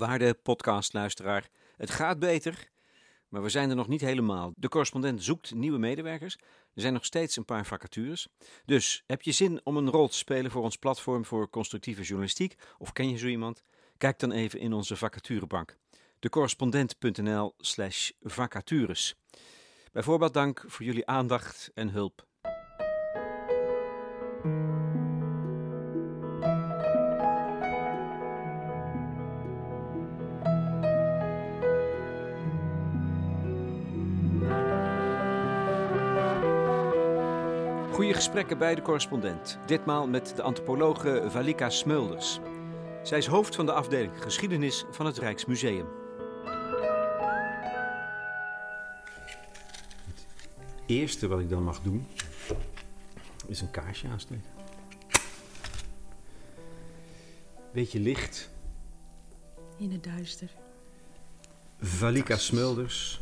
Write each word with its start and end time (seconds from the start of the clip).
Waarde 0.00 0.34
podcastluisteraar, 0.34 1.48
het 1.76 1.90
gaat 1.90 2.18
beter, 2.18 2.68
maar 3.28 3.42
we 3.42 3.48
zijn 3.48 3.70
er 3.70 3.76
nog 3.76 3.88
niet 3.88 4.00
helemaal. 4.00 4.52
De 4.56 4.68
correspondent 4.68 5.24
zoekt 5.24 5.54
nieuwe 5.54 5.78
medewerkers. 5.78 6.34
Er 6.74 6.80
zijn 6.80 6.92
nog 6.92 7.04
steeds 7.04 7.36
een 7.36 7.44
paar 7.44 7.66
vacatures. 7.66 8.28
Dus 8.64 9.02
heb 9.06 9.22
je 9.22 9.32
zin 9.32 9.60
om 9.64 9.76
een 9.76 9.90
rol 9.90 10.08
te 10.08 10.16
spelen 10.16 10.50
voor 10.50 10.62
ons 10.62 10.76
platform 10.76 11.24
voor 11.24 11.50
constructieve 11.50 12.02
journalistiek? 12.02 12.54
Of 12.78 12.92
ken 12.92 13.10
je 13.10 13.16
zo 13.16 13.26
iemand? 13.26 13.62
Kijk 13.96 14.18
dan 14.18 14.32
even 14.32 14.60
in 14.60 14.72
onze 14.72 14.96
vacaturebank. 14.96 15.76
Decorrespondent.nl 16.18 17.54
slash 17.58 18.10
vacatures. 18.20 19.14
Bijvoorbeeld 19.92 20.34
dank 20.34 20.64
voor 20.66 20.86
jullie 20.86 21.06
aandacht 21.06 21.70
en 21.74 21.90
hulp. 21.90 22.28
Goede 38.00 38.14
gesprekken 38.14 38.58
bij 38.58 38.74
de 38.74 38.82
correspondent. 38.82 39.58
Ditmaal 39.66 40.08
met 40.08 40.32
de 40.36 40.42
antropologe 40.42 41.24
Valika 41.28 41.70
Smulders. 41.70 42.38
Zij 43.02 43.18
is 43.18 43.26
hoofd 43.26 43.54
van 43.54 43.66
de 43.66 43.72
afdeling 43.72 44.22
geschiedenis 44.22 44.84
van 44.90 45.06
het 45.06 45.18
Rijksmuseum. 45.18 45.86
Het 50.06 50.26
eerste 50.86 51.28
wat 51.28 51.40
ik 51.40 51.48
dan 51.48 51.62
mag 51.62 51.80
doen 51.80 52.06
is 53.46 53.60
een 53.60 53.70
kaarsje 53.70 54.08
aansteken. 54.08 54.50
Beetje 57.72 58.00
licht. 58.00 58.50
In 59.76 59.92
het 59.92 60.04
duister. 60.04 60.50
Valika 61.80 62.36
Smulders. 62.36 63.20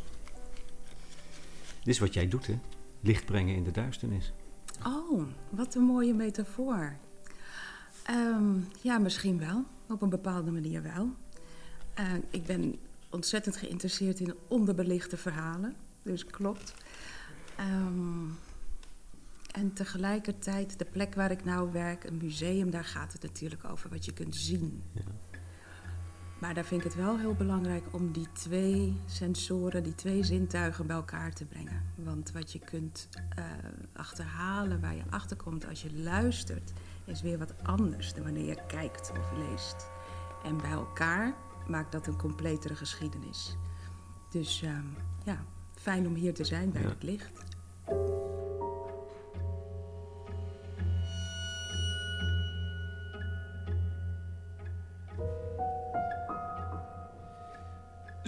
Dit 1.78 1.94
is 1.94 1.98
wat 1.98 2.14
jij 2.14 2.28
doet, 2.28 2.46
hè? 2.46 2.58
Licht 3.00 3.24
brengen 3.24 3.54
in 3.54 3.64
de 3.64 3.70
duisternis. 3.70 4.32
Oh, 4.86 5.22
wat 5.50 5.74
een 5.74 5.82
mooie 5.82 6.14
metafoor. 6.14 6.96
Ehm, 8.02 8.58
ja, 8.80 8.98
misschien 8.98 9.38
wel. 9.38 9.64
Op 9.88 10.02
een 10.02 10.08
bepaalde 10.08 10.50
manier 10.50 10.82
wel. 10.82 11.10
Eh, 11.94 12.12
ik 12.30 12.44
ben 12.44 12.76
ontzettend 13.10 13.56
geïnteresseerd 13.56 14.20
in 14.20 14.34
onderbelichte 14.48 15.16
verhalen. 15.16 15.74
Dus 16.02 16.24
klopt. 16.26 16.74
Ehm, 17.56 18.26
en 19.52 19.72
tegelijkertijd, 19.72 20.78
de 20.78 20.84
plek 20.84 21.14
waar 21.14 21.30
ik 21.30 21.44
nou 21.44 21.72
werk, 21.72 22.04
een 22.04 22.16
museum, 22.16 22.70
daar 22.70 22.84
gaat 22.84 23.12
het 23.12 23.22
natuurlijk 23.22 23.64
over 23.64 23.90
wat 23.90 24.04
je 24.04 24.12
kunt 24.12 24.36
zien. 24.36 24.82
Ja. 24.92 25.02
Maar 26.38 26.54
daar 26.54 26.64
vind 26.64 26.80
ik 26.84 26.86
het 26.92 26.96
wel 26.96 27.18
heel 27.18 27.34
belangrijk 27.34 27.84
om 27.90 28.12
die 28.12 28.26
twee 28.32 29.00
sensoren, 29.06 29.82
die 29.82 29.94
twee 29.94 30.22
zintuigen 30.24 30.86
bij 30.86 30.96
elkaar 30.96 31.32
te 31.32 31.44
brengen. 31.44 31.82
Want 31.94 32.32
wat 32.32 32.52
je 32.52 32.58
kunt 32.58 33.08
eh, 33.28 33.44
achterhalen, 33.92 34.80
waar 34.80 34.94
je 34.96 35.02
achter 35.10 35.36
komt 35.36 35.66
als 35.68 35.82
je 35.82 35.94
luistert, 36.02 36.72
is 37.04 37.22
weer 37.22 37.38
wat 37.38 37.54
anders 37.62 38.14
dan 38.14 38.24
wanneer 38.24 38.46
je 38.46 38.58
kijkt 38.66 39.10
of 39.18 39.30
leest. 39.48 39.90
En 40.44 40.56
bij 40.56 40.70
elkaar 40.70 41.34
maakt 41.68 41.92
dat 41.92 42.06
een 42.06 42.16
completere 42.16 42.74
geschiedenis. 42.74 43.56
Dus 44.30 44.62
ehm, 44.62 44.84
ja, 45.24 45.44
fijn 45.74 46.06
om 46.06 46.14
hier 46.14 46.34
te 46.34 46.44
zijn 46.44 46.70
bij 46.72 46.82
Ja. 46.82 46.88
het 46.88 47.02
licht. 47.02 47.42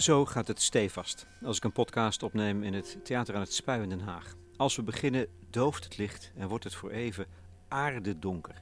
Zo 0.01 0.25
gaat 0.25 0.47
het 0.47 0.61
stevast 0.61 1.27
als 1.43 1.57
ik 1.57 1.63
een 1.63 1.71
podcast 1.71 2.23
opneem 2.23 2.63
in 2.63 2.73
het 2.73 2.97
Theater 3.03 3.35
aan 3.35 3.41
het 3.41 3.53
Spui 3.53 3.81
in 3.81 3.89
Den 3.89 3.99
Haag. 3.99 4.35
Als 4.57 4.75
we 4.75 4.83
beginnen 4.83 5.27
dooft 5.49 5.83
het 5.83 5.97
licht 5.97 6.31
en 6.35 6.47
wordt 6.47 6.63
het 6.63 6.75
voor 6.75 6.89
even 6.89 7.25
aardedonker. 7.67 8.61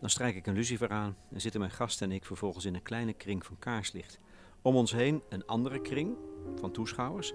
Dan 0.00 0.10
strijk 0.10 0.36
ik 0.36 0.46
een 0.46 0.54
lucifer 0.54 0.90
aan 0.90 1.16
en 1.32 1.40
zitten 1.40 1.60
mijn 1.60 1.72
gast 1.72 2.02
en 2.02 2.12
ik 2.12 2.24
vervolgens 2.24 2.64
in 2.64 2.74
een 2.74 2.82
kleine 2.82 3.12
kring 3.12 3.46
van 3.46 3.58
kaarslicht. 3.58 4.18
Om 4.62 4.76
ons 4.76 4.92
heen 4.92 5.22
een 5.28 5.46
andere 5.46 5.80
kring 5.80 6.16
van 6.56 6.72
toeschouwers. 6.72 7.32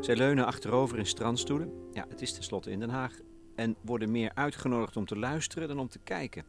Zij 0.00 0.16
leunen 0.16 0.46
achterover 0.46 0.98
in 0.98 1.06
strandstoelen. 1.06 1.72
Ja, 1.92 2.06
het 2.08 2.22
is 2.22 2.32
tenslotte 2.32 2.70
in 2.70 2.80
Den 2.80 2.90
Haag. 2.90 3.12
En 3.54 3.76
worden 3.80 4.10
meer 4.10 4.30
uitgenodigd 4.34 4.96
om 4.96 5.06
te 5.06 5.18
luisteren 5.18 5.68
dan 5.68 5.78
om 5.78 5.88
te 5.88 5.98
kijken. 5.98 6.44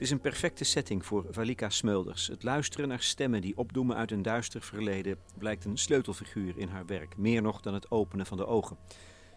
Het 0.00 0.08
is 0.08 0.14
een 0.14 0.20
perfecte 0.20 0.64
setting 0.64 1.06
voor 1.06 1.26
Valika 1.30 1.70
Smulders. 1.70 2.26
Het 2.26 2.42
luisteren 2.42 2.88
naar 2.88 3.02
stemmen 3.02 3.40
die 3.40 3.56
opdoemen 3.56 3.96
uit 3.96 4.10
een 4.10 4.22
duister 4.22 4.62
verleden 4.62 5.18
blijkt 5.38 5.64
een 5.64 5.76
sleutelfiguur 5.76 6.58
in 6.58 6.68
haar 6.68 6.86
werk, 6.86 7.16
meer 7.16 7.42
nog 7.42 7.60
dan 7.60 7.74
het 7.74 7.90
openen 7.90 8.26
van 8.26 8.36
de 8.36 8.46
ogen. 8.46 8.78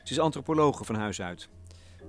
Ze 0.03 0.11
is 0.11 0.19
antropologe 0.19 0.83
van 0.83 0.95
huis 0.95 1.21
uit. 1.21 1.49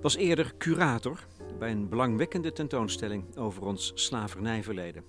Was 0.01 0.15
eerder 0.15 0.57
curator 0.57 1.27
bij 1.59 1.71
een 1.71 1.89
belangwekkende 1.89 2.51
tentoonstelling 2.51 3.37
over 3.37 3.63
ons 3.63 3.91
slavernijverleden. 3.95 5.03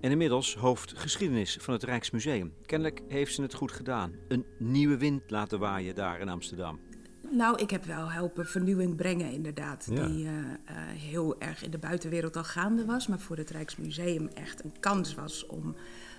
En 0.00 0.10
inmiddels 0.10 0.54
hoofd 0.54 0.98
geschiedenis 0.98 1.58
van 1.60 1.74
het 1.74 1.82
Rijksmuseum. 1.82 2.54
Kennelijk 2.66 3.02
heeft 3.08 3.34
ze 3.34 3.42
het 3.42 3.54
goed 3.54 3.72
gedaan. 3.72 4.14
Een 4.28 4.46
nieuwe 4.58 4.96
wind 4.96 5.30
laten 5.30 5.58
waaien 5.58 5.94
daar 5.94 6.20
in 6.20 6.28
Amsterdam. 6.28 6.80
Nou, 7.36 7.58
ik 7.58 7.70
heb 7.70 7.84
wel 7.84 8.10
helpen 8.10 8.46
vernieuwing 8.46 8.96
brengen, 8.96 9.32
inderdaad. 9.32 9.86
Ja. 9.90 10.06
Die 10.06 10.26
eh, 10.26 10.32
eh, 10.32 10.76
heel 10.96 11.40
erg 11.40 11.64
in 11.64 11.70
de 11.70 11.78
buitenwereld 11.78 12.36
al 12.36 12.44
gaande 12.44 12.84
was, 12.84 13.06
maar 13.06 13.20
voor 13.20 13.36
het 13.36 13.50
Rijksmuseum 13.50 14.28
echt 14.28 14.64
een 14.64 14.72
kans 14.80 15.14
was 15.14 15.46
om 15.46 15.76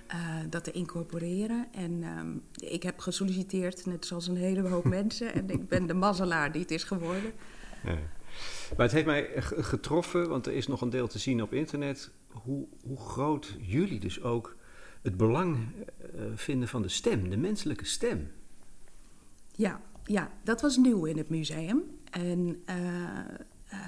eh, 0.08 0.18
dat 0.50 0.64
te 0.64 0.72
incorporeren. 0.72 1.68
En 1.72 2.04
ehm, 2.04 2.38
ik 2.72 2.84
heb 2.84 3.00
gesolliciteerd, 3.00 3.86
net 3.86 4.06
zoals 4.06 4.28
een 4.28 4.36
hele 4.36 4.70
hoop 4.70 4.84
mensen. 5.00 5.34
En 5.34 5.50
ik 5.50 5.68
ben 5.68 5.88
de 5.88 5.94
mazzelaar 5.94 6.52
die 6.52 6.62
het 6.62 6.72
is 6.72 6.84
geworden. 6.84 7.32
Maar 7.84 8.86
het 8.86 8.92
heeft 8.92 9.06
mij 9.06 9.30
getroffen, 9.42 10.30
want 10.30 10.46
er 10.46 10.54
is 10.54 10.68
nog 10.68 10.82
een 10.82 10.90
deel 10.90 11.08
te 11.08 11.20
zien 11.20 11.42
op 11.42 11.54
internet, 11.54 12.12
hoe, 12.32 12.68
hoe 12.84 13.00
groot 13.00 13.56
jullie 13.62 14.00
dus 14.00 14.22
ook 14.22 14.56
het 15.02 15.18
belang 15.18 15.58
vinden 16.36 16.68
van 16.68 16.82
de 16.82 16.90
stem, 16.90 17.30
de 17.30 17.38
menselijke 17.38 17.86
stem. 17.86 18.32
Ja, 19.56 19.82
ja, 20.06 20.32
dat 20.44 20.62
was 20.62 20.78
nieuw 20.78 21.06
in 21.06 21.18
het 21.18 21.30
museum. 21.30 21.84
En 22.12 22.62
eh, 22.66 22.76
eh, 23.66 23.80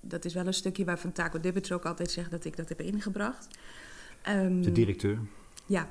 dat 0.00 0.24
is 0.24 0.34
wel 0.34 0.46
een 0.46 0.54
stukje 0.54 0.84
waarvan 0.84 1.12
Taco 1.12 1.40
Dibbets 1.40 1.72
ook 1.72 1.84
altijd 1.84 2.10
zegt 2.10 2.30
dat 2.30 2.44
ik 2.44 2.56
dat 2.56 2.68
heb 2.68 2.80
ingebracht. 2.80 3.48
Ehm, 4.22 4.60
De 4.60 4.72
directeur. 4.72 5.18
Ja, 5.66 5.88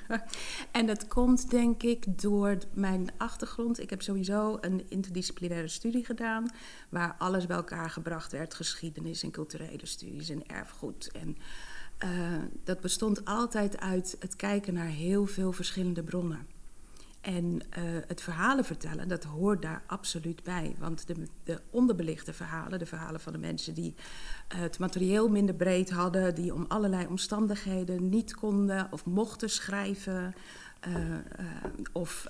en 0.70 0.86
dat 0.86 1.06
komt 1.06 1.50
denk 1.50 1.82
ik 1.82 2.20
door 2.20 2.58
mijn 2.72 3.08
achtergrond. 3.16 3.80
Ik 3.80 3.90
heb 3.90 4.02
sowieso 4.02 4.58
een 4.60 4.84
interdisciplinaire 4.88 5.68
studie 5.68 6.04
gedaan, 6.04 6.50
waar 6.88 7.14
alles 7.18 7.46
bij 7.46 7.56
elkaar 7.56 7.90
gebracht 7.90 8.32
werd: 8.32 8.54
geschiedenis 8.54 9.22
en 9.22 9.30
culturele 9.30 9.86
studies 9.86 10.28
en 10.28 10.46
erfgoed. 10.46 11.10
En 11.12 11.36
eh, 11.98 12.10
dat 12.64 12.80
bestond 12.80 13.24
altijd 13.24 13.80
uit 13.80 14.16
het 14.18 14.36
kijken 14.36 14.74
naar 14.74 14.86
heel 14.86 15.26
veel 15.26 15.52
verschillende 15.52 16.02
bronnen. 16.02 16.46
En 17.20 17.60
eh, 17.70 17.82
het 18.06 18.20
verhalen 18.20 18.64
vertellen, 18.64 19.08
dat 19.08 19.24
hoort 19.24 19.62
daar 19.62 19.82
absoluut 19.86 20.42
bij. 20.42 20.74
Want 20.78 21.06
de, 21.06 21.14
de 21.44 21.60
onderbelichte 21.70 22.32
verhalen, 22.32 22.78
de 22.78 22.86
verhalen 22.86 23.20
van 23.20 23.32
de 23.32 23.38
mensen 23.38 23.74
die 23.74 23.94
eh, 24.48 24.58
het 24.58 24.78
materieel 24.78 25.28
minder 25.28 25.54
breed 25.54 25.90
hadden, 25.90 26.34
die 26.34 26.54
om 26.54 26.64
allerlei 26.68 27.06
omstandigheden 27.06 28.08
niet 28.08 28.34
konden 28.34 28.88
of 28.90 29.04
mochten 29.04 29.50
schrijven 29.50 30.34
eh, 30.80 30.92
of 31.92 32.26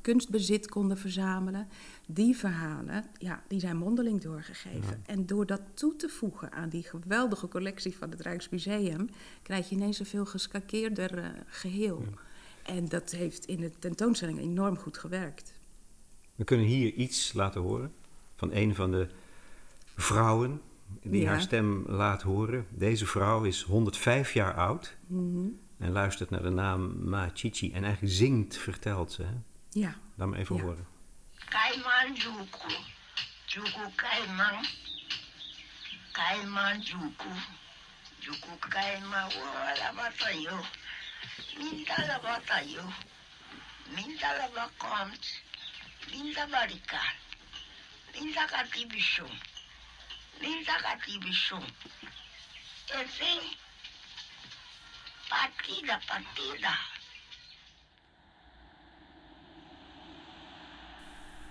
kunstbezit 0.00 0.68
konden 0.68 0.98
verzamelen, 0.98 1.68
die 2.06 2.36
verhalen, 2.36 3.04
ja, 3.18 3.42
die 3.48 3.60
zijn 3.60 3.76
mondeling 3.76 4.20
doorgegeven. 4.20 5.02
En 5.06 5.26
door 5.26 5.46
dat 5.46 5.60
toe 5.74 5.96
te 5.96 6.08
voegen 6.08 6.52
aan 6.52 6.68
die 6.68 6.82
geweldige 6.82 7.48
collectie 7.48 7.96
van 7.96 8.10
het 8.10 8.20
Rijksmuseum, 8.20 9.08
krijg 9.42 9.68
je 9.68 9.74
ineens 9.74 9.98
een 9.98 10.06
veel 10.06 10.26
geschakeerder 10.26 11.18
eh, 11.18 11.24
geheel. 11.46 12.04
En 12.70 12.88
dat 12.88 13.10
heeft 13.10 13.44
in 13.44 13.60
de 13.60 13.70
tentoonstelling 13.78 14.38
enorm 14.38 14.76
goed 14.76 14.98
gewerkt. 14.98 15.52
We 16.34 16.44
kunnen 16.44 16.66
hier 16.66 16.92
iets 16.92 17.32
laten 17.32 17.60
horen 17.60 17.92
van 18.36 18.52
een 18.52 18.74
van 18.74 18.90
de 18.90 19.08
vrouwen 19.96 20.60
die 21.02 21.22
Ja. 21.22 21.28
haar 21.28 21.40
stem 21.40 21.84
laat 21.86 22.22
horen. 22.22 22.66
Deze 22.70 23.06
vrouw 23.06 23.42
is 23.42 23.62
105 23.62 24.32
jaar 24.32 24.54
oud 24.54 24.96
Mhm. 25.06 25.46
en 25.78 25.92
luistert 25.92 26.30
naar 26.30 26.42
de 26.42 26.50
naam 26.50 27.08
Ma 27.08 27.30
Chichi 27.34 27.72
en 27.72 27.84
eigenlijk 27.84 28.14
zingt, 28.14 28.56
vertelt 28.56 29.12
ze. 29.12 29.22
Hè? 29.22 29.34
Ja. 29.70 29.94
Laat 30.14 30.28
me 30.28 30.36
even 30.36 30.56
Ja. 30.56 30.62
horen. 30.62 30.86
Kaiman 31.48 32.14
Juku. 32.14 32.74
Juku 33.46 33.90
Kaiman. 33.96 34.64
Kaiman 36.12 36.80
Juku. 36.80 37.28
Juku 38.18 38.48
Kaiman 38.68 39.28
wala. 39.28 40.10
Minta 41.58 42.06
la 42.06 42.18
batayo. 42.22 42.84
Minta 43.94 44.28
la 44.38 44.48
bakomt. 44.54 45.24
Minta 46.10 46.46
barikal. 46.46 47.14
Minta 48.14 48.44
katibishum. 48.46 49.30
Minta 50.40 50.76
katibishum. 50.84 51.64
Enfim. 53.00 53.42
Partida, 55.28 56.00
partida. 56.06 56.74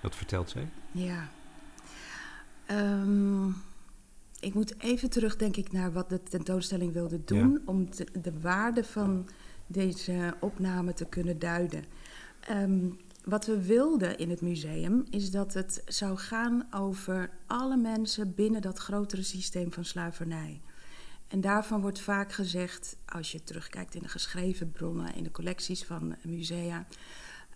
Wat 0.01 0.15
vertelt 0.15 0.49
zij? 0.49 0.69
Ja. 0.91 1.29
Ehm, 2.65 3.47
ik 4.39 4.53
moet 4.53 4.79
even 4.81 5.09
terug, 5.09 5.35
denk 5.35 5.55
ik, 5.55 5.71
naar 5.71 5.91
wat 5.93 6.09
de 6.09 6.23
tentoonstelling 6.23 6.93
wilde 6.93 7.23
doen. 7.23 7.51
Ja. 7.51 7.59
Om 7.65 7.89
te- 7.89 8.09
de 8.21 8.39
waarde 8.39 8.83
van 8.83 9.29
deze 9.71 10.33
opname 10.39 10.93
te 10.93 11.05
kunnen 11.05 11.39
duiden. 11.39 11.83
Ehm, 12.39 12.89
wat 13.23 13.45
we 13.45 13.65
wilden 13.65 14.17
in 14.17 14.29
het 14.29 14.41
museum 14.41 15.05
is 15.09 15.31
dat 15.31 15.53
het 15.53 15.81
zou 15.85 16.17
gaan 16.17 16.67
over 16.71 17.29
alle 17.47 17.77
mensen 17.77 18.35
binnen 18.35 18.61
dat 18.61 18.79
grotere 18.79 19.23
systeem 19.23 19.73
van 19.73 19.85
slavernij. 19.85 20.61
En 21.27 21.41
daarvan 21.41 21.81
wordt 21.81 21.99
vaak 21.99 22.31
gezegd, 22.31 22.97
als 23.05 23.31
je 23.31 23.43
terugkijkt 23.43 23.95
in 23.95 24.01
de 24.01 24.07
geschreven 24.07 24.71
bronnen, 24.71 25.15
in 25.15 25.23
de 25.23 25.31
collecties 25.31 25.83
van 25.83 26.15
musea, 26.23 26.87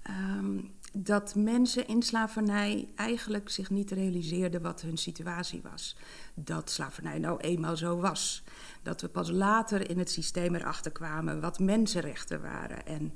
ehm, 0.02 0.60
dat 0.96 1.36
mensen 1.36 1.88
in 1.88 2.02
slavernij 2.02 2.88
eigenlijk 2.96 3.50
zich 3.50 3.70
niet 3.70 3.92
realiseerden 3.92 4.62
wat 4.62 4.82
hun 4.82 4.98
situatie 4.98 5.62
was. 5.72 5.96
Dat 6.34 6.70
slavernij 6.70 7.20
nou 7.20 7.40
eenmaal 7.40 7.78
zo 7.78 7.98
was. 7.98 8.44
Dat 8.84 9.02
we 9.02 9.08
pas 9.08 9.30
later 9.30 9.90
in 9.90 9.98
het 9.98 10.12
systeem 10.12 10.56
erachter 10.56 10.92
kwamen 10.92 11.42
wat 11.42 11.60
mensenrechten 11.60 12.42
waren. 12.42 12.86
En 12.86 13.14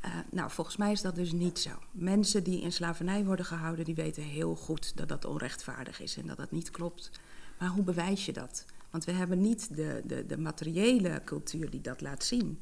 eh, 0.00 0.10
nou, 0.30 0.50
volgens 0.50 0.76
mij 0.76 0.92
is 0.92 1.02
dat 1.02 1.14
dus 1.14 1.32
niet 1.32 1.58
zo. 1.58 1.70
Mensen 1.90 2.44
die 2.44 2.60
in 2.60 2.72
slavernij 2.72 3.24
worden 3.24 3.44
gehouden, 3.44 3.84
die 3.84 3.94
weten 3.94 4.22
heel 4.22 4.54
goed 4.54 4.96
dat 4.96 5.08
dat 5.08 5.24
onrechtvaardig 5.24 6.00
is 6.00 6.16
en 6.16 6.26
dat 6.26 6.36
dat 6.36 6.50
niet 6.50 6.70
klopt. 6.70 7.10
Maar 7.58 7.68
hoe 7.68 7.84
bewijs 7.84 8.26
je 8.26 8.32
dat? 8.32 8.64
Want 8.90 9.04
we 9.04 9.12
hebben 9.12 9.40
niet 9.40 9.76
de, 9.76 10.02
de, 10.04 10.26
de 10.26 10.38
materiële 10.38 11.22
cultuur 11.24 11.70
die 11.70 11.80
dat 11.80 12.00
laat 12.00 12.24
zien. 12.24 12.60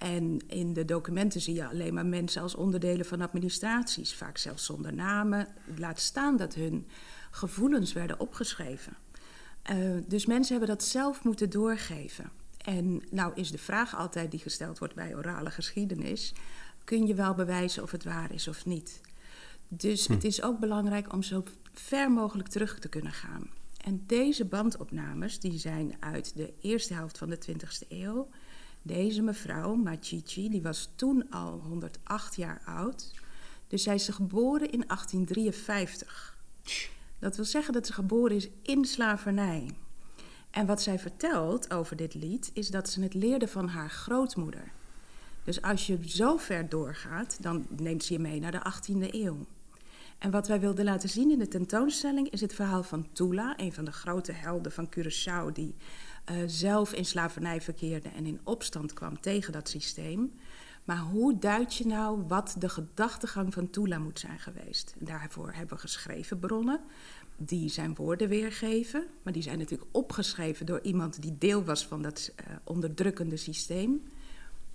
En 0.00 0.38
in 0.46 0.72
de 0.72 0.84
documenten 0.84 1.40
zie 1.40 1.54
je 1.54 1.68
alleen 1.68 1.94
maar 1.94 2.06
mensen 2.06 2.42
als 2.42 2.54
onderdelen 2.54 3.06
van 3.06 3.20
administraties, 3.20 4.14
vaak 4.14 4.38
zelfs 4.38 4.64
zonder 4.64 4.94
namen. 4.94 5.48
Laat 5.76 6.00
staan 6.00 6.36
dat 6.36 6.54
hun 6.54 6.86
gevoelens 7.30 7.92
werden 7.92 8.20
opgeschreven. 8.20 8.96
Eh, 9.62 9.76
dus 10.06 10.26
mensen 10.26 10.56
hebben 10.56 10.76
dat 10.76 10.84
zelf 10.84 11.24
moeten 11.24 11.50
doorgeven. 11.50 12.30
En 12.64 13.02
nou 13.10 13.32
is 13.34 13.50
de 13.50 13.58
vraag 13.58 13.96
altijd 13.96 14.30
die 14.30 14.40
gesteld 14.40 14.78
wordt 14.78 14.94
bij 14.94 15.16
orale 15.16 15.50
geschiedenis: 15.50 16.32
kun 16.84 17.06
je 17.06 17.14
wel 17.14 17.34
bewijzen 17.34 17.82
of 17.82 17.90
het 17.90 18.04
waar 18.04 18.32
is 18.32 18.48
of 18.48 18.66
niet? 18.66 19.00
Dus 19.68 20.06
het 20.06 20.24
is 20.24 20.42
ook 20.42 20.58
belangrijk 20.58 21.12
om 21.12 21.22
zo 21.22 21.44
ver 21.72 22.10
mogelijk 22.10 22.48
terug 22.48 22.78
te 22.78 22.88
kunnen 22.88 23.12
gaan. 23.12 23.50
En 23.84 24.04
deze 24.06 24.44
bandopnames 24.44 25.40
die 25.40 25.58
zijn 25.58 25.96
uit 26.00 26.36
de 26.36 26.52
eerste 26.60 26.94
helft 26.94 27.18
van 27.18 27.28
de 27.28 27.38
20e 27.50 27.88
eeuw. 27.88 28.28
Deze 28.82 29.22
mevrouw, 29.22 29.74
Machichi, 29.74 30.48
die 30.48 30.62
was 30.62 30.90
toen 30.94 31.30
al 31.30 31.60
108 31.68 32.36
jaar 32.36 32.62
oud. 32.64 33.14
Dus 33.68 33.82
zij 33.82 33.94
is 33.94 34.08
geboren 34.08 34.70
in 34.70 34.84
1853. 34.86 36.38
Dat 37.18 37.36
wil 37.36 37.44
zeggen 37.44 37.72
dat 37.72 37.86
ze 37.86 37.92
geboren 37.92 38.36
is 38.36 38.48
in 38.62 38.84
slavernij. 38.84 39.70
En 40.50 40.66
wat 40.66 40.82
zij 40.82 40.98
vertelt 40.98 41.72
over 41.72 41.96
dit 41.96 42.14
lied 42.14 42.50
is 42.54 42.70
dat 42.70 42.88
ze 42.88 43.02
het 43.02 43.14
leerde 43.14 43.48
van 43.48 43.68
haar 43.68 43.90
grootmoeder. 43.90 44.72
Dus 45.44 45.62
als 45.62 45.86
je 45.86 45.98
zo 46.08 46.36
ver 46.36 46.68
doorgaat, 46.68 47.42
dan 47.42 47.66
neemt 47.76 48.04
ze 48.04 48.12
je 48.12 48.18
mee 48.18 48.40
naar 48.40 48.52
de 48.52 48.72
18e 48.72 49.14
eeuw. 49.14 49.46
En 50.18 50.30
wat 50.30 50.48
wij 50.48 50.60
wilden 50.60 50.84
laten 50.84 51.08
zien 51.08 51.30
in 51.30 51.38
de 51.38 51.48
tentoonstelling 51.48 52.30
is 52.30 52.40
het 52.40 52.54
verhaal 52.54 52.82
van 52.82 53.08
Tula, 53.12 53.54
een 53.56 53.72
van 53.72 53.84
de 53.84 53.92
grote 53.92 54.32
helden 54.32 54.72
van 54.72 54.88
Curaçao, 54.96 55.52
die 55.52 55.74
eh, 56.24 56.36
zelf 56.46 56.92
in 56.92 57.04
slavernij 57.04 57.60
verkeerde 57.60 58.08
en 58.08 58.26
in 58.26 58.40
opstand 58.44 58.92
kwam 58.92 59.20
tegen 59.20 59.52
dat 59.52 59.68
systeem. 59.68 60.32
Maar 60.84 60.98
hoe 60.98 61.38
duid 61.38 61.74
je 61.74 61.86
nou 61.86 62.22
wat 62.28 62.54
de 62.58 62.68
gedachtegang 62.68 63.54
van 63.54 63.70
Tula 63.70 63.98
moet 63.98 64.18
zijn 64.18 64.38
geweest? 64.38 64.94
En 64.98 65.04
daarvoor 65.04 65.52
hebben 65.52 65.76
we 65.76 65.80
geschreven 65.80 66.38
bronnen 66.38 66.80
die 67.36 67.68
zijn 67.68 67.94
woorden 67.94 68.28
weergeven, 68.28 69.06
maar 69.22 69.32
die 69.32 69.42
zijn 69.42 69.58
natuurlijk 69.58 69.90
opgeschreven 69.92 70.66
door 70.66 70.80
iemand 70.82 71.22
die 71.22 71.38
deel 71.38 71.64
was 71.64 71.86
van 71.86 72.02
dat 72.02 72.32
eh, 72.36 72.44
onderdrukkende 72.64 73.36
systeem. 73.36 74.02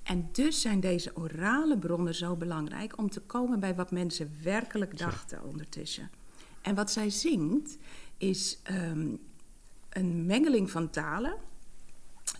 En 0.04 0.30
dus 0.32 0.62
zijn 0.62 0.80
deze 0.80 1.16
orale 1.16 1.78
bronnen 1.78 2.16
zo 2.16 2.36
belangrijk 2.36 2.98
om 2.98 3.10
te 3.10 3.22
komen 3.22 3.60
bij 3.60 3.76
wat 3.76 3.92
mensen 3.92 4.32
werkelijk 4.44 4.98
dachten 4.98 5.44
ondertussen. 5.44 6.10
En 6.62 6.76
wat 6.76 6.92
zij 6.92 7.10
zingt 7.10 7.78
is 8.18 8.60
ehm, 8.64 9.16
een 9.96 10.26
mengeling 10.26 10.72
van 10.72 10.90
talen. 10.90 11.36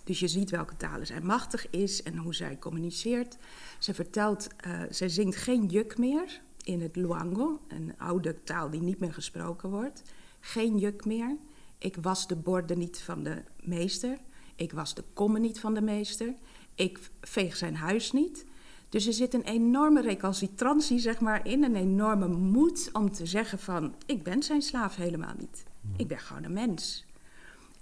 Dus 0.04 0.20
je 0.20 0.28
ziet 0.28 0.50
welke 0.50 0.76
talen 0.76 1.06
zij 1.06 1.20
machtig 1.20 1.70
is 1.70 2.02
en 2.02 2.16
hoe 2.16 2.34
zij 2.34 2.58
communiceert. 2.58 3.36
Ze 3.78 3.94
vertelt, 3.94 4.48
uh, 4.66 4.80
zij 4.90 5.08
zingt 5.08 5.36
geen 5.36 5.66
juk 5.66 5.98
meer 5.98 6.40
in 6.62 6.80
het 6.80 6.96
Luango, 6.96 7.60
een 7.68 7.94
oude 7.98 8.42
taal 8.42 8.70
die 8.70 8.80
niet 8.82 8.98
meer 8.98 9.14
gesproken 9.14 9.70
wordt. 9.70 10.02
Geen 10.40 10.78
juk 10.78 11.04
meer. 11.04 11.36
Ik 11.78 11.96
was 12.00 12.26
de 12.26 12.36
borden 12.36 12.78
niet 12.78 13.00
van 13.00 13.22
de 13.22 13.42
meester. 13.62 14.18
Ik 14.54 14.72
was 14.72 14.94
de 14.94 15.04
kommen 15.12 15.40
niet 15.40 15.60
van 15.60 15.74
de 15.74 15.82
meester. 15.82 16.34
Ik 16.74 17.10
veeg 17.20 17.56
zijn 17.56 17.76
huis 17.76 18.12
niet. 18.12 18.44
Dus 18.88 19.06
er 19.06 19.12
zit 19.12 19.34
een 19.34 19.44
enorme 19.44 20.00
recalcitrantie 20.00 20.98
zeg 20.98 21.20
maar, 21.20 21.46
in, 21.46 21.64
een 21.64 21.76
enorme 21.76 22.28
moed 22.28 22.90
om 22.92 23.10
te 23.12 23.26
zeggen 23.26 23.58
van... 23.58 23.94
ik 24.06 24.22
ben 24.22 24.42
zijn 24.42 24.62
slaaf 24.62 24.96
helemaal 24.96 25.34
niet. 25.38 25.64
Ik 25.96 26.08
ben 26.08 26.18
gewoon 26.18 26.44
een 26.44 26.52
mens. 26.52 27.04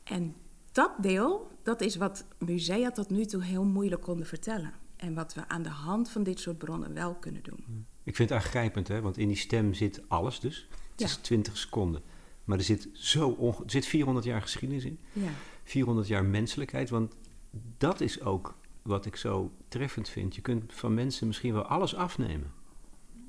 En 0.04 0.34
dat 0.72 0.92
deel, 1.00 1.50
dat 1.62 1.80
is 1.80 1.96
wat 1.96 2.26
musea 2.38 2.90
tot 2.90 3.10
nu 3.10 3.24
toe 3.24 3.42
heel 3.44 3.64
moeilijk 3.64 4.02
konden 4.02 4.26
vertellen. 4.26 4.72
En 4.96 5.14
wat 5.14 5.34
we 5.34 5.48
aan 5.48 5.62
de 5.62 5.68
hand 5.68 6.10
van 6.10 6.22
dit 6.22 6.40
soort 6.40 6.58
bronnen 6.58 6.94
wel 6.94 7.14
kunnen 7.14 7.42
doen. 7.42 7.86
Ik 8.02 8.16
vind 8.16 8.28
het 8.30 8.38
aangrijpend, 8.38 8.88
hè? 8.88 9.00
want 9.00 9.18
in 9.18 9.28
die 9.28 9.36
stem 9.36 9.74
zit 9.74 10.02
alles 10.08 10.40
dus. 10.40 10.68
Het 10.70 11.00
Ja. 11.00 11.06
is 11.06 11.16
20 11.16 11.56
seconden. 11.56 12.02
Maar 12.44 12.58
er 12.58 12.64
zit, 12.64 12.88
zo 12.92 13.28
onge- 13.28 13.64
er 13.64 13.70
zit 13.70 13.86
400 13.86 14.26
jaar 14.26 14.42
geschiedenis 14.42 14.84
in. 14.84 14.98
Ja, 15.12 15.30
400 15.64 16.06
jaar 16.08 16.24
menselijkheid. 16.24 16.90
Want 16.90 17.16
dat 17.78 18.00
is 18.00 18.20
ook 18.20 18.56
wat 18.82 19.06
ik 19.06 19.16
zo 19.16 19.52
treffend 19.68 20.08
vind. 20.08 20.34
Je 20.34 20.40
kunt 20.40 20.72
van 20.72 20.94
mensen 20.94 21.26
misschien 21.26 21.52
wel 21.52 21.62
alles 21.64 21.94
afnemen, 21.94 22.52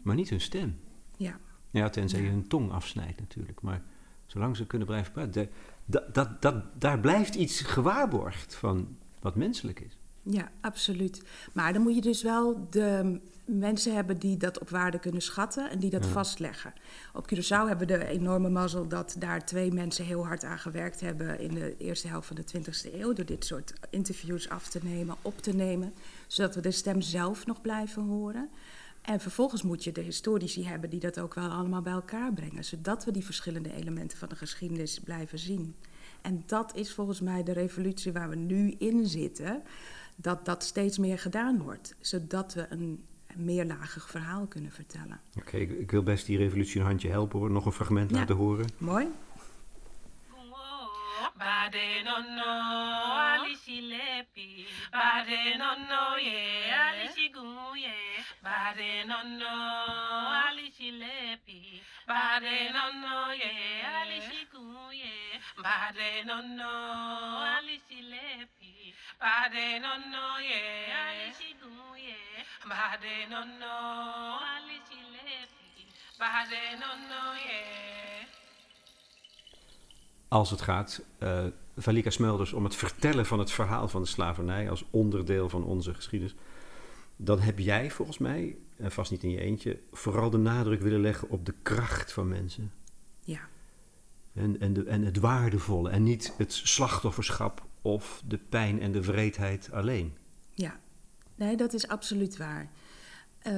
maar 0.02 0.16
niet 0.16 0.30
hun 0.30 0.42
stem. 0.42 0.80
ja. 1.18 1.40
Ja, 1.70 1.90
tenzij 1.90 2.22
je 2.22 2.30
hun 2.30 2.48
tong 2.48 2.72
afsnijdt 2.72 3.20
natuurlijk. 3.20 3.62
Maar 3.62 3.84
zolang 4.26 4.56
ze 4.58 4.66
kunnen 4.68 4.88
blijven 4.88 5.12
praten, 5.12 5.50
dat, 5.86 6.14
dat, 6.14 6.42
dat, 6.42 6.56
daar 6.80 7.00
blijft 7.00 7.36
iets 7.36 7.62
gewaarborgd 7.62 8.56
van 8.56 8.98
wat 9.20 9.36
menselijk 9.36 9.80
is. 9.80 9.98
Ja, 10.22 10.52
absoluut. 10.62 11.22
Maar 11.54 11.74
dan 11.74 11.82
moet 11.82 11.96
je 11.96 12.02
dus 12.02 12.22
wel 12.24 12.68
de 12.70 13.20
mensen 13.46 13.96
hebben 13.96 14.18
die 14.18 14.38
dat 14.38 14.60
op 14.60 14.70
waarde 14.70 15.00
kunnen 15.00 15.22
schatten 15.22 15.70
en 15.70 15.80
die 15.80 15.90
dat 15.90 16.04
Ja. 16.06 16.10
vastleggen. 16.12 16.74
Op 17.14 17.34
Curaçao 17.34 17.68
hebben 17.68 17.78
we 17.78 17.86
de 17.86 18.06
enorme 18.08 18.50
mazzel 18.50 18.88
dat 18.88 19.16
daar 19.20 19.46
twee 19.46 19.72
mensen 19.72 20.06
heel 20.06 20.26
hard 20.26 20.44
aan 20.44 20.60
gewerkt 20.60 21.02
hebben 21.02 21.40
in 21.40 21.54
de 21.54 21.78
eerste 21.78 22.08
helft 22.08 22.28
van 22.28 22.36
de 22.36 22.44
20e 22.44 22.94
eeuw. 22.94 23.14
Door 23.14 23.26
dit 23.26 23.46
soort 23.46 23.74
interviews 23.90 24.50
af 24.50 24.68
te 24.68 24.80
nemen, 24.84 25.16
op 25.22 25.42
te 25.42 25.56
nemen, 25.56 25.94
zodat 26.28 26.56
we 26.56 26.62
de 26.62 26.72
stem 26.72 27.02
zelf 27.02 27.46
nog 27.46 27.62
blijven 27.62 28.04
horen. 28.04 28.50
En 29.06 29.20
vervolgens 29.20 29.62
moet 29.64 29.84
je 29.84 29.92
de 29.92 30.02
historici 30.02 30.66
hebben 30.68 30.90
die 30.90 31.00
dat 31.00 31.20
ook 31.20 31.34
wel 31.34 31.50
allemaal 31.50 31.82
bij 31.82 31.94
elkaar 31.94 32.34
brengen, 32.34 32.64
zodat 32.66 33.06
we 33.06 33.12
die 33.12 33.26
verschillende 33.26 33.74
elementen 33.74 34.18
van 34.18 34.30
de 34.30 34.36
geschiedenis 34.36 35.00
blijven 35.00 35.40
zien. 35.40 35.76
En 36.22 36.44
dat 36.46 36.76
is 36.76 36.94
volgens 36.94 37.22
mij 37.22 37.44
de 37.44 37.52
revolutie 37.52 38.12
waar 38.12 38.30
we 38.30 38.36
nu 38.36 38.76
in 38.78 39.06
zitten, 39.06 39.62
dat 40.16 40.46
dat 40.46 40.64
steeds 40.64 40.98
meer 40.98 41.20
gedaan 41.20 41.62
wordt, 41.62 41.96
zodat 42.00 42.54
we 42.54 42.66
een 42.70 43.04
meerlagig 43.36 44.10
verhaal 44.10 44.46
kunnen 44.46 44.72
vertellen. 44.72 45.20
Oké, 45.38 45.58
ik, 45.58 45.72
ik 45.72 45.92
wil 45.92 46.04
best 46.04 46.26
die 46.26 46.38
revolutie 46.38 46.80
een 46.80 46.86
handje 46.86 47.10
helpen 47.10 47.40
hoor. 47.40 47.52
Nog 47.52 47.66
een 47.66 47.72
fragment 47.72 48.10
Ja. 48.10 48.18
laten 48.18 48.36
horen. 48.36 48.66
Mooi? 48.78 49.08
Bade 51.34 52.04
no 52.06 52.18
no, 52.22 52.52
alishi 53.34 53.82
lepi. 53.90 54.66
Bade 54.94 55.58
no 55.58 55.74
no, 55.90 56.16
yeah, 56.22 56.92
alishi 56.94 57.32
gu, 57.34 57.44
yeah. 57.76 58.22
Bade 58.44 59.08
no 59.08 59.18
no, 59.24 59.56
alishi 60.46 60.92
lepi. 61.02 61.82
Bade 62.08 62.70
no 62.74 62.86
no, 63.02 63.32
yeah, 63.34 64.04
alishi 64.06 64.46
gu, 64.54 64.62
yeah. 64.94 65.40
Bade 65.66 66.26
no 66.28 66.42
no, 66.42 66.72
alishi 67.58 68.00
lepi. 68.12 68.94
Bade 69.20 69.80
no 69.82 69.94
no, 70.14 70.26
yeah, 70.40 71.10
alishi 71.10 71.52
gu, 71.60 71.72
yeah. 71.98 72.46
Bade 72.70 73.30
no 73.30 73.42
no, 73.44 73.76
alishi 74.54 75.02
lepi. 75.14 75.90
Bade 76.20 76.80
no 76.80 76.90
no, 77.10 77.22
yeah. 77.34 78.45
Als 80.28 80.50
het 80.50 80.62
gaat, 80.62 81.02
eh 81.18 81.46
Valika 81.78 82.10
Smulders, 82.10 82.54
om 82.54 82.64
het 82.64 82.76
vertellen 82.76 83.26
van 83.26 83.40
het 83.40 83.52
verhaal 83.52 83.88
van 83.88 84.02
de 84.02 84.08
slavernij 84.08 84.70
als 84.70 84.86
onderdeel 84.90 85.50
van 85.50 85.64
onze 85.64 85.94
geschiedenis, 85.94 86.36
dan 87.16 87.40
heb 87.40 87.60
jij 87.60 87.92
volgens 87.92 88.18
mij, 88.18 88.58
en 88.78 88.92
vast 88.92 89.12
niet 89.12 89.24
in 89.24 89.30
je 89.30 89.40
eentje, 89.40 89.80
vooral 89.92 90.30
de 90.30 90.38
nadruk 90.38 90.82
willen 90.82 91.02
leggen 91.02 91.30
op 91.30 91.46
de 91.46 91.54
kracht 91.62 92.12
van 92.12 92.28
mensen. 92.28 92.72
Ja. 93.20 93.40
En, 94.34 94.60
en, 94.60 94.74
de, 94.74 94.84
en 94.84 95.02
het 95.02 95.18
waardevolle. 95.18 95.90
En 95.90 96.04
niet 96.04 96.34
het 96.38 96.54
slachtofferschap 96.54 97.66
of 97.82 98.22
de 98.26 98.38
pijn 98.38 98.82
en 98.82 98.92
de 98.92 99.02
wreedheid 99.02 99.72
alleen. 99.72 100.18
Ja, 100.54 100.80
Nee, 101.36 101.58
dat 101.58 101.74
is 101.74 101.88
absoluut 101.88 102.38
waar. 102.38 102.70
Uh, 103.48 103.52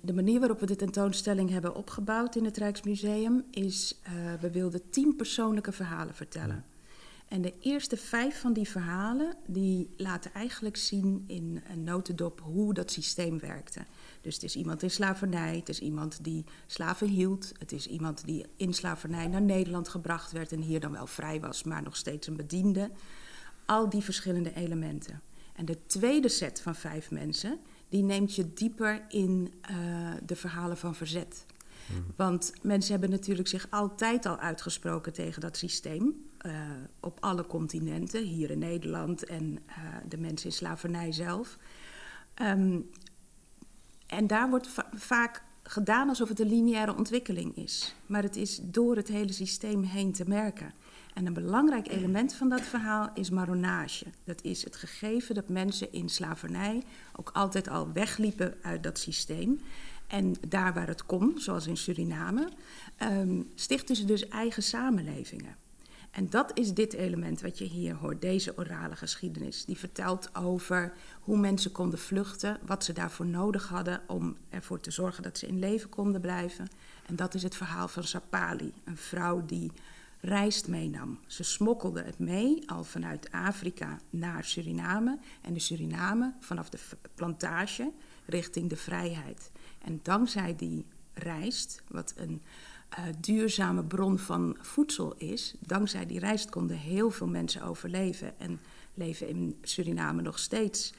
de 0.00 0.12
manier 0.12 0.38
waarop 0.38 0.60
we 0.60 0.66
de 0.66 0.76
tentoonstelling 0.76 1.50
hebben 1.50 1.74
opgebouwd 1.74 2.36
in 2.36 2.44
het 2.44 2.56
Rijksmuseum 2.56 3.44
is, 3.50 4.00
uh, 4.02 4.40
we 4.40 4.50
wilden 4.50 4.90
tien 4.90 5.16
persoonlijke 5.16 5.72
verhalen 5.72 6.14
vertellen. 6.14 6.64
En 7.28 7.42
de 7.42 7.54
eerste 7.60 7.96
vijf 7.96 8.40
van 8.40 8.52
die 8.52 8.68
verhalen, 8.68 9.34
die 9.46 9.88
laten 9.96 10.32
eigenlijk 10.34 10.76
zien 10.76 11.24
in 11.26 11.62
een 11.70 11.84
notendop 11.84 12.40
hoe 12.40 12.74
dat 12.74 12.90
systeem 12.90 13.38
werkte. 13.38 13.80
Dus 14.20 14.34
het 14.34 14.42
is 14.42 14.56
iemand 14.56 14.82
in 14.82 14.90
slavernij, 14.90 15.56
het 15.56 15.68
is 15.68 15.80
iemand 15.80 16.24
die 16.24 16.44
slaven 16.66 17.08
hield, 17.08 17.52
het 17.58 17.72
is 17.72 17.86
iemand 17.86 18.24
die 18.24 18.46
in 18.56 18.74
slavernij 18.74 19.26
naar 19.26 19.42
Nederland 19.42 19.88
gebracht 19.88 20.32
werd 20.32 20.52
en 20.52 20.60
hier 20.60 20.80
dan 20.80 20.92
wel 20.92 21.06
vrij 21.06 21.40
was, 21.40 21.62
maar 21.62 21.82
nog 21.82 21.96
steeds 21.96 22.26
een 22.26 22.36
bediende. 22.36 22.90
Al 23.64 23.88
die 23.88 24.02
verschillende 24.02 24.54
elementen. 24.54 25.20
En 25.52 25.64
de 25.64 25.78
tweede 25.86 26.28
set 26.28 26.60
van 26.60 26.74
vijf 26.74 27.10
mensen, 27.10 27.58
die 27.96 28.04
neemt 28.04 28.34
je 28.34 28.52
dieper 28.52 29.04
in 29.08 29.52
uh, 29.70 29.76
de 30.26 30.36
verhalen 30.36 30.76
van 30.76 30.94
verzet. 30.94 31.46
Mm. 31.86 32.04
Want 32.16 32.52
mensen 32.62 32.90
hebben 32.90 33.10
natuurlijk 33.10 33.48
zich 33.48 33.66
altijd 33.70 34.26
al 34.26 34.38
uitgesproken 34.38 35.12
tegen 35.12 35.40
dat 35.40 35.56
systeem. 35.56 36.24
Uh, 36.46 36.52
op 37.00 37.18
alle 37.20 37.46
continenten, 37.46 38.22
hier 38.24 38.50
in 38.50 38.58
Nederland 38.58 39.24
en 39.24 39.58
uh, 39.68 39.74
de 40.08 40.18
mensen 40.18 40.46
in 40.48 40.56
slavernij 40.56 41.12
zelf. 41.12 41.58
Um, 42.42 42.90
en 44.06 44.26
daar 44.26 44.50
wordt 44.50 44.68
va 44.68 44.88
vaak 44.94 45.42
gedaan 45.62 46.08
alsof 46.08 46.28
het 46.28 46.40
een 46.40 46.48
lineaire 46.48 46.96
ontwikkeling 46.96 47.56
is. 47.56 47.94
Maar 48.06 48.22
het 48.22 48.36
is 48.36 48.60
door 48.62 48.96
het 48.96 49.08
hele 49.08 49.32
systeem 49.32 49.82
heen 49.82 50.12
te 50.12 50.24
merken. 50.26 50.72
En 51.16 51.26
een 51.26 51.32
belangrijk 51.32 51.88
element 51.88 52.34
van 52.34 52.48
dat 52.48 52.60
verhaal 52.60 53.10
is 53.14 53.30
marronage. 53.30 54.04
Dat 54.24 54.42
is 54.42 54.64
het 54.64 54.76
gegeven 54.76 55.34
dat 55.34 55.48
mensen 55.48 55.92
in 55.92 56.08
slavernij 56.08 56.82
ook 57.16 57.30
altijd 57.32 57.68
al 57.68 57.92
wegliepen 57.92 58.54
uit 58.62 58.82
dat 58.82 58.98
systeem. 58.98 59.60
En 60.06 60.34
daar 60.48 60.74
waar 60.74 60.86
het 60.86 61.06
kon, 61.06 61.32
zoals 61.36 61.66
in 61.66 61.76
Suriname, 61.76 62.48
um, 63.02 63.50
stichten 63.54 63.96
ze 63.96 64.04
dus 64.04 64.28
eigen 64.28 64.62
samenlevingen. 64.62 65.56
En 66.10 66.30
dat 66.30 66.58
is 66.58 66.74
dit 66.74 66.92
element 66.92 67.40
wat 67.40 67.58
je 67.58 67.64
hier 67.64 67.94
hoort, 67.94 68.20
deze 68.20 68.56
orale 68.56 68.96
geschiedenis. 68.96 69.64
Die 69.64 69.78
vertelt 69.78 70.34
over 70.34 70.92
hoe 71.20 71.38
mensen 71.38 71.72
konden 71.72 71.98
vluchten, 71.98 72.58
wat 72.66 72.84
ze 72.84 72.92
daarvoor 72.92 73.26
nodig 73.26 73.68
hadden 73.68 74.00
om 74.06 74.36
ervoor 74.48 74.80
te 74.80 74.90
zorgen 74.90 75.22
dat 75.22 75.38
ze 75.38 75.46
in 75.46 75.58
leven 75.58 75.88
konden 75.88 76.20
blijven. 76.20 76.68
En 77.06 77.16
dat 77.16 77.34
is 77.34 77.42
het 77.42 77.56
verhaal 77.56 77.88
van 77.88 78.04
Sapali, 78.04 78.72
een 78.84 78.96
vrouw 78.96 79.46
die 79.46 79.72
rijst 80.20 80.68
meenam. 80.68 81.18
Ze 81.26 81.42
smokkelde 81.42 82.02
het 82.02 82.18
mee 82.18 82.70
al 82.70 82.84
vanuit 82.84 83.30
Afrika 83.32 83.98
naar 84.10 84.44
Suriname 84.44 85.18
en 85.42 85.52
de 85.52 85.60
Suriname 85.60 86.34
vanaf 86.40 86.68
de 86.68 86.78
plantage 87.14 87.92
richting 88.26 88.70
de 88.70 88.76
vrijheid. 88.76 89.50
En 89.84 90.00
dankzij 90.02 90.56
die 90.56 90.86
rijst, 91.14 91.82
wat 91.88 92.14
een 92.16 92.42
uh, 92.98 93.04
duurzame 93.20 93.84
bron 93.84 94.18
van 94.18 94.56
voedsel 94.60 95.14
is, 95.16 95.54
dankzij 95.60 96.06
die 96.06 96.18
rijst 96.18 96.50
konden 96.50 96.76
heel 96.76 97.10
veel 97.10 97.28
mensen 97.28 97.62
overleven 97.62 98.40
en 98.40 98.60
leven 98.94 99.28
in 99.28 99.58
Suriname 99.62 100.22
nog 100.22 100.38
steeds 100.38 100.92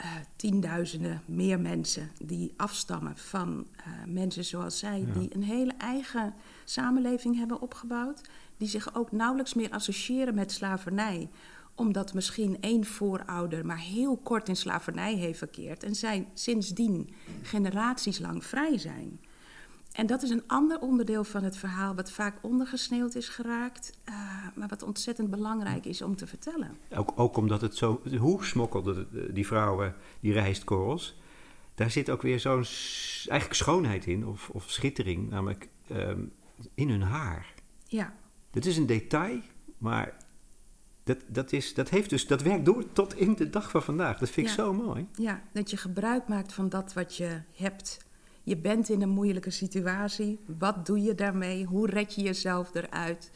uh, 0.00 0.06
tienduizenden 0.36 1.22
meer 1.24 1.60
mensen 1.60 2.10
die 2.24 2.52
afstammen 2.56 3.16
van 3.16 3.66
uh, 3.76 3.86
mensen 4.06 4.44
zoals 4.44 4.78
zij, 4.78 5.00
ja. 5.00 5.12
die 5.18 5.34
een 5.34 5.42
hele 5.42 5.72
eigen 5.78 6.34
samenleving 6.64 7.36
hebben 7.36 7.60
opgebouwd, 7.60 8.20
die 8.62 8.70
zich 8.70 8.94
ook 8.94 9.12
nauwelijks 9.12 9.54
meer 9.54 9.70
associëren 9.70 10.34
met 10.34 10.52
slavernij 10.52 11.28
omdat 11.74 12.14
misschien 12.14 12.56
één 12.60 12.84
voorouder 12.84 13.66
maar 13.66 13.78
heel 13.78 14.16
kort 14.16 14.48
in 14.48 14.56
slavernij 14.56 15.14
heeft 15.14 15.38
verkeerd 15.38 15.82
en 15.82 15.94
zij 15.94 16.28
sindsdien 16.34 17.14
generaties 17.42 18.18
lang 18.18 18.44
vrij 18.44 18.78
zijn. 18.78 19.20
En 19.92 20.06
dat 20.06 20.22
is 20.22 20.30
een 20.30 20.42
ander 20.46 20.80
onderdeel 20.80 21.24
van 21.24 21.44
het 21.44 21.56
verhaal, 21.56 21.94
wat 21.94 22.10
vaak 22.10 22.38
ondergesneeuwd 22.42 23.14
is 23.14 23.28
geraakt, 23.28 23.98
uh, 24.08 24.14
maar 24.54 24.68
wat 24.68 24.82
ontzettend 24.82 25.30
belangrijk 25.30 25.84
is 25.84 26.02
om 26.02 26.16
te 26.16 26.26
vertellen. 26.26 26.76
Ook, 26.94 27.12
ook 27.14 27.36
omdat 27.36 27.60
het 27.60 27.76
zo. 27.76 28.02
Hoe 28.18 28.44
smokkelden 28.44 29.34
die 29.34 29.46
vrouwen 29.46 29.94
die 30.20 30.32
rijstkorrels? 30.32 31.20
Daar 31.74 31.90
zit 31.90 32.10
ook 32.10 32.22
weer 32.22 32.40
zo'n 32.40 32.64
eigenlijk 33.26 33.54
schoonheid 33.54 34.06
in, 34.06 34.26
of, 34.26 34.50
of 34.50 34.70
schittering, 34.70 35.30
namelijk 35.30 35.68
um, 35.90 36.32
in 36.74 36.88
hun 36.88 37.02
haar. 37.02 37.54
Ja. 37.86 38.14
Dat 38.52 38.64
is 38.64 38.76
een 38.76 38.86
detail, 38.86 39.40
maar 39.78 40.16
dat, 41.04 41.18
dat, 41.26 41.52
is, 41.52 41.74
dat, 41.74 41.88
heeft 41.88 42.10
dus, 42.10 42.26
dat 42.26 42.42
werkt 42.42 42.64
door 42.64 42.92
tot 42.92 43.16
in 43.16 43.34
de 43.34 43.50
dag 43.50 43.70
van 43.70 43.82
vandaag. 43.82 44.18
Dat 44.18 44.30
vind 44.30 44.46
ik 44.46 44.56
ja. 44.56 44.62
zo 44.62 44.72
mooi. 44.72 45.06
Ja, 45.14 45.42
dat 45.52 45.70
je 45.70 45.76
gebruik 45.76 46.28
maakt 46.28 46.52
van 46.52 46.68
dat 46.68 46.92
wat 46.92 47.16
je 47.16 47.40
hebt. 47.54 48.04
Je 48.42 48.56
bent 48.56 48.88
in 48.88 49.02
een 49.02 49.08
moeilijke 49.08 49.50
situatie. 49.50 50.38
Wat 50.58 50.86
doe 50.86 51.02
je 51.02 51.14
daarmee? 51.14 51.64
Hoe 51.64 51.86
red 51.86 52.14
je 52.14 52.22
jezelf 52.22 52.74
eruit? 52.74 53.30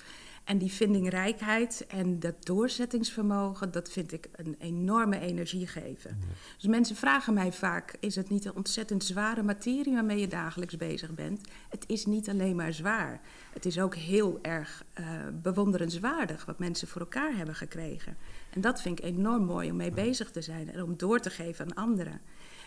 En 0.46 0.58
die 0.58 0.72
vindingrijkheid 0.72 1.86
en 1.88 2.20
dat 2.20 2.34
doorzettingsvermogen, 2.46 3.72
dat 3.72 3.90
vind 3.90 4.12
ik 4.12 4.28
een 4.32 4.56
enorme 4.58 5.18
energie 5.18 5.66
geven. 5.66 6.16
Ja. 6.20 6.26
Dus 6.56 6.66
mensen 6.66 6.96
vragen 6.96 7.34
mij 7.34 7.52
vaak: 7.52 7.94
is 8.00 8.16
het 8.16 8.28
niet 8.28 8.44
een 8.44 8.54
ontzettend 8.54 9.04
zware 9.04 9.42
materie 9.42 9.94
waarmee 9.94 10.20
je 10.20 10.28
dagelijks 10.28 10.76
bezig 10.76 11.14
bent? 11.14 11.40
Het 11.68 11.84
is 11.86 12.06
niet 12.06 12.28
alleen 12.28 12.56
maar 12.56 12.72
zwaar. 12.72 13.20
Het 13.52 13.66
is 13.66 13.80
ook 13.80 13.94
heel 13.94 14.38
erg 14.42 14.84
uh, 15.00 15.06
bewonderenswaardig 15.42 16.44
wat 16.44 16.58
mensen 16.58 16.88
voor 16.88 17.00
elkaar 17.00 17.36
hebben 17.36 17.54
gekregen. 17.54 18.16
En 18.50 18.60
dat 18.60 18.82
vind 18.82 18.98
ik 18.98 19.04
enorm 19.04 19.44
mooi 19.44 19.70
om 19.70 19.76
mee 19.76 19.92
bezig 19.92 20.30
te 20.30 20.42
zijn 20.42 20.72
en 20.72 20.82
om 20.82 20.96
door 20.96 21.20
te 21.20 21.30
geven 21.30 21.64
aan 21.64 21.74
anderen. 21.74 22.20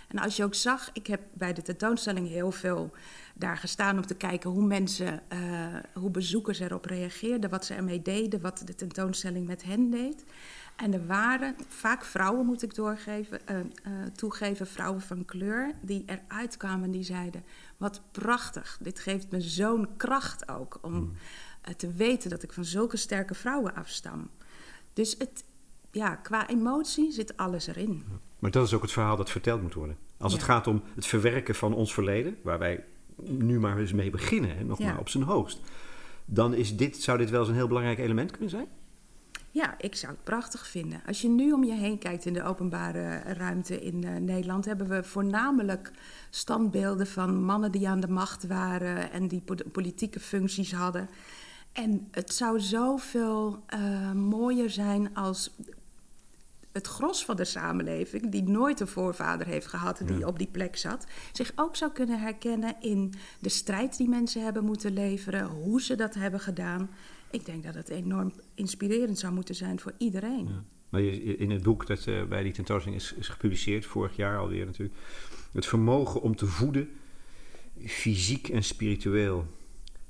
En 0.10 0.20
als 0.20 0.36
je 0.36 0.44
ook 0.44 0.56
zag, 0.56 0.89
ik 0.94 1.08
heb 1.08 1.22
bij 1.34 1.54
de 1.54 1.62
tentoonstelling 1.62 2.28
heel 2.28 2.51
veel 2.51 2.92
daar 3.36 3.58
gestaan 3.58 3.98
om 3.98 4.06
te 4.06 4.16
kijken 4.16 4.50
hoe 4.50 4.66
mensen, 4.66 5.22
uh, 5.34 5.75
hoe 5.94 6.10
bezoekers 6.10 6.60
erop 6.60 6.86
reageerden, 6.86 7.50
wat 7.50 7.66
ze 7.66 7.74
ermee 7.74 8.01
deden, 8.01 8.42
wat 8.42 8.62
de 8.66 8.75
tentoonstelling 8.75 9.48
met 9.48 9.63
hen 9.63 9.89
deed. 9.89 10.24
En 10.75 10.94
er 10.94 11.06
waren 11.06 11.56
vaak 11.68 12.06
vrouwen, 12.06 12.46
moet 12.46 12.62
ik 12.62 12.75
doorgeven, 12.75 13.39
uh, 13.51 13.58
uh, 13.58 14.06
toegeven, 14.16 14.68
vrouwen 14.68 15.01
van 15.01 15.25
kleur, 15.25 15.72
die 15.82 16.04
eruit 16.06 16.58
kwamen 16.58 16.84
en 16.84 16.92
die 16.92 17.04
zeiden: 17.04 17.44
Wat 17.78 18.01
prachtig, 18.12 18.78
dit 18.82 19.00
geeft 19.00 19.32
me 19.32 19.42
zo'n 19.42 19.88
kracht 19.98 20.50
ook 20.50 20.80
om 20.82 20.94
mm. 20.94 21.13
te 21.78 21.94
weten 21.94 22.30
dat 22.30 22.44
ik 22.44 22.54
van 22.54 22.66
zulke 22.66 22.98
sterke 22.98 23.34
vrouwen 23.34 23.75
afstam. 23.75 24.30
Dus 24.94 25.16
het, 25.18 25.44
ja, 25.91 26.15
qua 26.15 26.48
emotie 26.48 27.12
zit 27.12 27.38
alles 27.38 27.67
erin. 27.67 28.03
Maar 28.39 28.51
dat 28.51 28.65
is 28.65 28.74
ook 28.74 28.81
het 28.81 28.91
verhaal 28.91 29.17
dat 29.17 29.29
verteld 29.29 29.62
moet 29.62 29.74
worden. 29.74 29.98
Als 30.17 30.31
ja. 30.31 30.38
het 30.38 30.48
gaat 30.48 30.67
om 30.67 30.81
het 30.96 31.05
verwerken 31.05 31.55
van 31.55 31.74
ons 31.74 31.93
verleden, 31.93 32.38
waar 32.43 32.60
wij 32.60 32.84
nu 33.24 33.60
maar 33.60 33.77
eens 33.77 33.93
mee 33.93 34.10
beginnen, 34.10 34.58
hè, 34.58 34.63
nog 34.63 34.77
ja. 34.77 34.86
maar 34.86 35.00
op 35.00 35.10
zijn 35.10 35.24
hoogst, 35.24 35.60
dan 36.25 36.53
is 36.53 36.75
dit, 36.75 37.01
zou 37.01 37.17
dit 37.17 37.29
wel 37.29 37.39
eens 37.39 37.50
een 37.50 37.55
heel 37.55 37.67
belangrijk 37.67 38.00
element 38.00 38.31
kunnen 38.31 38.50
zijn? 38.50 38.67
Ja, 39.51 39.75
ik 39.77 39.96
zou 39.96 40.13
het 40.13 40.24
prachtig 40.24 40.67
vinden. 40.67 41.01
Als 41.05 41.22
je 41.22 41.27
nu 41.27 41.51
om 41.51 41.63
je 41.63 41.74
heen 41.74 41.98
kijkt 41.98 42.25
in 42.25 42.34
de 42.34 42.43
openbare 42.43 43.19
ruimte 43.19 43.81
in 43.81 44.01
uh, 44.03 44.15
Nederland, 44.15 44.65
hebben 44.65 44.88
we 44.88 45.03
voornamelijk 45.03 45.91
standbeelden 46.29 47.08
van 47.08 47.43
mannen 47.43 47.72
die 47.72 47.88
aan 47.88 48.00
de 48.00 48.08
macht 48.08 48.48
waren 48.48 49.12
en 49.12 49.27
die 49.27 49.41
po 49.41 49.55
politieke 49.72 50.19
functies 50.19 50.74
hadden. 50.74 51.10
En 51.72 52.08
het 52.12 52.34
zou 52.34 52.60
zoveel 52.60 53.63
uh, 53.74 54.12
mooier 54.12 54.69
zijn 54.69 55.15
als 55.15 55.55
het 56.80 56.88
gros 56.88 57.26
van 57.26 57.36
de 57.36 57.46
samenleving, 57.46 58.32
die 58.32 58.44
nooit 58.44 58.80
een 58.80 58.88
voorvader 58.88 59.48
heeft 59.48 59.68
gehad 59.68 60.02
die 60.06 60.18
ja. 60.18 60.28
op 60.28 60.38
die 60.38 60.48
plek 60.52 60.78
zat, 60.78 61.06
zich 61.32 61.52
ook 61.56 61.76
zou 61.76 61.92
kunnen 61.92 62.20
herkennen 62.20 62.76
in 62.82 63.14
de 63.40 63.50
strijd 63.50 63.98
die 63.98 64.10
mensen 64.10 64.44
hebben 64.44 64.64
moeten 64.64 64.94
leveren, 64.94 65.46
hoe 65.46 65.82
ze 65.82 65.96
dat 65.96 66.14
hebben 66.14 66.40
gedaan. 66.40 66.90
Ik 67.32 67.46
denk 67.46 67.64
dat 67.64 67.76
het 67.76 67.90
enorm 67.90 68.34
inspirerend 68.54 69.20
zou 69.20 69.34
moeten 69.34 69.56
zijn 69.56 69.80
voor 69.80 69.94
iedereen. 69.98 70.48
Ja. 70.48 70.64
Maar 70.90 71.02
in 71.02 71.52
het 71.52 71.64
boek 71.64 71.88
dat 71.88 72.06
uh, 72.06 72.24
bij 72.24 72.44
die 72.44 72.52
tentoonstelling 72.52 73.02
is, 73.02 73.14
is 73.14 73.28
gepubliceerd, 73.28 73.86
vorig 73.86 74.16
jaar 74.16 74.38
alweer 74.38 74.66
natuurlijk, 74.66 74.98
het 75.52 75.66
vermogen 75.66 76.22
om 76.22 76.36
te 76.36 76.46
voeden, 76.46 76.90
fysiek 77.86 78.50
en 78.50 78.64
spiritueel. 78.64 79.46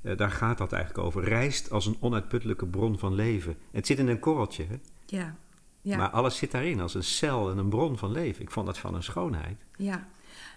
Uh, 0.02 0.16
daar 0.16 0.30
gaat 0.30 0.58
dat 0.58 0.72
eigenlijk 0.72 1.04
over. 1.04 1.24
Rijst 1.24 1.70
als 1.70 1.86
een 1.86 1.96
onuitputtelijke 2.00 2.66
bron 2.66 2.98
van 2.98 3.14
leven. 3.14 3.56
Het 3.70 3.86
zit 3.86 3.98
in 3.98 4.08
een 4.08 4.18
korreltje. 4.18 4.64
Hè? 4.68 4.76
Ja. 5.06 5.36
Ja. 5.82 5.96
Maar 5.96 6.10
alles 6.10 6.36
zit 6.36 6.50
daarin 6.50 6.80
als 6.80 6.94
een 6.94 7.04
cel 7.04 7.50
en 7.50 7.58
een 7.58 7.68
bron 7.68 7.98
van 7.98 8.12
leven. 8.12 8.42
Ik 8.42 8.50
vond 8.50 8.66
dat 8.66 8.78
van 8.78 8.94
een 8.94 9.02
schoonheid. 9.02 9.64
Ja, 9.76 10.08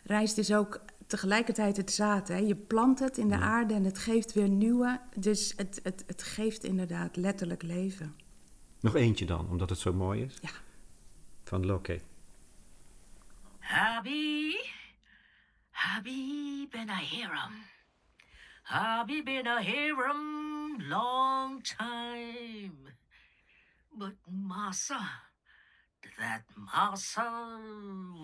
rijst 0.03 0.37
is 0.37 0.53
ook 0.53 0.81
tegelijkertijd 1.07 1.77
het 1.77 1.91
zaad. 1.91 2.27
Hè? 2.27 2.37
Je 2.37 2.55
plant 2.55 2.99
het 2.99 3.17
in 3.17 3.29
de 3.29 3.35
ja. 3.35 3.41
aarde 3.41 3.73
en 3.73 3.83
het 3.83 3.97
geeft 3.97 4.33
weer 4.33 4.49
nieuwe. 4.49 5.01
Dus 5.15 5.53
het, 5.55 5.79
het, 5.83 6.03
het 6.07 6.23
geeft 6.23 6.63
inderdaad 6.63 7.15
letterlijk 7.15 7.61
leven. 7.61 8.15
Nog 8.79 8.95
eentje 8.95 9.25
dan, 9.25 9.49
omdat 9.49 9.69
het 9.69 9.79
zo 9.79 9.93
mooi 9.93 10.21
is? 10.21 10.37
Ja. 10.41 10.49
Van 11.43 11.65
Loke. 11.65 12.01
Habi, 13.59 14.55
Habi 15.69 16.67
ben 16.69 16.89
a 16.89 16.99
herum. 16.99 17.53
Habi 18.63 19.23
ben 19.23 19.47
a 19.47 19.61
herum 19.61 20.87
long 20.87 21.63
time. 21.63 22.92
But 23.95 24.15
massa, 24.27 24.99
that 26.19 26.43
massa 26.57 27.59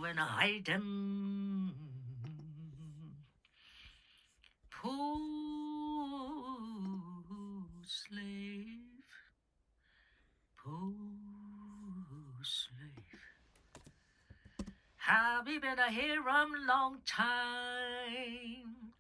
when 0.02 0.18
I 0.18 0.62
him. 0.66 1.74
Poor 4.72 5.20
slave, 7.86 9.06
poor 10.58 10.94
slave. 12.42 13.20
Have 14.98 15.48
you 15.48 15.60
been 15.60 15.78
a 15.78 15.92
here 15.92 16.22
a 16.56 16.68
long 16.68 16.98
time? 17.06 18.94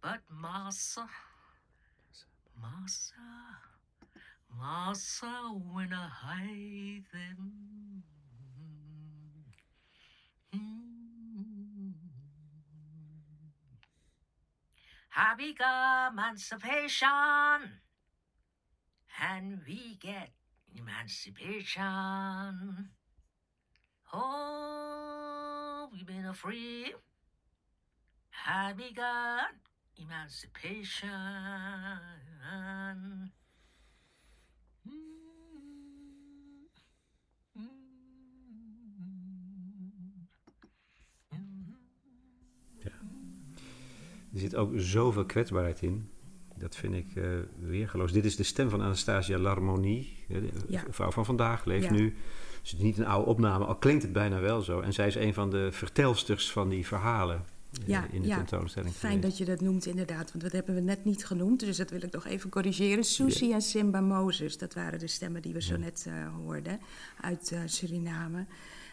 But 0.00 0.20
massa, 0.30 1.08
massa. 2.60 3.71
Massa 4.58 5.54
when 5.72 5.92
I 5.92 6.08
hide 6.08 7.04
them. 7.12 8.02
Hmm. 10.52 11.90
Happy 15.08 15.54
emancipation, 16.10 17.70
and 19.20 19.60
we 19.66 19.96
get 20.00 20.30
emancipation. 20.74 22.90
Oh, 24.12 25.88
we've 25.92 26.06
been 26.06 26.26
a 26.26 26.34
free. 26.34 26.94
Happy 28.30 28.92
got 28.92 29.52
emancipation. 29.96 31.10
Er 44.32 44.38
zit 44.40 44.56
ook 44.56 44.70
zoveel 44.74 45.24
kwetsbaarheid 45.24 45.82
in. 45.82 46.08
Dat 46.56 46.76
vind 46.76 46.94
ik 46.94 47.14
uh, 47.14 47.24
weergeloos. 47.60 48.12
Dit 48.12 48.24
is 48.24 48.36
de 48.36 48.42
stem 48.42 48.70
van 48.70 48.80
Anastasia 48.80 49.38
Larmonie, 49.38 50.16
de 50.28 50.48
Ja. 50.68 50.84
vrouw 50.90 51.10
van 51.10 51.24
vandaag, 51.24 51.64
leeft 51.64 51.84
Ja. 51.84 51.92
nu. 51.92 52.14
Dus 52.60 52.70
het 52.70 52.78
is 52.80 52.84
niet 52.84 52.98
een 52.98 53.06
oude 53.06 53.26
opname, 53.30 53.64
al 53.64 53.76
klinkt 53.76 54.02
het 54.02 54.12
bijna 54.12 54.40
wel 54.40 54.60
zo. 54.60 54.80
En 54.80 54.92
zij 54.92 55.06
is 55.06 55.14
een 55.14 55.34
van 55.34 55.50
de 55.50 55.68
vertelsters 55.72 56.52
van 56.52 56.68
die 56.68 56.86
verhalen 56.86 57.36
eh, 57.80 57.86
Ja, 57.88 58.06
in 58.10 58.20
de 58.20 58.26
ja. 58.26 58.36
tentoonstelling. 58.36 58.92
Fijn 58.94 59.12
geweest. 59.12 59.28
dat 59.38 59.46
je 59.46 59.52
dat 59.52 59.60
noemt, 59.60 59.86
inderdaad. 59.86 60.30
Want 60.32 60.42
dat 60.42 60.52
hebben 60.52 60.74
we 60.74 60.80
net 60.80 61.04
niet 61.04 61.26
genoemd. 61.26 61.60
Dus 61.60 61.76
dat 61.76 61.90
wil 61.90 62.02
ik 62.02 62.12
nog 62.12 62.26
even 62.26 62.50
corrigeren. 62.50 63.04
Susie 63.04 63.52
en 63.52 63.62
Simba 63.62 64.00
Moses, 64.00 64.58
dat 64.58 64.74
waren 64.74 64.98
de 64.98 65.06
stemmen 65.06 65.42
die 65.42 65.52
we 65.52 65.62
zo 65.62 65.76
net 65.76 66.04
eh, 66.08 66.14
hoorden 66.34 66.80
uit 67.20 67.56
Suriname. 67.66 68.46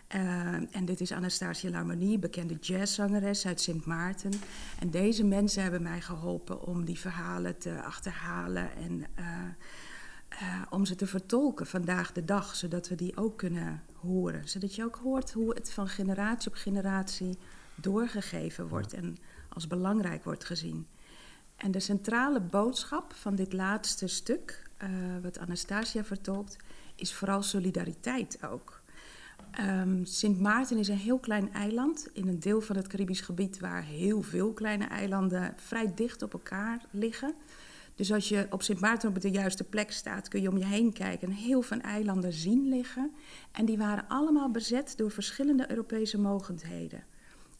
Eh, 0.09 0.53
en 0.53 0.85
dit 0.85 1.01
is 1.01 1.11
Anastasia 1.11 1.69
Larmonie, 1.69 2.19
bekende 2.19 2.55
jazzzangeres 2.55 3.45
uit 3.45 3.61
Sint 3.61 3.85
Maarten. 3.85 4.31
En 4.79 4.89
deze 4.89 5.23
mensen 5.23 5.61
hebben 5.61 5.81
mij 5.81 6.01
geholpen 6.01 6.61
om 6.61 6.85
die 6.85 6.99
verhalen 6.99 7.57
te 7.57 7.81
achterhalen 7.83 8.75
en 8.75 9.05
eh, 9.15 9.25
eh, 10.29 10.61
om 10.69 10.85
ze 10.85 10.95
te 10.95 11.07
vertolken 11.07 11.67
vandaag 11.67 12.11
de 12.11 12.25
dag, 12.25 12.55
zodat 12.55 12.87
we 12.87 12.95
die 12.95 13.17
ook 13.17 13.37
kunnen 13.37 13.83
horen. 13.95 14.47
Zodat 14.49 14.75
je 14.75 14.83
ook 14.83 14.99
hoort 15.03 15.31
hoe 15.31 15.53
het 15.53 15.71
van 15.71 15.87
generatie 15.87 16.51
op 16.51 16.57
generatie 16.57 17.37
doorgegeven 17.75 18.67
wordt 18.67 18.93
en 18.93 19.17
als 19.49 19.67
belangrijk 19.67 20.23
wordt 20.23 20.45
gezien. 20.45 20.87
En 21.55 21.71
de 21.71 21.79
centrale 21.79 22.39
boodschap 22.39 23.13
van 23.13 23.35
dit 23.35 23.53
laatste 23.53 24.07
stuk, 24.07 24.69
wat 25.21 25.39
Anastasia 25.39 26.03
vertolkt, 26.03 26.57
is 26.95 27.13
vooral 27.13 27.41
solidariteit 27.41 28.43
ook. 28.43 28.78
Ehm, 29.51 30.03
Sint 30.03 30.39
Maarten 30.39 30.77
is 30.77 30.87
een 30.87 30.97
heel 30.97 31.19
klein 31.19 31.53
eiland 31.53 32.07
in 32.13 32.27
een 32.27 32.39
deel 32.39 32.61
van 32.61 32.75
het 32.75 32.87
Caribisch 32.87 33.21
gebied 33.21 33.59
waar 33.59 33.83
heel 33.83 34.21
veel 34.21 34.53
kleine 34.53 34.85
eilanden 34.85 35.53
vrij 35.55 35.91
dicht 35.95 36.21
op 36.21 36.33
elkaar 36.33 36.85
liggen. 36.91 37.33
Dus 37.95 38.11
als 38.11 38.29
je 38.29 38.47
op 38.49 38.61
Sint 38.61 38.79
Maarten 38.79 39.09
op 39.09 39.21
de 39.21 39.31
juiste 39.31 39.63
plek 39.63 39.91
staat, 39.91 40.27
kun 40.27 40.41
je 40.41 40.49
om 40.49 40.57
je 40.57 40.65
heen 40.65 40.93
kijken 40.93 41.27
en 41.27 41.33
heel 41.33 41.61
veel 41.61 41.79
eilanden 41.79 42.33
zien 42.33 42.69
liggen. 42.69 43.11
En 43.51 43.65
die 43.65 43.77
waren 43.77 44.07
allemaal 44.07 44.51
bezet 44.51 44.93
door 44.97 45.11
verschillende 45.11 45.69
Europese 45.69 46.19
mogendheden. 46.19 47.03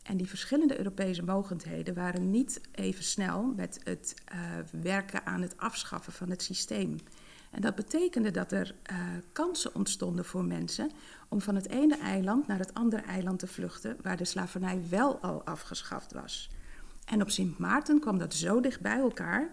En 0.04 0.18
die 0.18 0.28
verschillende 0.28 0.78
Europese 0.78 1.24
mogendheden 1.24 1.94
waren 1.94 2.32
niet 2.32 2.62
even 2.72 3.04
snel 3.04 3.54
met 3.56 3.80
het 3.84 4.14
eh, 4.26 4.40
werken 4.82 5.26
aan 5.26 5.42
het 5.42 5.58
afschaffen 5.58 6.14
van 6.14 6.30
het 6.30 6.42
systeem. 6.42 6.96
En 7.50 7.62
dat 7.62 7.76
betekende 7.76 8.32
dat 8.32 8.52
er 8.52 8.76
eh, 8.84 8.98
kansen 9.32 9.76
ontstonden 9.76 10.26
voor 10.26 10.44
mensen 10.44 10.92
om 11.28 11.42
van 11.42 11.56
het 11.56 11.70
ene 11.70 11.98
eiland 11.98 12.48
naar 12.48 12.60
het 12.60 12.74
andere 12.74 13.02
eiland 13.02 13.40
te 13.40 13.48
vluchten, 13.48 13.98
waar 14.02 14.18
de 14.18 14.26
slavernij 14.26 14.82
wel 14.90 15.18
al 15.18 15.44
afgeschaft 15.44 16.14
was. 16.14 16.50
En 17.06 17.22
op 17.22 17.30
Sint 17.30 17.58
Maarten 17.58 18.00
kwam 18.00 18.18
dat 18.18 18.34
zo 18.34 18.62
dicht 18.62 18.82
bij 18.82 18.98
elkaar, 18.98 19.50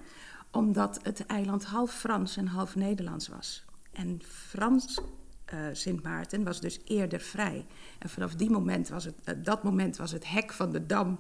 omdat 0.50 0.98
het 1.02 1.26
eiland 1.26 1.64
half 1.64 1.94
Frans 1.94 2.36
en 2.36 2.46
half 2.46 2.74
Nederlands 2.74 3.28
was. 3.28 3.64
En 3.92 4.20
Frans 4.24 5.00
eh, 5.46 5.58
Sint 5.72 6.02
Maarten 6.02 6.44
was 6.44 6.60
dus 6.60 6.80
eerder 6.84 7.20
vrij. 7.20 7.66
En 7.98 8.08
vanaf 8.08 8.34
die 8.34 8.50
moment 8.50 8.88
was 8.88 9.04
het, 9.04 9.14
eh, 9.24 9.34
dat 9.42 9.62
moment 9.62 9.96
was 9.96 10.12
het 10.12 10.28
hek 10.28 10.52
van 10.52 10.72
de 10.72 10.86
dam. 10.86 11.16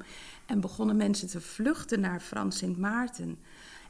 En 0.46 0.60
begonnen 0.60 0.96
mensen 0.96 1.28
te 1.28 1.40
vluchten 1.40 2.00
naar 2.00 2.20
Frans 2.20 2.58
Sint 2.58 2.78
Maarten. 2.78 3.38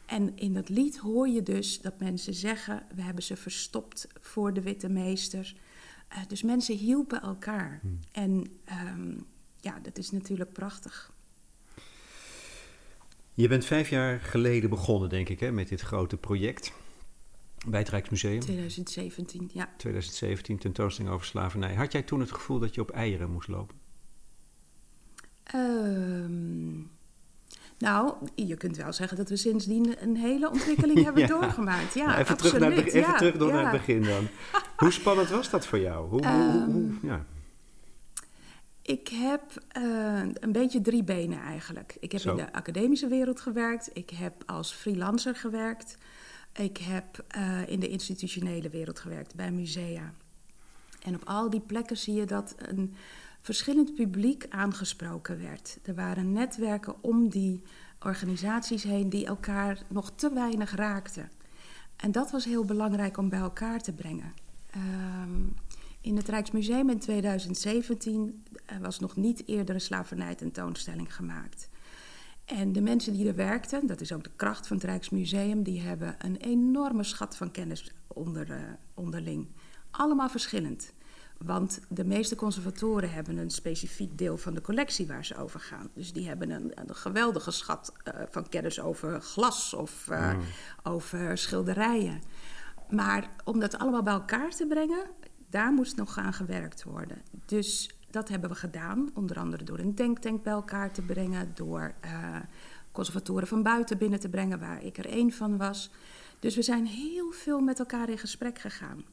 En 0.06 0.36
in 0.36 0.54
dat 0.54 0.68
lied 0.68 0.96
hoor 0.96 1.28
je 1.28 1.42
dus 1.42 1.80
dat 1.80 2.00
mensen 2.00 2.34
zeggen: 2.34 2.86
We 2.94 3.02
hebben 3.02 3.22
ze 3.22 3.36
verstopt 3.36 4.08
voor 4.20 4.52
de 4.52 4.62
witte 4.62 4.88
meester. 4.88 5.56
Eh, 6.08 6.18
dus 6.28 6.42
mensen 6.42 6.76
hielpen 6.76 7.22
elkaar. 7.22 7.80
En 8.12 8.46
ehm, 8.64 9.14
ja, 9.60 9.78
dat 9.82 9.98
is 9.98 10.10
natuurlijk 10.10 10.52
prachtig. 10.52 11.14
Je 13.32 13.48
bent 13.48 13.64
vijf 13.64 13.88
jaar 13.88 14.20
geleden 14.20 14.70
begonnen, 14.70 15.08
denk 15.08 15.28
ik, 15.28 15.40
hè, 15.40 15.52
met 15.52 15.68
dit 15.68 15.80
grote 15.80 16.16
project 16.16 16.72
bij 17.68 17.80
het 17.80 17.88
Rijksmuseum. 17.88 18.40
2017, 18.40 19.50
ja. 19.52 19.74
2017, 19.76 20.58
tentoonstelling 20.58 21.14
over 21.14 21.26
slavernij. 21.26 21.74
Had 21.74 21.92
jij 21.92 22.02
toen 22.02 22.20
het 22.20 22.32
gevoel 22.32 22.58
dat 22.58 22.74
je 22.74 22.80
op 22.80 22.90
eieren 22.90 23.30
moest 23.30 23.48
lopen? 23.48 23.76
Ehm, 25.42 26.80
nou, 27.78 28.14
je 28.34 28.56
kunt 28.56 28.76
wel 28.76 28.92
zeggen 28.92 29.16
dat 29.16 29.28
we 29.28 29.36
sindsdien 29.36 29.94
een 30.02 30.16
hele 30.16 30.50
ontwikkeling 30.50 31.02
hebben 31.04 31.22
Ja. 31.22 31.28
doorgemaakt. 31.28 31.94
Ja, 31.94 32.06
Nou, 32.06 32.18
even 32.18 32.32
absoluut. 32.32 32.54
terug, 32.54 32.68
naar, 32.68 32.84
het 32.84 32.86
even 32.94 33.00
ja, 33.10 33.16
terug 33.16 33.36
door 33.36 33.48
ja. 33.48 33.54
naar 33.54 33.72
het 33.72 33.80
begin 33.86 34.02
dan. 34.02 34.28
Hoe 34.76 34.90
spannend 34.90 35.28
was 35.28 35.50
dat 35.50 35.66
voor 35.66 35.78
jou? 35.78 36.08
Hoe, 36.08 36.26
hoe- 36.26 36.36
hoe- 36.50 36.64
hoe- 36.72 36.90
Ehm, 37.02 37.06
ja. 37.06 37.24
Ik 38.82 39.08
heb 39.08 39.42
eh, 39.68 40.20
een 40.40 40.52
beetje 40.52 40.80
drie 40.80 41.02
benen 41.04 41.40
eigenlijk. 41.40 41.96
Ik 42.00 42.12
heb 42.12 42.20
Zo. 42.20 42.30
in 42.30 42.36
de 42.36 42.52
academische 42.52 43.06
wereld 43.08 43.40
gewerkt. 43.40 43.90
Ik 43.92 44.10
heb 44.10 44.32
als 44.46 44.72
freelancer 44.72 45.34
gewerkt. 45.36 45.96
Ik 46.56 46.78
heb 46.78 47.24
eh, 47.28 47.68
in 47.68 47.80
de 47.80 47.88
institutionele 47.88 48.68
wereld 48.70 48.98
gewerkt, 49.00 49.34
bij 49.34 49.50
musea. 49.50 50.12
En 51.02 51.14
op 51.14 51.22
al 51.24 51.50
die 51.50 51.60
plekken 51.60 51.96
zie 51.96 52.14
je 52.14 52.24
dat 52.24 52.54
een 52.58 52.94
verschillend 53.46 53.94
publiek 53.94 54.46
aangesproken 54.48 55.38
werd. 55.38 55.78
Er 55.82 55.94
waren 55.94 56.32
netwerken 56.32 57.02
om 57.02 57.28
die 57.28 57.62
organisaties 58.00 58.82
heen 58.82 59.08
die 59.08 59.26
elkaar 59.26 59.82
nog 59.88 60.12
te 60.14 60.32
weinig 60.32 60.74
raakten. 60.74 61.30
En 61.96 62.12
dat 62.12 62.30
was 62.30 62.44
heel 62.44 62.64
belangrijk 62.64 63.16
om 63.16 63.28
bij 63.28 63.38
elkaar 63.38 63.80
te 63.80 63.92
brengen. 63.92 64.32
Ehm, 64.70 65.40
in 66.00 66.16
het 66.16 66.28
Rijksmuseum 66.28 66.90
in 66.90 66.98
2017 66.98 68.44
eh, 68.66 68.78
was 68.78 68.98
nog 68.98 69.16
niet 69.16 69.42
eerder 69.46 69.74
een 69.74 69.80
slavernij-tentoonstelling 69.80 71.14
gemaakt. 71.14 71.68
En 72.44 72.72
de 72.72 72.80
mensen 72.80 73.12
die 73.12 73.28
er 73.28 73.34
werkten, 73.34 73.86
dat 73.86 74.00
is 74.00 74.12
ook 74.12 74.24
de 74.24 74.30
kracht 74.36 74.66
van 74.66 74.76
het 74.76 74.86
Rijksmuseum, 74.86 75.62
die 75.62 75.80
hebben 75.80 76.14
een 76.18 76.36
enorme 76.36 77.04
schat 77.04 77.36
van 77.36 77.50
kennis 77.50 77.92
onder, 78.06 78.50
eh, 78.50 78.58
onderling. 78.94 79.48
Allemaal 79.90 80.28
verschillend. 80.28 80.92
Want 81.38 81.80
de 81.88 82.04
meeste 82.04 82.36
conservatoren 82.36 83.12
hebben 83.12 83.36
een 83.36 83.50
specifiek 83.50 84.18
deel 84.18 84.36
van 84.36 84.54
de 84.54 84.60
collectie 84.60 85.06
waar 85.06 85.24
ze 85.24 85.36
over 85.36 85.60
gaan. 85.60 85.90
Dus 85.94 86.12
die 86.12 86.28
hebben 86.28 86.50
een, 86.50 86.72
een 86.74 86.94
geweldige 86.94 87.50
schat 87.50 87.92
eh, 88.02 88.22
van 88.30 88.48
kennis 88.48 88.80
over 88.80 89.20
glas 89.20 89.74
of 89.74 90.08
eh, 90.08 90.38
over 90.82 91.38
schilderijen. 91.38 92.20
Maar 92.90 93.30
om 93.44 93.60
dat 93.60 93.78
allemaal 93.78 94.02
bij 94.02 94.12
elkaar 94.12 94.50
te 94.50 94.66
brengen, 94.66 95.06
daar 95.50 95.72
moest 95.72 95.96
nog 95.96 96.18
aan 96.18 96.32
gewerkt 96.32 96.84
worden. 96.84 97.22
Dus 97.46 97.90
dat 98.10 98.28
hebben 98.28 98.50
we 98.50 98.56
gedaan, 98.56 99.10
onder 99.14 99.38
andere 99.38 99.64
door 99.64 99.78
een 99.78 99.94
denktank 99.94 100.42
bij 100.42 100.52
elkaar 100.52 100.92
te 100.92 101.02
brengen, 101.02 101.52
door 101.54 101.94
eh, 102.00 102.36
conservatoren 102.92 103.48
van 103.48 103.62
buiten 103.62 103.98
binnen 103.98 104.20
te 104.20 104.28
brengen, 104.28 104.58
waar 104.58 104.84
ik 104.84 104.98
er 104.98 105.06
één 105.06 105.32
van 105.32 105.56
was. 105.56 105.90
Dus 106.38 106.54
we 106.54 106.62
zijn 106.62 106.86
heel 106.86 107.30
veel 107.30 107.60
met 107.60 107.78
elkaar 107.78 108.08
in 108.08 108.18
gesprek 108.18 108.58
gegaan. 108.58 109.04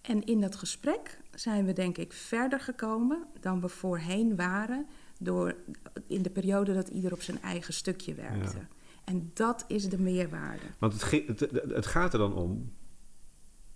En 0.00 0.24
in 0.24 0.40
dat 0.40 0.56
gesprek 0.56 1.18
zijn 1.40 1.64
we 1.64 1.72
denk 1.72 1.98
ik 1.98 2.12
verder 2.12 2.60
gekomen 2.60 3.24
dan 3.40 3.60
we 3.60 3.68
voorheen 3.68 4.36
waren, 4.36 4.86
door, 5.18 5.54
in 6.06 6.22
de 6.22 6.30
periode 6.30 6.74
dat 6.74 6.88
ieder 6.88 7.12
op 7.12 7.22
zijn 7.22 7.42
eigen 7.42 7.74
stukje 7.74 8.14
werkte. 8.14 8.56
Ja. 8.58 8.68
En 9.04 9.30
dat 9.34 9.64
is 9.68 9.88
de 9.88 9.98
meerwaarde. 9.98 10.62
Want 10.78 10.92
het, 10.92 11.10
het, 11.40 11.50
het 11.74 11.86
gaat 11.86 12.12
er 12.12 12.18
dan 12.18 12.34
om 12.34 12.72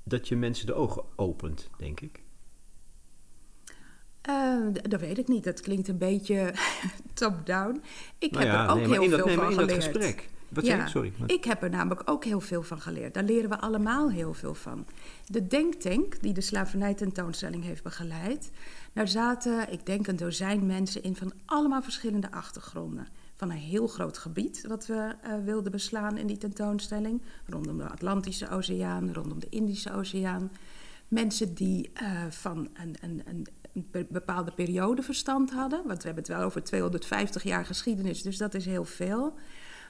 dat 0.02 0.28
je 0.28 0.36
mensen 0.36 0.66
de 0.66 0.74
ogen 0.74 1.02
opent, 1.16 1.70
denk 1.78 2.00
ik. 2.00 2.22
Eh, 4.20 4.66
d- 4.72 4.90
dat 4.90 5.00
weet 5.00 5.18
ik 5.18 5.28
niet. 5.28 5.44
Dat 5.44 5.60
klinkt 5.60 5.88
een 5.88 5.98
beetje 5.98 6.54
top-down. 7.14 7.82
Ik 8.18 8.30
Nou 8.30 8.44
heb 8.44 8.54
ja, 8.54 8.64
er 8.64 8.70
ook 8.70 8.76
nee, 8.76 8.98
heel 8.98 9.08
dat, 9.10 9.18
veel 9.18 9.26
nee, 9.26 9.34
van 9.36 9.50
in 9.50 9.56
dat 9.56 9.70
geleerd. 9.70 9.84
gesprek. 9.84 10.28
Wat 10.54 10.64
zeg 10.64 10.76
Ja, 10.76 10.82
ik? 10.82 10.88
Sorry. 10.88 11.12
Ik 11.26 11.44
heb 11.44 11.62
er 11.62 11.70
namelijk 11.70 12.10
ook 12.10 12.24
heel 12.24 12.40
veel 12.40 12.62
van 12.62 12.80
geleerd. 12.80 13.14
Daar 13.14 13.22
leren 13.24 13.48
we 13.50 13.58
allemaal 13.60 14.10
heel 14.10 14.34
veel 14.34 14.54
van. 14.54 14.86
De 15.26 15.46
denktank 15.46 16.20
die 16.22 16.32
de 16.32 16.40
slavernijtentoonstelling 16.40 17.64
heeft 17.64 17.82
begeleid, 17.82 18.50
daar 18.92 19.08
zaten, 19.08 19.72
ik 19.72 19.86
denk, 19.86 20.06
een 20.06 20.16
dozijn 20.16 20.66
mensen 20.66 21.02
in 21.02 21.16
van 21.16 21.32
allemaal 21.44 21.82
verschillende 21.82 22.30
achtergronden. 22.30 23.06
Van 23.36 23.50
een 23.50 23.56
heel 23.56 23.86
groot 23.86 24.18
gebied 24.18 24.64
wat 24.68 24.86
we 24.86 25.14
eh, 25.22 25.32
wilden 25.44 25.72
beslaan 25.72 26.16
in 26.16 26.26
die 26.26 26.36
tentoonstelling, 26.36 27.22
rondom 27.46 27.78
de 27.78 27.88
Atlantische 27.88 28.48
Oceaan, 28.48 29.12
rondom 29.12 29.40
de 29.40 29.46
Indische 29.50 29.92
Oceaan. 29.92 30.50
Mensen 31.08 31.54
die 31.54 31.90
eh, 31.94 32.24
van 32.30 32.68
een, 32.74 32.96
een, 33.00 33.22
een, 33.24 33.46
een 33.74 33.86
be- 33.90 34.06
bepaalde 34.10 34.52
periode 34.52 35.02
verstand 35.02 35.50
hadden, 35.52 35.78
want 35.86 35.98
we 35.98 36.04
hebben 36.06 36.24
het 36.24 36.32
wel 36.32 36.42
over 36.42 36.62
250 36.62 37.42
jaar 37.42 37.64
geschiedenis, 37.64 38.22
dus 38.22 38.36
dat 38.36 38.54
is 38.54 38.64
heel 38.64 38.84
veel. 38.84 39.34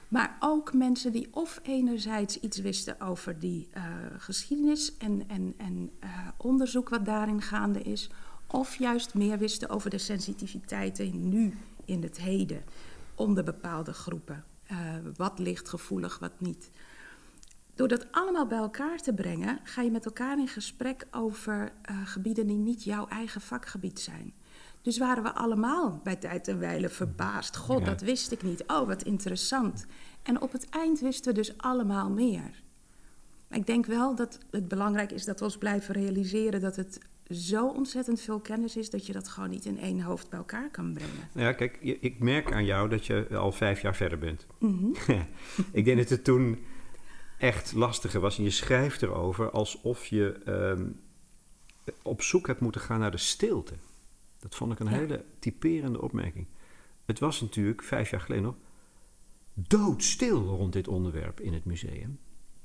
Maar 0.07 0.37
ook 0.39 0.73
mensen 0.73 1.11
die 1.11 1.27
of 1.31 1.59
enerzijds 1.63 2.39
iets 2.39 2.57
wisten 2.57 2.99
over 3.01 3.39
die 3.39 3.67
eh, 3.71 3.83
geschiedenis 4.17 4.97
en, 4.97 5.23
en, 5.27 5.53
en 5.57 5.91
eh, 5.99 6.09
onderzoek 6.37 6.89
wat 6.89 7.05
daarin 7.05 7.41
gaande 7.41 7.81
is, 7.81 8.09
of 8.47 8.75
juist 8.75 9.13
meer 9.13 9.37
wisten 9.37 9.69
over 9.69 9.89
de 9.89 9.97
sensitiviteiten 9.97 11.29
nu 11.29 11.57
in 11.85 12.03
het 12.03 12.17
heden 12.17 12.63
onder 13.15 13.43
bepaalde 13.43 13.93
groepen. 13.93 14.43
Eh, 14.63 14.77
wat 15.15 15.39
ligt 15.39 15.69
gevoelig, 15.69 16.19
wat 16.19 16.39
niet. 16.39 16.71
Door 17.75 17.87
dat 17.87 18.11
allemaal 18.11 18.47
bij 18.47 18.57
elkaar 18.57 18.97
te 18.97 19.13
brengen, 19.13 19.59
ga 19.63 19.81
je 19.81 19.91
met 19.91 20.05
elkaar 20.05 20.39
in 20.39 20.47
gesprek 20.47 21.07
over 21.11 21.71
gebieden 22.03 22.47
die 22.47 22.57
niet 22.57 22.83
jouw 22.83 23.07
eigen 23.07 23.41
vakgebied 23.41 23.99
zijn. 23.99 24.33
Dus 24.85 24.97
waren 24.97 25.23
we 25.23 25.33
allemaal 25.33 25.99
bij 26.03 26.15
tijd 26.15 26.47
en 26.47 26.59
wijle 26.59 26.89
verbaasd. 26.89 27.55
God, 27.57 27.79
Ja. 27.79 27.85
dat 27.85 28.01
wist 28.01 28.31
ik 28.31 28.43
niet. 28.43 28.63
Oh, 28.67 28.87
wat 28.87 29.03
interessant. 29.03 29.85
En 30.23 30.41
op 30.41 30.51
het 30.51 30.69
eind 30.69 30.99
wisten 30.99 31.33
we 31.33 31.39
dus 31.39 31.57
allemaal 31.57 32.09
meer. 32.09 32.63
Ik 33.49 33.65
denk 33.65 33.85
wel 33.85 34.15
dat 34.15 34.39
het 34.51 34.67
belangrijk 34.67 35.11
is 35.11 35.25
dat 35.25 35.39
we 35.39 35.45
ons 35.45 35.57
blijven 35.57 35.93
realiseren 35.93 36.61
dat 36.61 36.75
het 36.75 36.99
zo 37.29 37.67
ontzettend 37.67 38.21
veel 38.21 38.39
kennis 38.39 38.75
is 38.75 38.89
dat 38.89 39.05
je 39.05 39.13
dat 39.13 39.27
gewoon 39.27 39.49
niet 39.49 39.65
in 39.65 39.79
één 39.79 40.01
hoofd 40.01 40.29
bij 40.29 40.39
elkaar 40.39 40.69
kan 40.71 40.93
brengen. 40.93 41.29
Nou 41.33 41.47
ja, 41.47 41.53
kijk, 41.53 41.77
ik 41.81 42.19
merk 42.19 42.51
aan 42.53 42.65
jou 42.65 42.89
dat 42.89 43.05
je 43.05 43.27
al 43.31 43.51
vijf 43.51 43.81
jaar 43.81 43.95
verder 43.95 44.17
bent. 44.17 44.45
Mhm. 44.59 44.87
ik 45.71 45.85
denk 45.85 45.97
dat 45.97 46.09
het 46.09 46.23
toen 46.23 46.59
echt 47.37 47.73
lastiger 47.73 48.19
was. 48.19 48.37
En 48.37 48.43
je 48.43 48.49
schrijft 48.49 49.01
erover 49.01 49.51
alsof 49.51 50.05
je 50.05 50.39
ehm, 50.45 50.85
op 52.01 52.21
zoek 52.21 52.47
hebt 52.47 52.59
moeten 52.59 52.81
gaan 52.81 52.99
naar 52.99 53.11
de 53.11 53.17
stilte. 53.17 53.73
Dat 54.45 54.55
vond 54.55 54.71
ik 54.71 54.79
een 54.79 54.85
Ja. 54.89 54.91
hele 54.91 55.25
typerende 55.39 56.01
opmerking. 56.01 56.45
Het 57.05 57.19
was 57.19 57.41
natuurlijk 57.41 57.83
vijf 57.83 58.09
jaar 58.09 58.21
geleden 58.21 58.43
nog 58.43 58.55
doodstil 59.53 60.43
rond 60.43 60.73
dit 60.73 60.87
onderwerp 60.87 61.39
in 61.39 61.53
het 61.53 61.65
museum. 61.65 62.19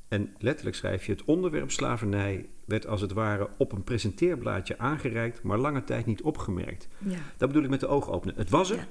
En 0.09 0.35
letterlijk 0.39 0.77
schrijf 0.77 1.07
je: 1.07 1.13
het 1.13 1.25
onderwerp 1.25 1.71
slavernij 1.71 2.49
werd 2.65 2.87
als 2.87 3.01
het 3.01 3.13
ware 3.13 3.51
op 3.59 3.73
een 3.73 3.85
presenteerblaadje 3.85 4.79
aangereikt, 4.79 5.43
maar 5.43 5.59
lange 5.59 5.85
tijd 5.85 6.07
niet 6.07 6.23
opgemerkt. 6.23 6.89
Ja, 6.99 7.19
Dat 7.37 7.49
bedoel 7.49 7.65
ik 7.65 7.71
met 7.71 7.81
de 7.81 7.87
ogen 7.87 8.13
openen. 8.13 8.35
Het 8.37 8.51
was 8.51 8.71
er, 8.71 8.77
Ja. 8.77 8.87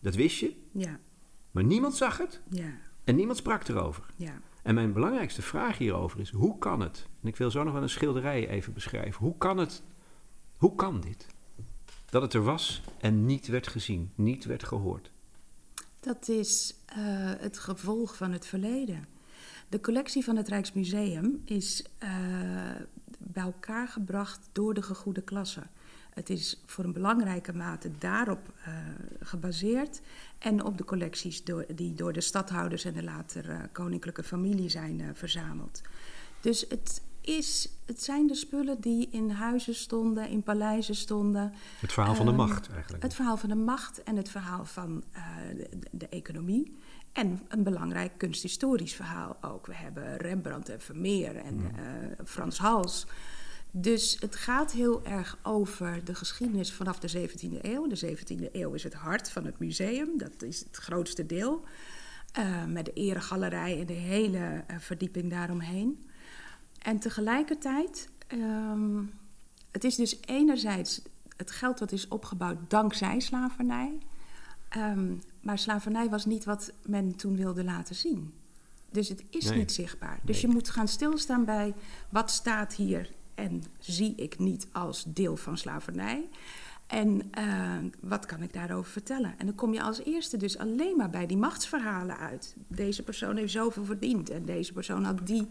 dat 0.00 0.14
wist 0.14 0.38
je, 0.38 0.52
ja, 0.72 0.98
maar 1.50 1.64
niemand 1.64 1.94
zag 1.94 2.18
het 2.18 2.42
ja, 2.50 2.78
en 3.04 3.16
niemand 3.16 3.38
sprak 3.38 3.68
erover. 3.68 4.04
ja. 4.16 4.40
En 4.62 4.74
mijn 4.74 4.92
belangrijkste 4.92 5.42
vraag 5.42 5.78
hierover 5.78 6.20
is: 6.20 6.30
hoe 6.30 6.58
kan 6.58 6.80
het? 6.80 7.08
En 7.22 7.28
ik 7.28 7.36
wil 7.36 7.50
zo 7.50 7.62
nog 7.64 7.72
wel 7.72 7.82
een 7.82 7.88
schilderij 7.88 8.48
even 8.48 8.72
beschrijven. 8.72 9.24
Hoe 9.24 9.36
kan 9.38 9.58
het? 9.58 9.82
Hoe 10.56 10.74
kan 10.74 11.00
dit? 11.00 11.26
Dat 12.16 12.24
het 12.24 12.34
er 12.34 12.42
was 12.42 12.82
en 13.00 13.26
niet 13.26 13.46
werd 13.46 13.66
gezien, 13.66 14.10
niet 14.14 14.44
werd 14.44 14.64
gehoord. 14.64 15.10
Dat 16.00 16.28
is 16.28 16.74
eh, 16.86 16.96
het 17.38 17.58
gevolg 17.58 18.16
van 18.16 18.32
het 18.32 18.46
verleden. 18.46 19.06
De 19.68 19.80
collectie 19.80 20.24
van 20.24 20.36
het 20.36 20.48
Rijksmuseum 20.48 21.42
is 21.44 21.84
eh, 21.98 22.10
bij 23.18 23.42
elkaar 23.42 23.88
gebracht 23.88 24.48
door 24.52 24.74
de 24.74 24.82
gegoede 24.82 25.22
klasse. 25.22 25.62
Het 26.10 26.30
is 26.30 26.62
voor 26.66 26.84
een 26.84 26.92
belangrijke 26.92 27.52
mate 27.52 27.90
daarop 27.98 28.52
eh, 28.64 28.74
gebaseerd 29.20 30.00
en 30.38 30.64
op 30.64 30.78
de 30.78 30.84
collecties 30.84 31.44
door, 31.44 31.66
die 31.74 31.94
door 31.94 32.12
de 32.12 32.20
stadhouders 32.20 32.84
en 32.84 32.94
de 32.94 33.02
later 33.02 33.68
koninklijke 33.72 34.22
familie 34.22 34.68
zijn 34.68 35.16
verzameld. 35.16 35.82
Dus 36.40 36.66
het, 36.68 37.02
is, 37.26 37.68
het 37.86 38.02
zijn 38.02 38.26
de 38.26 38.34
spullen 38.34 38.80
die 38.80 39.08
in 39.10 39.30
huizen 39.30 39.74
stonden, 39.74 40.28
in 40.28 40.42
paleizen 40.42 40.94
stonden. 40.94 41.52
Het 41.80 41.92
verhaal 41.92 42.14
van 42.14 42.24
de 42.24 42.30
Ehm, 42.30 42.40
macht 42.40 42.70
eigenlijk. 42.70 43.02
Het 43.02 43.14
verhaal 43.14 43.36
van 43.36 43.48
de 43.48 43.54
macht 43.54 44.02
en 44.02 44.16
het 44.16 44.28
verhaal 44.28 44.64
van 44.64 45.04
eh, 45.12 45.22
de, 45.56 45.68
de 45.90 46.08
economie. 46.08 46.76
En 47.12 47.40
een 47.48 47.62
belangrijk 47.62 48.12
kunsthistorisch 48.16 48.94
verhaal 48.94 49.36
ook. 49.40 49.66
We 49.66 49.74
hebben 49.74 50.16
Rembrandt 50.16 50.68
en 50.68 50.80
Vermeer 50.80 51.36
en 51.36 51.54
Mm. 51.54 51.66
eh, 51.66 52.24
Frans 52.24 52.58
Hals. 52.58 53.06
Dus 53.70 54.16
het 54.20 54.36
gaat 54.36 54.72
heel 54.72 55.04
erg 55.04 55.38
over 55.42 56.04
de 56.04 56.14
geschiedenis 56.14 56.72
vanaf 56.72 56.98
de 56.98 57.08
17e 57.08 57.58
eeuw. 57.62 57.86
De 57.86 57.96
17e 57.96 58.48
eeuw 58.52 58.72
is 58.72 58.82
het 58.82 58.94
hart 58.94 59.30
van 59.30 59.44
het 59.44 59.58
museum, 59.58 60.18
dat 60.18 60.42
is 60.42 60.58
het 60.60 60.76
grootste 60.76 61.26
deel. 61.26 61.64
Eh, 62.32 62.64
met 62.64 62.84
de 62.84 62.92
eregalerij 62.92 63.80
en 63.80 63.86
de 63.86 63.92
hele 63.92 64.64
verdieping 64.78 65.30
daaromheen. 65.30 66.04
En 66.82 66.98
tegelijkertijd, 66.98 68.08
ehm, 68.26 69.02
het 69.70 69.84
is 69.84 69.94
dus 69.96 70.18
enerzijds 70.24 71.02
het 71.36 71.50
geld 71.50 71.78
dat 71.78 71.92
is 71.92 72.08
opgebouwd 72.08 72.58
dankzij 72.68 73.20
slavernij. 73.20 73.98
Ehm, 74.68 75.14
maar 75.40 75.58
slavernij 75.58 76.08
was 76.08 76.24
niet 76.24 76.44
wat 76.44 76.72
men 76.86 77.16
toen 77.16 77.36
wilde 77.36 77.64
laten 77.64 77.94
zien. 77.94 78.34
Dus 78.90 79.08
het 79.08 79.22
is 79.30 79.48
Nee. 79.48 79.58
niet 79.58 79.72
zichtbaar. 79.72 80.20
Dus 80.22 80.42
Nee. 80.42 80.46
je 80.46 80.56
moet 80.56 80.68
gaan 80.70 80.88
stilstaan 80.88 81.44
bij 81.44 81.74
wat 82.08 82.30
staat 82.30 82.74
hier 82.74 83.10
en 83.34 83.62
zie 83.78 84.14
ik 84.14 84.38
niet 84.38 84.66
als 84.72 85.04
deel 85.06 85.36
van 85.36 85.58
slavernij. 85.58 86.28
En 86.86 87.22
eh, 87.30 87.76
wat 88.00 88.26
kan 88.26 88.42
ik 88.42 88.52
daarover 88.52 88.92
vertellen? 88.92 89.34
En 89.38 89.46
dan 89.46 89.54
kom 89.54 89.72
je 89.72 89.82
als 89.82 90.04
eerste 90.04 90.36
dus 90.36 90.58
alleen 90.58 90.96
maar 90.96 91.10
bij 91.10 91.26
die 91.26 91.36
machtsverhalen 91.36 92.18
uit. 92.18 92.54
Deze 92.68 93.02
persoon 93.02 93.36
heeft 93.36 93.52
zoveel 93.52 93.84
verdiend 93.84 94.30
en 94.30 94.44
deze 94.44 94.72
persoon 94.72 95.04
had 95.04 95.26
die 95.26 95.48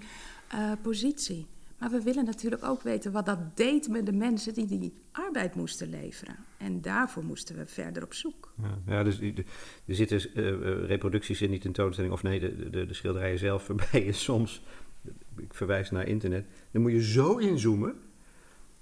eh, 0.48 0.72
positie. 0.82 1.48
Maar 1.80 1.90
we 1.90 2.02
willen 2.02 2.26
natuurlijk 2.26 2.64
ook 2.64 2.82
weten 2.82 3.12
wat 3.12 3.26
dat 3.26 3.58
deed 3.58 3.88
met 3.88 4.06
de 4.06 4.14
mensen 4.14 4.54
die 4.54 4.66
die 4.66 4.94
arbeid 5.12 5.56
moesten 5.56 5.90
leveren. 5.90 6.36
En 6.58 6.82
daarvoor 6.82 7.24
moesten 7.24 7.56
we 7.56 7.66
verder 7.66 8.04
op 8.04 8.14
zoek. 8.14 8.54
Ja, 8.62 8.78
ja 8.86 9.04
dus 9.04 9.20
er 9.20 9.96
zitten 9.96 10.18
eh, 10.34 10.86
reproducties 10.88 11.42
in 11.42 11.50
die 11.50 11.60
tentoonstelling, 11.60 12.14
of 12.14 12.24
nee, 12.24 12.40
de, 12.40 12.70
de, 12.70 12.86
de 12.86 12.94
schilderijen 12.94 13.40
zelf, 13.40 13.68
waarbij 13.68 14.06
je 14.06 14.12
soms, 14.12 14.64
ik 15.38 15.54
verwijs 15.54 15.92
naar 15.92 16.08
internet, 16.08 16.46
dan 16.72 16.82
moet 16.82 16.92
je 16.92 17.04
zo 17.04 17.38
inzoomen, 17.38 17.96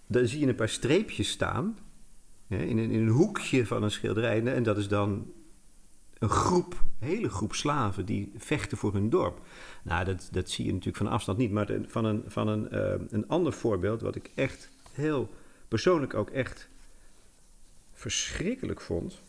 dan 0.07 0.27
zie 0.27 0.39
je 0.39 0.47
een 0.47 0.55
paar 0.55 0.69
streepjes 0.69 1.29
staan, 1.29 1.77
hè, 2.47 2.63
in, 2.63 2.77
een, 2.77 2.91
in 2.91 2.99
een 2.99 3.07
hoekje 3.07 3.65
van 3.65 3.83
een 3.83 3.91
schilderij, 3.91 4.43
en 4.43 4.63
dat 4.63 4.77
is 4.77 4.87
dan 4.87 5.31
een 6.23 6.29
groep, 6.29 6.83
een 6.99 7.07
hele 7.07 7.29
groep 7.29 7.53
slaven 7.53 8.05
die 8.05 8.31
vechten 8.37 8.77
voor 8.77 8.93
hun 8.93 9.09
dorp. 9.09 9.41
Nou, 9.83 10.05
dat, 10.05 10.29
dat 10.31 10.49
zie 10.49 10.65
je 10.65 10.71
natuurlijk 10.71 10.97
van 10.97 11.07
afstand 11.07 11.37
niet, 11.37 11.51
maar 11.51 11.65
de- 11.65 11.83
van, 11.87 12.05
een, 12.05 12.23
van 12.27 12.47
een, 12.47 12.69
eh, 12.69 12.93
een 13.09 13.27
ander 13.27 13.53
voorbeeld, 13.53 14.01
wat 14.01 14.15
ik 14.15 14.31
echt 14.35 14.69
heel 14.91 15.29
persoonlijk 15.67 16.13
ook 16.13 16.29
echt 16.29 16.69
verschrikkelijk 17.93 18.81
vond 18.81 19.21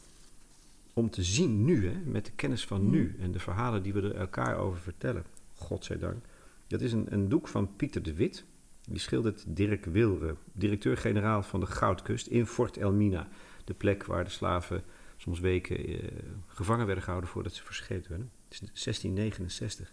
om 0.93 1.11
te 1.11 1.23
zien 1.23 1.65
nu, 1.65 1.89
hè, 1.89 1.99
met 2.05 2.25
de 2.27 2.33
kennis 2.33 2.65
van 2.67 2.91
nu 2.91 3.17
en 3.21 3.33
de 3.33 3.39
verhalen 3.39 3.83
die 3.83 3.93
we 3.93 4.01
er 4.03 4.15
elkaar 4.15 4.57
over 4.57 4.81
vertellen, 4.81 5.25
godzijdank. 5.55 6.25
Dat 6.67 6.81
is 6.81 6.93
een, 6.93 7.07
een 7.13 7.29
doek 7.29 7.49
van 7.49 7.77
Pieter 7.77 8.03
de 8.03 8.15
Wit. 8.15 8.45
Die 8.89 8.99
schildert 8.99 9.45
Dirk 9.49 9.85
Wilre, 9.85 10.37
directeur-generaal 10.53 11.43
van 11.43 11.61
de 11.61 11.67
Goudkust 11.67 12.27
in 12.27 12.47
Fort 12.47 12.77
Elmina. 12.77 13.29
De 13.65 13.75
plek 13.75 14.05
waar 14.05 14.25
de 14.25 14.31
slaven 14.31 14.83
soms 15.17 15.41
weken 15.41 15.77
eh, 15.87 15.99
gevangen 16.47 16.87
werden 16.87 17.05
gehouden 17.05 17.31
voordat 17.31 17.53
ze 17.55 17.65
verscheept 17.65 18.09
werden. 18.09 18.31
Het 18.45 18.53
is 18.53 18.59
1669. 18.59 19.93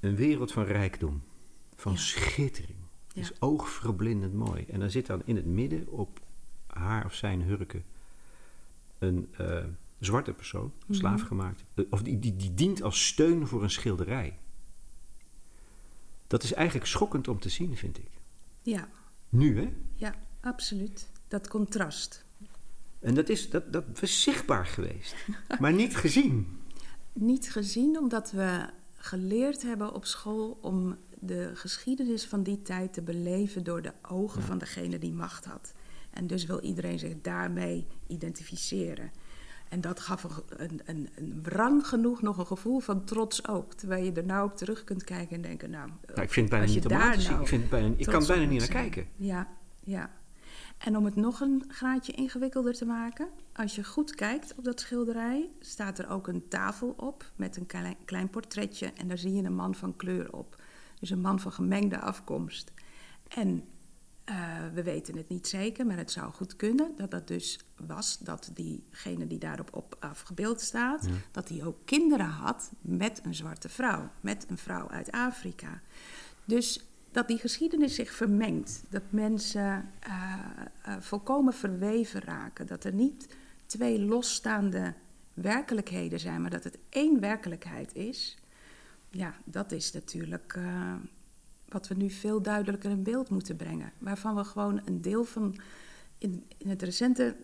Een 0.00 0.16
wereld 0.16 0.52
van 0.52 0.64
rijkdom, 0.64 1.22
van 1.76 1.92
Ja. 1.92 1.98
schittering. 1.98 2.78
Het 3.06 3.16
Ja. 3.16 3.22
is 3.22 3.40
oogverblindend 3.40 4.34
mooi. 4.34 4.64
En 4.64 4.80
dan 4.80 4.90
zit 4.90 5.06
dan 5.06 5.22
in 5.24 5.36
het 5.36 5.46
midden 5.46 5.88
op 5.88 6.20
haar 6.66 7.04
of 7.04 7.14
zijn 7.14 7.42
hurken 7.42 7.84
een 8.98 9.28
eh, 9.36 9.64
zwarte 9.98 10.32
persoon, 10.32 10.72
Mhm. 10.86 10.98
slaaf 10.98 11.22
gemaakt. 11.22 11.64
Eh, 11.74 11.84
Of 11.90 12.02
die, 12.02 12.18
die, 12.18 12.36
die 12.36 12.54
dient 12.54 12.82
als 12.82 13.06
steun 13.06 13.46
voor 13.46 13.62
een 13.62 13.70
schilderij. 13.70 14.38
Dat 16.26 16.42
is 16.42 16.52
eigenlijk 16.52 16.86
schokkend 16.86 17.28
om 17.28 17.38
te 17.40 17.48
zien, 17.48 17.76
vind 17.76 17.98
ik. 17.98 18.10
Ja, 18.62 18.88
Nu, 19.28 19.58
hè? 19.60 19.72
ja, 19.94 20.14
absoluut. 20.40 21.10
Dat 21.28 21.48
contrast. 21.48 22.24
En 22.98 23.14
dat 23.14 23.28
is, 23.28 23.50
dat, 23.50 23.72
dat 23.72 23.84
was 24.00 24.22
zichtbaar 24.22 24.66
geweest, 24.66 25.14
maar 25.60 25.72
niet 25.72 25.96
gezien. 25.96 26.58
Niet 27.12 27.52
gezien 27.52 27.98
omdat 27.98 28.30
we 28.30 28.70
geleerd 29.02 29.62
hebben 29.62 29.94
op 29.94 30.04
school 30.04 30.58
om 30.60 30.96
de 31.18 31.50
geschiedenis 31.54 32.26
van 32.26 32.42
die 32.42 32.62
tijd 32.62 32.92
te 32.92 33.02
beleven 33.02 33.64
door 33.64 33.82
de 33.82 33.92
ogen 34.02 34.42
van 34.42 34.58
degene 34.58 34.98
die 34.98 35.12
macht 35.12 35.44
had. 35.44 35.72
En 36.10 36.26
dus 36.26 36.44
wil 36.44 36.60
iedereen 36.60 36.98
zich 36.98 37.14
daarmee 37.22 37.86
identificeren. 38.06 39.10
En 39.68 39.80
dat 39.80 40.00
gaf 40.00 40.26
een, 40.48 40.80
een, 40.84 41.08
een, 41.14 41.40
wrang 41.42 41.86
genoeg 41.86 42.22
nog 42.22 42.38
een 42.38 42.46
gevoel 42.46 42.80
van 42.80 43.04
trots 43.04 43.48
ook. 43.48 43.74
Terwijl 43.74 44.04
je 44.04 44.12
er 44.12 44.24
nou 44.24 44.50
op 44.50 44.56
terug 44.56 44.84
kunt 44.84 45.04
kijken 45.04 45.36
en 45.36 45.42
denken, 45.42 45.70
nou... 45.70 45.90
Nou, 46.06 46.22
ik 46.22 46.30
vind 46.30 46.50
het 46.50 46.58
bijna 46.58 46.72
niet 46.72 46.82
te 46.82 46.88
nou 46.88 47.40
Ik, 47.40 47.48
vind 47.48 47.60
het 47.60 47.70
bijna, 47.70 47.94
ik 47.96 48.06
kan 48.06 48.26
bijna 48.26 48.44
niet 48.44 48.58
naar 48.58 48.68
kijken. 48.68 49.06
Ja, 49.16 49.48
ja. 49.84 50.10
En 50.84 50.96
om 50.96 51.04
het 51.04 51.16
nog 51.16 51.40
een 51.40 51.64
graadje 51.68 52.12
ingewikkelder 52.12 52.74
te 52.74 52.84
maken, 52.84 53.28
als 53.52 53.74
je 53.74 53.84
goed 53.84 54.14
kijkt 54.14 54.54
op 54.56 54.64
dat 54.64 54.80
schilderij, 54.80 55.50
staat 55.60 55.98
er 55.98 56.08
ook 56.08 56.26
een 56.26 56.48
tafel 56.48 56.94
op 56.96 57.32
met 57.36 57.56
een 57.56 57.66
klein, 57.66 57.96
klein 58.04 58.30
portretje 58.30 58.92
en 58.92 59.08
daar 59.08 59.18
zie 59.18 59.32
je 59.32 59.42
een 59.42 59.54
man 59.54 59.74
van 59.74 59.96
kleur 59.96 60.32
op. 60.32 60.62
Dus 61.00 61.10
een 61.10 61.20
man 61.20 61.40
van 61.40 61.52
gemengde 61.52 61.98
afkomst. 61.98 62.72
En 63.28 63.64
eh, 64.24 64.36
we 64.74 64.82
weten 64.82 65.16
het 65.16 65.28
niet 65.28 65.46
zeker, 65.46 65.86
maar 65.86 65.96
het 65.96 66.10
zou 66.10 66.32
goed 66.32 66.56
kunnen 66.56 66.92
dat 66.96 67.10
dat 67.10 67.28
dus 67.28 67.58
was 67.86 68.18
dat 68.18 68.50
diegene 68.54 69.26
die 69.26 69.38
daarop 69.38 69.76
op 69.76 69.96
afgebeeld 69.98 70.60
staat, 70.60 71.08
dat 71.30 71.48
hij 71.48 71.64
ook 71.64 71.78
kinderen 71.84 72.26
had 72.26 72.72
met 72.80 73.20
een 73.24 73.34
zwarte 73.34 73.68
vrouw, 73.68 74.10
met 74.20 74.46
een 74.48 74.58
vrouw 74.58 74.88
uit 74.88 75.10
Afrika. 75.10 75.80
Dus 76.44 76.89
dat 77.10 77.28
die 77.28 77.38
geschiedenis 77.38 77.94
zich 77.94 78.12
vermengt, 78.12 78.82
dat 78.88 79.02
mensen 79.10 79.90
eh, 80.00 80.34
eh, 80.82 80.94
volkomen 81.00 81.52
verweven 81.52 82.20
raken, 82.20 82.66
dat 82.66 82.84
er 82.84 82.94
niet 82.94 83.36
twee 83.66 84.00
losstaande 84.00 84.94
werkelijkheden 85.34 86.20
zijn, 86.20 86.40
maar 86.40 86.50
dat 86.50 86.64
het 86.64 86.78
één 86.88 87.20
werkelijkheid 87.20 87.94
is. 87.94 88.38
Ja, 89.10 89.34
dat 89.44 89.72
is 89.72 89.92
natuurlijk 89.92 90.52
eh, 90.56 90.94
wat 91.68 91.88
we 91.88 91.94
nu 91.94 92.10
veel 92.10 92.42
duidelijker 92.42 92.90
in 92.90 93.02
beeld 93.02 93.28
moeten 93.28 93.56
brengen. 93.56 93.92
Waarvan 93.98 94.34
we 94.34 94.44
gewoon 94.44 94.80
een 94.84 95.00
deel 95.00 95.24
van 95.24 95.56
in, 96.18 96.44
in 96.56 96.68
het 96.68 96.82
recente 96.82 97.36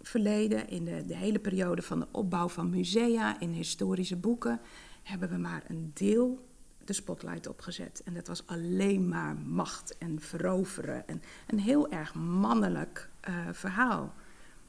verleden, 0.00 0.68
in 0.68 0.84
de, 0.84 1.04
de 1.06 1.16
hele 1.16 1.38
periode 1.38 1.82
van 1.82 1.98
de 1.98 2.06
opbouw 2.10 2.48
van 2.48 2.70
musea, 2.70 3.40
in 3.40 3.50
historische 3.50 4.16
boeken, 4.16 4.60
hebben 5.02 5.28
we 5.28 5.36
maar 5.36 5.62
een 5.68 5.90
deel 5.94 6.47
de 6.88 6.94
spotlight 6.94 7.48
opgezet. 7.48 8.02
En 8.04 8.14
dat 8.14 8.26
was 8.26 8.46
alleen 8.46 9.08
maar 9.08 9.36
macht 9.36 9.98
en 9.98 10.20
veroveren. 10.20 11.08
En 11.08 11.22
een 11.46 11.58
heel 11.58 11.90
erg 11.90 12.14
mannelijk 12.14 13.08
eh, 13.20 13.34
verhaal. 13.52 14.14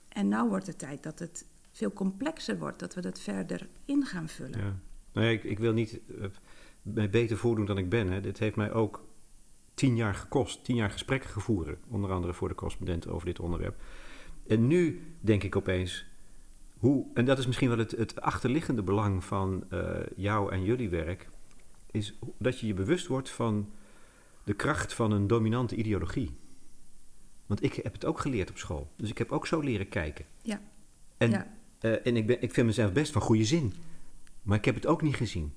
En 0.09 0.27
nu 0.27 0.43
wordt 0.43 0.67
het 0.67 0.79
tijd 0.79 1.03
dat 1.03 1.19
het 1.19 1.45
veel 1.71 1.93
complexer 1.93 2.57
wordt, 2.57 2.79
dat 2.79 2.93
we 2.93 3.01
dat 3.01 3.19
verder 3.19 3.67
in 3.85 4.05
gaan 4.05 4.27
vullen. 4.27 4.59
Ja. 4.59 4.75
Nee, 5.13 5.33
ik, 5.33 5.43
ik 5.43 5.59
wil 5.59 5.73
niet 5.73 5.99
eh, 6.19 6.25
mij 6.81 7.09
beter 7.09 7.37
voordoen 7.37 7.65
dan 7.65 7.77
ik 7.77 7.89
ben. 7.89 8.11
Hè. 8.11 8.21
Dit 8.21 8.39
heeft 8.39 8.55
mij 8.55 8.71
ook 8.71 9.07
tien 9.73 9.95
jaar 9.95 10.15
gekost. 10.15 10.63
Tien 10.63 10.75
jaar 10.75 10.91
gesprekken 10.91 11.29
gevoerd. 11.29 11.79
Onder 11.87 12.11
andere 12.11 12.33
voor 12.33 12.47
de 12.47 12.55
correspondent 12.55 13.07
over 13.07 13.25
dit 13.25 13.39
onderwerp. 13.39 13.81
En 14.47 14.67
nu 14.67 15.01
denk 15.19 15.43
ik 15.43 15.55
opeens... 15.55 16.07
Hoe, 16.77 17.05
en 17.13 17.25
dat 17.25 17.37
is 17.37 17.45
misschien 17.45 17.69
wel 17.69 17.77
het, 17.77 17.91
het 17.91 18.21
achterliggende 18.21 18.83
belang 18.83 19.23
van 19.23 19.63
eh, 19.69 19.99
jou 20.15 20.51
en 20.51 20.63
jullie 20.63 20.89
werk... 20.89 21.29
is 21.91 22.13
dat 22.37 22.59
je 22.59 22.67
je 22.67 22.73
bewust 22.73 23.07
wordt 23.07 23.29
van 23.29 23.69
de 24.43 24.53
kracht 24.53 24.93
van 24.93 25.11
een 25.11 25.27
dominante 25.27 25.75
ideologie. 25.75 26.31
Want 27.45 27.63
ik 27.63 27.73
heb 27.73 27.93
het 27.93 28.05
ook 28.05 28.19
geleerd 28.19 28.49
op 28.49 28.57
school. 28.57 28.91
Dus 28.95 29.09
ik 29.09 29.17
heb 29.17 29.31
ook 29.31 29.47
zo 29.47 29.59
leren 29.59 29.89
kijken. 29.89 30.25
Ja. 30.41 30.61
En, 31.17 31.29
Ja. 31.29 31.53
eh, 31.79 32.05
en 32.05 32.15
ik, 32.17 32.27
ben, 32.27 32.41
ik 32.41 32.53
vind 32.53 32.67
mezelf 32.67 32.91
best 32.91 33.11
van 33.11 33.21
goede 33.21 33.45
zin. 33.45 33.73
Maar 34.41 34.57
ik 34.57 34.65
heb 34.65 34.75
het 34.75 34.85
ook 34.85 35.01
niet 35.01 35.15
gezien. 35.15 35.53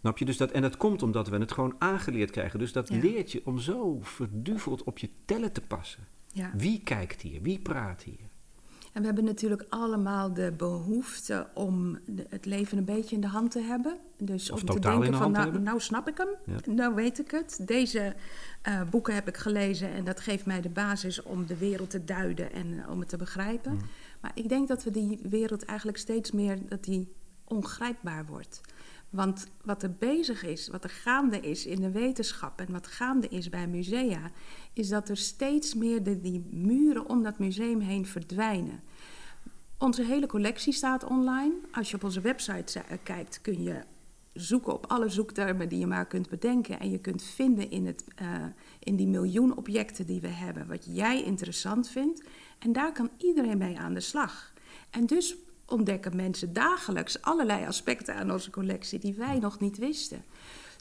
Snap 0.00 0.18
je? 0.18 0.24
Dus 0.24 0.36
dat, 0.36 0.50
en 0.50 0.62
dat 0.62 0.76
komt 0.76 1.02
omdat 1.02 1.28
we 1.28 1.36
het 1.38 1.52
gewoon 1.52 1.74
aangeleerd 1.78 2.30
krijgen. 2.30 2.58
Dus 2.58 2.72
dat 2.72 2.88
Ja. 2.88 2.98
leert 3.00 3.32
je 3.32 3.40
om 3.46 3.58
zo 3.58 3.98
verduveld 4.00 4.82
op 4.84 4.98
je 4.98 5.08
tellen 5.24 5.52
te 5.52 5.60
passen. 5.60 6.06
Ja. 6.32 6.52
Wie 6.56 6.80
kijkt 6.82 7.20
hier? 7.20 7.42
Wie 7.42 7.58
praat 7.58 8.02
hier? 8.02 8.27
En 8.92 9.00
we 9.00 9.06
hebben 9.06 9.24
natuurlijk 9.24 9.66
allemaal 9.68 10.34
de 10.34 10.52
behoefte 10.56 11.46
om 11.54 11.98
het 12.28 12.46
leven 12.46 12.78
een 12.78 12.84
beetje 12.84 13.14
in 13.14 13.20
de 13.20 13.26
hand 13.26 13.50
te 13.50 13.60
hebben. 13.60 13.96
Dus 14.16 14.50
Of 14.50 14.60
om 14.60 14.66
te 14.66 14.74
de 14.74 14.80
denken 14.80 15.14
van, 15.14 15.32
nou, 15.32 15.58
nou 15.58 15.80
snap 15.80 16.08
ik 16.08 16.16
hem, 16.18 16.28
Ja. 16.44 16.72
nou 16.72 16.94
weet 16.94 17.18
ik 17.18 17.30
het. 17.30 17.60
Deze 17.66 18.14
eh, 18.62 18.82
boeken 18.90 19.14
heb 19.14 19.28
ik 19.28 19.36
gelezen 19.36 19.92
en 19.92 20.04
dat 20.04 20.20
geeft 20.20 20.46
mij 20.46 20.60
de 20.60 20.68
basis 20.68 21.22
om 21.22 21.46
de 21.46 21.56
wereld 21.56 21.90
te 21.90 22.04
duiden 22.04 22.52
en 22.52 22.78
eh, 22.78 22.90
om 22.90 23.00
het 23.00 23.08
te 23.08 23.16
begrijpen. 23.16 23.72
Mm. 23.72 23.80
Maar 24.20 24.32
ik 24.34 24.48
denk 24.48 24.68
dat 24.68 24.84
we 24.84 24.90
die 24.90 25.18
wereld 25.22 25.64
eigenlijk 25.64 25.98
steeds 25.98 26.32
meer, 26.32 26.58
dat 26.68 26.84
die 26.84 27.12
ongrijpbaar 27.44 28.26
wordt. 28.26 28.60
Want 29.10 29.46
wat 29.64 29.82
er 29.82 29.92
bezig 29.92 30.42
is, 30.42 30.68
wat 30.68 30.84
er 30.84 30.90
gaande 30.90 31.40
is 31.40 31.66
in 31.66 31.80
de 31.80 31.90
wetenschap 31.90 32.60
en 32.60 32.72
wat 32.72 32.86
gaande 32.86 33.28
is 33.28 33.48
bij 33.48 33.68
musea, 33.68 34.30
is 34.72 34.88
dat 34.88 35.08
er 35.08 35.16
steeds 35.16 35.74
meer 35.74 36.02
de, 36.02 36.20
die 36.20 36.46
muren 36.50 37.08
om 37.08 37.22
dat 37.22 37.38
museum 37.38 37.80
heen 37.80 38.06
verdwijnen. 38.06 38.80
Onze 39.78 40.04
hele 40.04 40.26
collectie 40.26 40.72
staat 40.72 41.04
online. 41.04 41.54
Als 41.72 41.90
je 41.90 41.96
op 41.96 42.04
onze 42.04 42.20
website 42.20 42.80
eh, 42.80 42.98
kijkt, 43.02 43.40
kun 43.40 43.62
je 43.62 43.82
zoeken 44.32 44.72
op 44.72 44.86
alle 44.86 45.08
zoektermen 45.08 45.68
die 45.68 45.78
je 45.78 45.86
maar 45.86 46.06
kunt 46.06 46.28
bedenken. 46.28 46.80
En 46.80 46.90
je 46.90 46.98
kunt 46.98 47.22
vinden 47.22 47.70
in, 47.70 47.86
het, 47.86 48.04
eh, 48.14 48.44
in 48.78 48.96
die 48.96 49.06
miljoen 49.06 49.56
objecten 49.56 50.06
die 50.06 50.20
we 50.20 50.28
hebben, 50.28 50.66
wat 50.66 50.86
jij 50.90 51.22
interessant 51.22 51.88
vindt. 51.88 52.24
En 52.58 52.72
daar 52.72 52.92
kan 52.92 53.10
iedereen 53.16 53.58
mee 53.58 53.78
aan 53.78 53.94
de 53.94 54.00
slag. 54.00 54.52
En 54.90 55.06
dus 55.06 55.36
ontdekken 55.68 56.16
mensen 56.16 56.52
dagelijks 56.52 57.22
allerlei 57.22 57.66
aspecten 57.66 58.14
aan 58.14 58.32
onze 58.32 58.50
collectie 58.50 58.98
die 58.98 59.14
wij 59.14 59.38
nog 59.38 59.60
niet 59.60 59.78
wisten. 59.78 60.24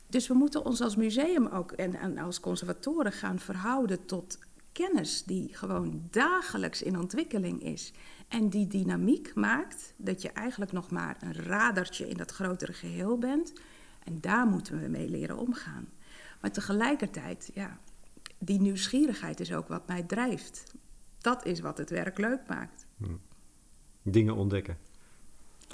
Dus 0.07 0.27
we 0.27 0.33
moeten 0.33 0.65
ons 0.65 0.81
als 0.81 0.95
museum 0.95 1.47
ook 1.47 1.71
en, 1.71 2.17
als 2.17 2.39
conservatoren 2.39 3.11
gaan 3.11 3.39
verhouden 3.39 4.05
tot 4.05 4.39
kennis 4.71 5.23
die 5.23 5.55
gewoon 5.55 6.07
dagelijks 6.11 6.81
in 6.81 6.99
ontwikkeling 6.99 7.63
is. 7.63 7.93
En 8.27 8.49
die 8.49 8.67
dynamiek 8.67 9.35
maakt 9.35 9.93
dat 9.97 10.21
je 10.21 10.31
eigenlijk 10.31 10.71
nog 10.71 10.91
maar 10.91 11.17
een 11.19 11.33
radertje 11.33 12.09
in 12.09 12.17
dat 12.17 12.31
grotere 12.31 12.73
geheel 12.73 13.17
bent. 13.17 13.53
En 14.03 14.21
daar 14.21 14.47
moeten 14.47 14.81
we 14.81 14.87
mee 14.87 15.09
leren 15.09 15.37
omgaan. 15.37 15.87
Maar 16.41 16.51
tegelijkertijd, 16.51 17.51
ja, 17.53 17.79
die 18.37 18.61
nieuwsgierigheid 18.61 19.39
is 19.39 19.53
ook 19.53 19.67
wat 19.67 19.87
mij 19.87 20.03
drijft. 20.03 20.63
Dat 21.17 21.45
is 21.45 21.59
wat 21.59 21.77
het 21.77 21.89
werk 21.89 22.17
leuk 22.17 22.47
maakt. 22.47 22.85
Dingen 24.11 24.35
ontdekken. 24.35 24.77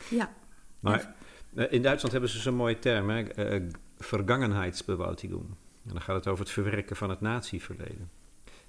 Ja, 0.09 0.33
Maar 0.79 1.15
eh, 1.55 1.71
in 1.71 1.81
Duitsland 1.81 2.11
hebben 2.11 2.29
ze 2.29 2.39
zo'n 2.39 2.55
mooie 2.55 2.79
term, 2.79 3.09
hè? 3.09 3.23
eh. 3.23 3.53
En 3.53 3.71
dan 5.93 6.01
gaat 6.01 6.15
het 6.15 6.27
over 6.27 6.43
het 6.43 6.53
verwerken 6.53 6.95
van 6.95 7.09
het 7.09 7.21
natieverleden. 7.21 8.11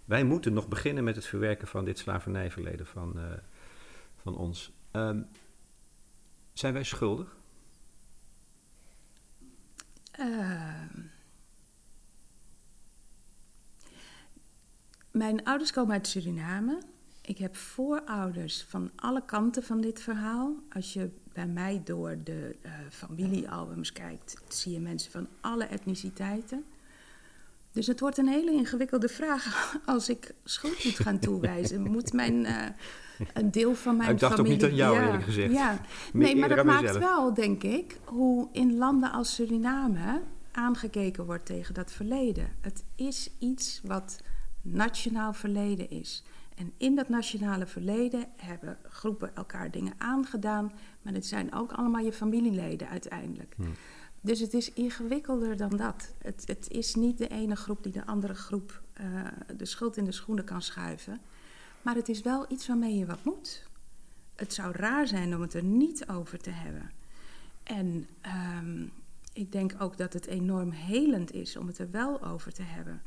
Wij 0.04 0.24
moeten 0.24 0.52
nog 0.52 0.68
beginnen 0.68 1.04
met 1.04 1.16
het 1.16 1.26
verwerken 1.26 1.68
van 1.68 1.84
dit 1.84 1.98
slavernijverleden 1.98 2.86
van, 2.86 3.18
eh, 3.18 3.24
van 4.16 4.36
ons. 4.36 4.72
Ehm, 4.90 5.22
zijn 6.52 6.72
wij 6.72 6.84
schuldig? 6.84 7.36
Ehm. 10.10 11.00
mijn 15.10 15.44
ouders 15.44 15.72
komen 15.72 15.92
uit 15.92 16.06
Suriname. 16.06 16.82
Ik 17.26 17.38
heb 17.38 17.56
voorouders 17.56 18.64
van 18.68 18.90
alle 18.96 19.24
kanten 19.24 19.62
van 19.62 19.80
dit 19.80 20.00
verhaal. 20.00 20.54
Als 20.72 20.92
je 20.92 21.10
bij 21.32 21.46
mij 21.46 21.80
door 21.84 22.16
de 22.24 22.56
eh, 22.62 22.72
familiealbums 22.90 23.92
kijkt, 23.92 24.42
zie 24.48 24.72
je 24.72 24.80
mensen 24.80 25.10
van 25.10 25.26
alle 25.40 25.64
etniciteiten. 25.64 26.64
Dus 27.72 27.86
het 27.86 28.00
wordt 28.00 28.18
een 28.18 28.28
hele 28.28 28.52
ingewikkelde 28.52 29.08
vraag 29.08 29.74
als 29.86 30.08
ik 30.08 30.34
schuld 30.44 30.84
moet 30.84 30.98
gaan 30.98 31.18
toewijzen. 31.18 31.82
Moet 31.92 32.12
mijn, 32.12 32.46
eh, 32.46 32.66
een 33.34 33.50
deel 33.50 33.74
van 33.74 33.96
mijn 33.96 34.10
Ik 34.10 34.18
dacht 34.18 34.32
ook 34.32 34.38
familie... 34.38 34.62
niet 34.62 34.70
aan 34.70 34.76
jou, 34.76 34.94
ja, 34.94 35.04
eerlijk 35.06 35.24
gezegd. 35.24 35.52
Ja. 35.52 35.80
Nee, 36.12 36.36
maar 36.36 36.48
dat 36.48 36.64
maakt 36.64 36.82
mezelf. 36.82 36.98
wel, 36.98 37.34
denk 37.34 37.62
ik, 37.62 37.98
hoe 38.04 38.48
in 38.52 38.76
landen 38.76 39.12
als 39.12 39.34
Suriname 39.34 40.22
aangekeken 40.52 41.24
wordt 41.24 41.46
tegen 41.46 41.74
dat 41.74 41.92
verleden. 41.92 42.48
Het 42.60 42.84
is 42.94 43.30
iets 43.38 43.80
wat 43.84 44.20
nationaal 44.62 45.32
verleden 45.32 45.90
is. 45.90 46.24
En 46.54 46.72
in 46.76 46.94
dat 46.94 47.08
nationale 47.08 47.66
verleden 47.66 48.26
hebben 48.36 48.78
groepen 48.88 49.36
elkaar 49.36 49.70
dingen 49.70 49.94
aangedaan, 49.98 50.72
maar 51.02 51.12
het 51.12 51.26
zijn 51.26 51.54
ook 51.54 51.72
allemaal 51.72 52.04
je 52.04 52.12
familieleden 52.12 52.88
uiteindelijk. 52.88 53.56
Dus 54.20 54.40
het 54.40 54.54
is 54.54 54.72
ingewikkelder 54.72 55.56
dan 55.56 55.76
dat. 55.76 56.14
Het, 56.18 56.44
het 56.46 56.70
is 56.70 56.94
niet 56.94 57.18
de 57.18 57.28
ene 57.28 57.56
groep 57.56 57.82
die 57.82 57.92
de 57.92 58.06
andere 58.06 58.34
groep 58.34 58.82
eh, 58.92 59.06
de 59.56 59.64
schuld 59.64 59.96
in 59.96 60.04
de 60.04 60.12
schoenen 60.12 60.44
kan 60.44 60.62
schuiven. 60.62 61.20
Maar 61.82 61.94
het 61.94 62.08
is 62.08 62.22
wel 62.22 62.44
iets 62.48 62.66
waarmee 62.66 62.98
je 62.98 63.06
wat 63.06 63.24
moet. 63.24 63.68
Het 64.34 64.52
zou 64.52 64.72
raar 64.72 65.06
zijn 65.06 65.34
om 65.34 65.40
het 65.40 65.54
er 65.54 65.64
niet 65.64 66.08
over 66.08 66.38
te 66.38 66.50
hebben. 66.50 66.90
En 67.62 68.08
ehm, 68.20 68.86
ik 69.32 69.52
denk 69.52 69.74
ook 69.78 69.96
dat 69.96 70.12
het 70.12 70.26
enorm 70.26 70.70
helend 70.70 71.32
is 71.32 71.56
om 71.56 71.66
het 71.66 71.78
er 71.78 71.90
wel 71.90 72.22
over 72.22 72.52
te 72.52 72.62
hebben. 72.62 73.02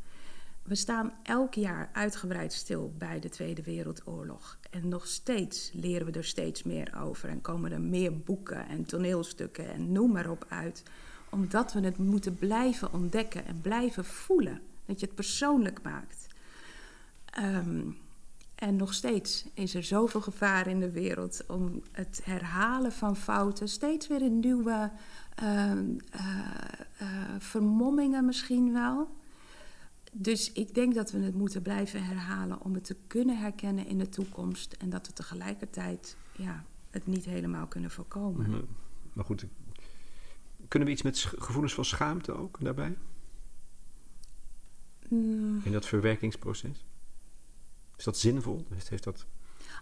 We 0.67 0.75
staan 0.75 1.13
elk 1.23 1.53
jaar 1.53 1.89
uitgebreid 1.93 2.53
stil 2.53 2.93
bij 2.97 3.19
de 3.19 3.29
Tweede 3.29 3.63
Wereldoorlog. 3.63 4.57
En 4.69 4.87
nog 4.87 5.07
steeds 5.07 5.71
leren 5.73 6.05
we 6.05 6.11
er 6.11 6.23
steeds 6.23 6.63
meer 6.63 6.99
over. 7.01 7.29
En 7.29 7.41
komen 7.41 7.71
er 7.71 7.81
meer 7.81 8.19
boeken 8.19 8.67
en 8.67 8.85
toneelstukken 8.85 9.73
en 9.73 9.91
noem 9.91 10.11
maar 10.11 10.29
op 10.29 10.45
uit. 10.49 10.83
Omdat 11.29 11.73
we 11.73 11.79
het 11.79 11.97
moeten 11.97 12.35
blijven 12.35 12.93
ontdekken 12.93 13.45
en 13.45 13.61
blijven 13.61 14.05
voelen. 14.05 14.61
Dat 14.85 14.99
je 14.99 15.05
het 15.05 15.15
persoonlijk 15.15 15.81
maakt. 15.81 16.27
Ehm, 17.25 17.89
En 18.55 18.75
nog 18.75 18.93
steeds 18.93 19.45
is 19.53 19.75
er 19.75 19.83
zoveel 19.83 20.21
gevaar 20.21 20.67
in 20.67 20.79
de 20.79 20.91
wereld 20.91 21.43
om 21.47 21.81
het 21.91 22.21
herhalen 22.23 22.91
van 22.91 23.15
fouten 23.15 23.69
steeds 23.69 24.07
weer 24.07 24.21
in 24.21 24.39
nieuwe 24.39 24.91
uh, 25.43 25.71
vermommingen 27.37 28.25
misschien 28.25 28.73
wel. 28.73 29.09
Dus 30.19 30.51
ik 30.51 30.73
denk 30.73 30.93
dat 30.93 31.11
we 31.11 31.19
het 31.19 31.35
moeten 31.35 31.61
blijven 31.61 32.03
herhalen 32.03 32.61
om 32.61 32.73
het 32.73 32.83
te 32.83 32.95
kunnen 33.07 33.39
herkennen 33.39 33.87
in 33.87 33.97
de 33.97 34.09
toekomst. 34.09 34.73
En 34.73 34.89
dat 34.89 35.07
we 35.07 35.13
tegelijkertijd 35.13 36.17
ja, 36.37 36.63
het 36.89 37.07
niet 37.07 37.25
helemaal 37.25 37.67
kunnen 37.67 37.91
voorkomen. 37.91 38.49
Mhm. 38.49 38.61
Maar 39.13 39.25
goed, 39.25 39.45
kunnen 40.67 40.87
we 40.87 40.93
iets 40.93 41.03
met 41.03 41.19
gevoelens 41.19 41.73
van 41.73 41.85
schaamte 41.85 42.31
ook 42.31 42.57
daarbij? 42.61 42.97
Mm. 45.09 45.61
In 45.63 45.71
dat 45.71 45.85
verwerkingsproces? 45.85 46.85
Is 47.97 48.03
dat 48.03 48.17
zinvol? 48.17 48.65
Heeft 48.89 49.03
dat... 49.03 49.25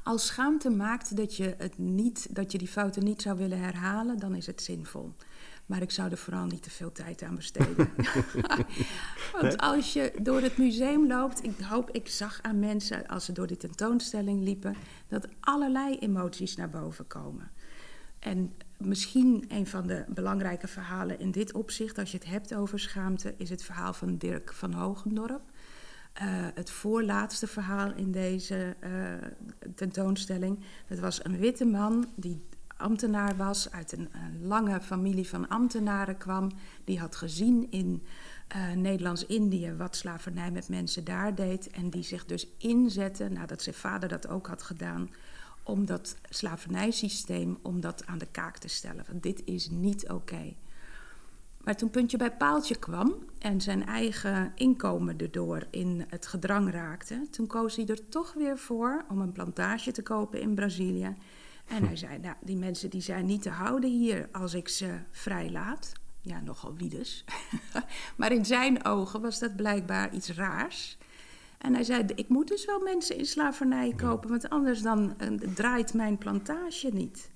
Als 0.04 0.26
schaamte 0.26 0.70
maakt 0.70 1.18
dat 1.18 1.36
je, 1.36 1.56
het 1.58 1.78
niet, 1.78 2.36
dat 2.36 2.52
je 2.52 2.58
die 2.58 2.68
fouten 2.68 3.04
niet 3.04 3.22
zou 3.22 3.38
willen 3.38 3.60
herhalen, 3.60 4.20
dan 4.20 4.36
is 4.36 4.46
het 4.46 4.62
zinvol. 4.62 5.14
Maar 5.66 5.82
ik 5.82 5.92
zou 5.92 6.12
er 6.12 6.18
vooral 6.18 6.46
niet 6.46 6.64
te 6.64 6.70
veel 6.70 6.92
tijd 6.92 7.24
aan 7.24 7.36
besteden. 7.36 7.90
Want 9.42 9.58
als 9.58 9.94
je 9.94 10.14
door 10.22 10.42
het 10.42 10.58
museum 10.58 11.08
loopt, 11.08 11.44
ik 11.44 11.60
hoop, 11.60 11.90
ik 11.92 12.08
zag 12.08 12.40
aan 12.42 12.60
mensen 12.60 13.08
als 13.08 13.26
ze 13.26 13.32
door 13.32 13.48
die 13.48 13.58
tentoonstelling 13.58 14.44
liepen, 14.44 14.76
dat 15.08 15.28
allerlei 15.40 15.98
emoties 15.98 16.56
naar 16.56 16.70
boven 16.70 17.08
komen. 17.08 17.52
En 18.20 18.54
misschien 18.78 19.46
een 19.48 19.68
van 19.68 19.88
de 19.88 20.06
belangrijke 20.08 20.68
verhalen 20.68 21.20
in 21.20 21.32
dit 21.32 21.54
opzicht, 21.54 21.98
als 21.98 22.12
je 22.12 22.18
het 22.18 22.28
hebt 22.28 22.56
over 22.56 22.80
schaamte, 22.80 23.34
is 23.38 23.50
het 23.50 23.64
verhaal 23.64 23.94
van 23.94 24.18
Dirk 24.18 24.54
van 24.54 24.74
Hogendorp. 24.74 25.42
Uh, 26.22 26.48
het 26.54 26.70
voorlaatste 26.70 27.48
verhaal 27.48 27.94
in 27.94 28.12
deze 28.12 28.76
uh, 28.84 29.14
tentoonstelling. 29.76 30.60
Dat 30.88 31.00
was 31.00 31.26
een 31.26 31.38
witte 31.38 31.66
man 31.66 32.08
die 32.16 32.46
ambtenaar 32.78 33.38
was, 33.38 33.72
uit 33.72 33.92
een, 33.92 34.10
een, 34.12 34.48
lange 34.48 34.82
familie 34.82 35.28
van 35.28 35.48
ambtenaren 35.48 36.18
kwam. 36.18 36.52
Die 36.84 37.00
had 37.00 37.16
gezien 37.16 37.72
in 37.72 38.04
uh, 38.56 38.72
Nederlands-Indië 38.72 39.74
wat 39.78 39.96
slavernij 39.96 40.52
met 40.52 40.70
mensen 40.70 41.04
daar 41.04 41.36
deed. 41.36 41.70
En 41.70 41.90
die 41.90 42.04
zich 42.04 42.26
dus 42.26 42.48
inzette, 42.58 43.30
nadat 43.30 43.62
zijn 43.62 43.76
vader 43.76 44.10
dat 44.10 44.28
ook 44.28 44.48
had 44.48 44.64
gedaan, 44.64 45.10
om 45.64 45.86
dat 45.86 46.16
slavernijsysteem 46.30 47.58
om 47.62 47.82
dat 47.82 48.06
aan 48.06 48.18
de 48.18 48.28
kaak 48.32 48.58
te 48.58 48.68
stellen. 48.68 49.06
Want 49.08 49.24
dit 49.24 49.42
is 49.46 49.70
niet 49.70 50.10
oké. 50.10 50.54
Maar 51.66 51.76
toen 51.76 51.90
puntje 51.90 52.18
bij 52.18 52.32
paaltje 52.32 52.76
kwam 52.76 53.16
en 53.40 53.62
zijn 53.62 53.86
eigen 53.86 54.52
inkomen 54.56 55.18
erdoor 55.18 55.68
in 55.70 56.06
het 56.10 56.28
gedrang 56.28 56.72
raakte, 56.72 57.28
toen 57.32 57.48
koos 57.48 57.76
hij 57.76 57.86
er 57.86 58.10
toch 58.10 58.34
weer 58.34 58.58
voor 58.58 59.06
om 59.10 59.22
een 59.22 59.32
plantage 59.32 59.92
te 59.92 60.02
kopen 60.02 60.42
in 60.42 60.56
Brazilië. 60.56 61.16
En 61.66 61.86
hij 61.86 61.96
zei, 61.96 62.20
nou, 62.20 62.36
die 62.42 62.58
mensen 62.58 62.90
die 62.90 63.02
zijn 63.02 63.26
niet 63.26 63.42
te 63.42 63.50
houden 63.50 63.90
hier 63.90 64.30
als 64.32 64.54
ik 64.54 64.68
ze 64.68 65.00
vrijlaat. 65.12 65.92
Ja, 66.22 66.42
nogal 66.42 66.76
wie 66.76 66.90
dus. 66.90 67.26
maar 68.18 68.32
in 68.32 68.46
zijn 68.46 68.86
ogen 68.86 69.22
was 69.22 69.40
dat 69.40 69.56
blijkbaar 69.56 70.14
iets 70.14 70.30
raars. 70.30 70.98
En 71.58 71.74
hij 71.74 71.84
zei, 71.84 72.06
ik 72.16 72.30
moet 72.30 72.48
dus 72.48 72.66
wel 72.66 72.80
mensen 72.80 73.18
in 73.18 73.26
slavernij 73.26 73.94
kopen, 73.96 74.30
want 74.30 74.50
anders 74.50 74.82
dan 74.82 75.16
uh, 75.22 75.40
draait 75.54 75.94
mijn 75.94 76.18
plantage 76.18 76.90
niet. 76.94 77.30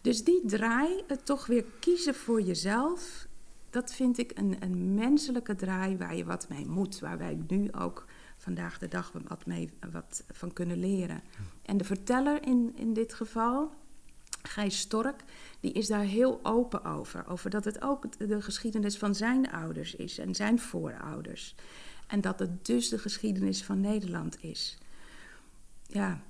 Dus 0.00 0.24
die 0.24 0.42
draai, 0.46 1.02
het 1.06 1.26
toch 1.26 1.46
weer 1.46 1.64
kiezen 1.80 2.14
voor 2.14 2.42
jezelf, 2.42 3.26
dat 3.70 3.94
vind 3.94 4.18
ik 4.18 4.32
een, 4.34 4.56
een 4.60 4.94
menselijke 4.94 5.54
draai 5.54 5.96
waar 5.96 6.16
je 6.16 6.24
wat 6.24 6.48
mee 6.48 6.66
moet. 6.66 6.98
Waar 6.98 7.18
wij 7.18 7.38
nu 7.48 7.72
ook 7.72 8.06
vandaag 8.40 8.78
de 8.78 8.88
dag 8.88 9.12
wat, 9.28 9.46
mee, 9.46 9.70
wat 9.90 10.24
van 10.32 10.52
kunnen 10.52 10.78
leren. 10.78 11.22
En 11.62 11.76
de 11.76 11.84
verteller 11.84 12.46
in, 12.46 12.72
in 12.76 12.92
dit 12.92 13.14
geval, 13.14 13.72
Gijs 14.42 14.78
Stork, 14.78 15.24
die 15.60 15.72
is 15.72 15.86
daar 15.86 16.04
heel 16.04 16.40
open 16.42 16.84
over. 16.84 17.26
Over 17.26 17.50
dat 17.50 17.64
het 17.64 17.82
ook 17.82 18.18
de 18.18 18.42
geschiedenis 18.42 18.98
van 18.98 19.14
zijn 19.14 19.50
ouders 19.50 19.94
is 19.94 20.18
en 20.18 20.34
zijn 20.34 20.58
voorouders. 20.58 21.54
En 22.06 22.20
dat 22.20 22.38
het 22.38 22.66
dus 22.66 22.88
de 22.88 22.98
geschiedenis 22.98 23.64
van 23.64 23.80
Nederland 23.80 24.42
is. 24.42 24.78
Ja, 25.86 26.22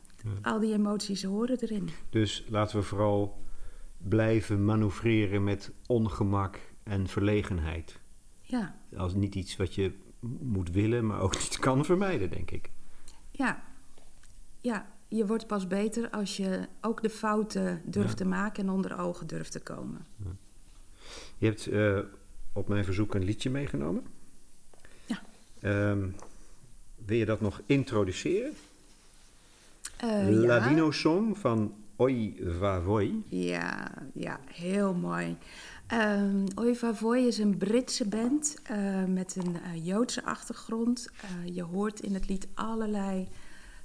al 0.43 0.59
die 0.59 0.73
emoties 0.73 1.23
horen 1.23 1.59
erin. 1.61 1.89
Dus 2.11 2.45
laten 2.49 2.79
we 2.79 2.83
vooral 2.83 3.43
blijven 3.97 4.65
manoeuvreren 4.65 5.45
met 5.45 5.73
ongemak 5.87 6.59
en 6.83 7.09
verlegenheid. 7.09 8.01
Ja. 8.41 8.79
Als 8.97 9.15
niet 9.15 9.35
iets 9.35 9.57
wat 9.57 9.75
je 9.75 9.93
moet 10.41 10.71
willen, 10.71 11.07
maar 11.07 11.21
ook 11.21 11.39
niet 11.43 11.59
kan 11.59 11.85
vermijden, 11.85 12.31
denk 12.31 12.51
ik. 12.51 12.71
Ja, 13.31 13.63
ja. 14.61 14.87
je 15.09 15.27
wordt 15.27 15.47
pas 15.47 15.67
beter 15.67 16.11
als 16.11 16.37
je 16.37 16.69
ook 16.81 17.03
de 17.03 17.11
fouten 17.11 17.83
durft 17.85 18.17
te 18.17 18.25
maken 18.25 18.65
en 18.65 18.71
onder 18.71 18.99
ogen 18.99 19.27
durft 19.27 19.53
te 19.53 19.61
komen. 19.61 20.07
Ja. 20.17 20.31
Je 21.39 21.47
hebt 21.47 21.67
uh, 21.67 21.99
op 22.53 22.69
mijn 22.69 22.85
verzoek 22.85 23.15
een 23.15 23.25
liedje 23.25 23.51
meegenomen. 23.51 24.03
Ja. 25.07 25.23
Um, 25.91 26.15
wil 27.05 27.17
je 27.17 27.25
dat 27.25 27.41
nog 27.41 27.61
introduceren? 27.67 28.53
Uh, 30.05 30.29
Ladino 30.29 30.85
ja. 30.85 30.93
Song 30.93 31.35
van 31.35 31.75
Oi 31.97 32.37
Vavoy. 32.59 33.15
Ja, 33.29 33.93
ja, 34.15 34.41
heel 34.47 34.95
mooi. 34.95 35.37
Um, 35.93 36.75
Vavoy 36.75 37.19
is 37.19 37.39
een 37.39 37.59
Britse 37.59 38.09
band 38.09 38.57
uh, 38.71 39.05
met 39.05 39.37
een 39.37 39.57
uh, 39.57 39.87
Joodse 39.87 40.25
achtergrond. 40.25 41.09
Uh, 41.25 41.55
je 41.55 41.63
hoort 41.63 42.01
in 42.01 42.15
het 42.15 42.29
lied 42.29 42.49
allerlei 42.55 43.29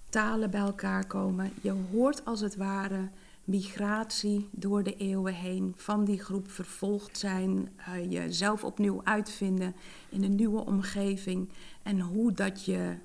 talen 0.09 0.51
bij 0.51 0.59
elkaar 0.59 1.07
komen. 1.07 1.51
Je 1.61 1.75
hoort 1.91 2.25
als 2.25 2.41
het 2.41 2.55
ware 2.55 3.09
migratie 3.43 4.49
door 4.51 4.83
de 4.83 4.95
eeuwen 4.97 5.33
heen, 5.33 5.73
van 5.75 6.05
die 6.05 6.23
groep 6.23 6.51
vervolgd 6.51 7.17
zijn, 7.17 7.69
jezelf 8.09 8.63
opnieuw 8.63 9.01
uitvinden 9.03 9.75
in 10.09 10.23
een 10.23 10.35
nieuwe 10.35 10.65
omgeving 10.65 11.49
en 11.83 11.99
hoe 11.99 12.31
dat 12.31 12.65
je 12.65 12.95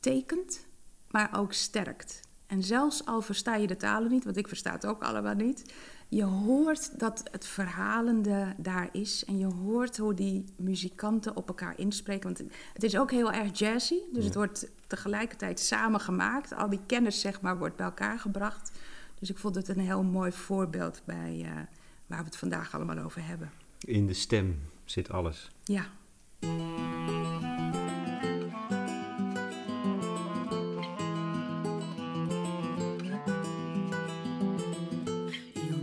tekent, 0.00 0.66
maar 1.10 1.30
ook 1.36 1.52
sterkt. 1.52 2.20
En 2.46 2.62
zelfs 2.62 3.06
al 3.06 3.22
versta 3.22 3.54
je 3.54 3.66
de 3.66 3.76
talen 3.76 4.10
niet, 4.10 4.24
want 4.24 4.36
ik 4.36 4.48
versta 4.48 4.72
het 4.72 4.86
ook 4.86 5.02
allemaal 5.02 5.34
niet, 5.34 5.72
je 6.10 6.24
hoort 6.24 6.98
dat 6.98 7.22
het 7.30 7.46
verhalende 7.46 8.54
daar 8.56 8.88
is. 8.92 9.24
En 9.24 9.38
je 9.38 9.46
hoort 9.46 9.96
hoe 9.96 10.14
die 10.14 10.44
muzikanten 10.56 11.36
op 11.36 11.48
elkaar 11.48 11.78
inspreken. 11.78 12.22
Want 12.22 12.50
het 12.72 12.82
is 12.82 12.98
ook 12.98 13.10
heel 13.10 13.32
erg 13.32 13.58
jazzy. 13.58 13.98
Dus 14.12 14.24
het 14.24 14.34
wordt 14.34 14.70
tegelijkertijd 14.86 15.60
samengemaakt. 15.60 16.54
Al 16.54 16.70
die 16.70 16.80
kennis, 16.86 17.20
zeg 17.20 17.40
maar, 17.40 17.58
wordt 17.58 17.76
bij 17.76 17.86
elkaar 17.86 18.18
gebracht. 18.18 18.78
Dus 19.18 19.30
ik 19.30 19.38
vond 19.38 19.54
het 19.54 19.68
een 19.68 19.78
heel 19.78 20.02
mooi 20.02 20.32
voorbeeld 20.32 21.02
bij 21.04 21.36
uh, 21.44 21.50
waar 22.06 22.18
we 22.18 22.24
het 22.24 22.36
vandaag 22.36 22.74
allemaal 22.74 22.98
over 22.98 23.26
hebben. 23.26 23.50
In 23.80 24.06
de 24.06 24.14
stem 24.14 24.60
zit 24.84 25.10
alles. 25.10 25.50
Ja. 25.64 25.86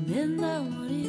Me 0.08 0.16
enamoré 0.16 1.02
de 1.04 1.07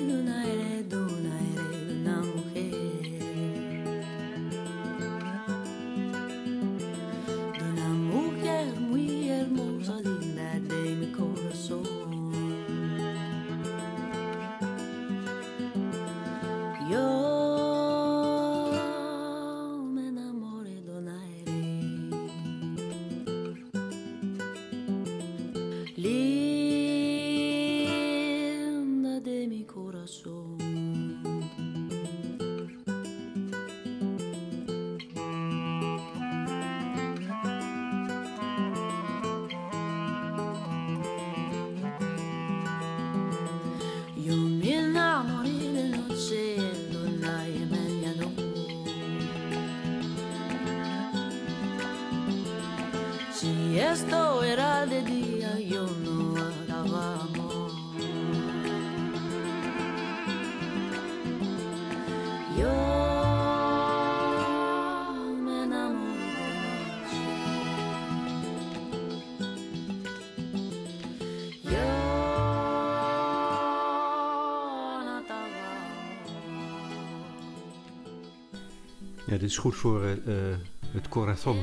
Ja, 79.29 79.35
dit 79.35 79.43
is 79.43 79.59
goed 79.59 79.75
voor 79.77 80.03
eh, 80.05 80.13
eh, 80.13 80.57
het 80.93 81.09
corazon. 81.09 81.57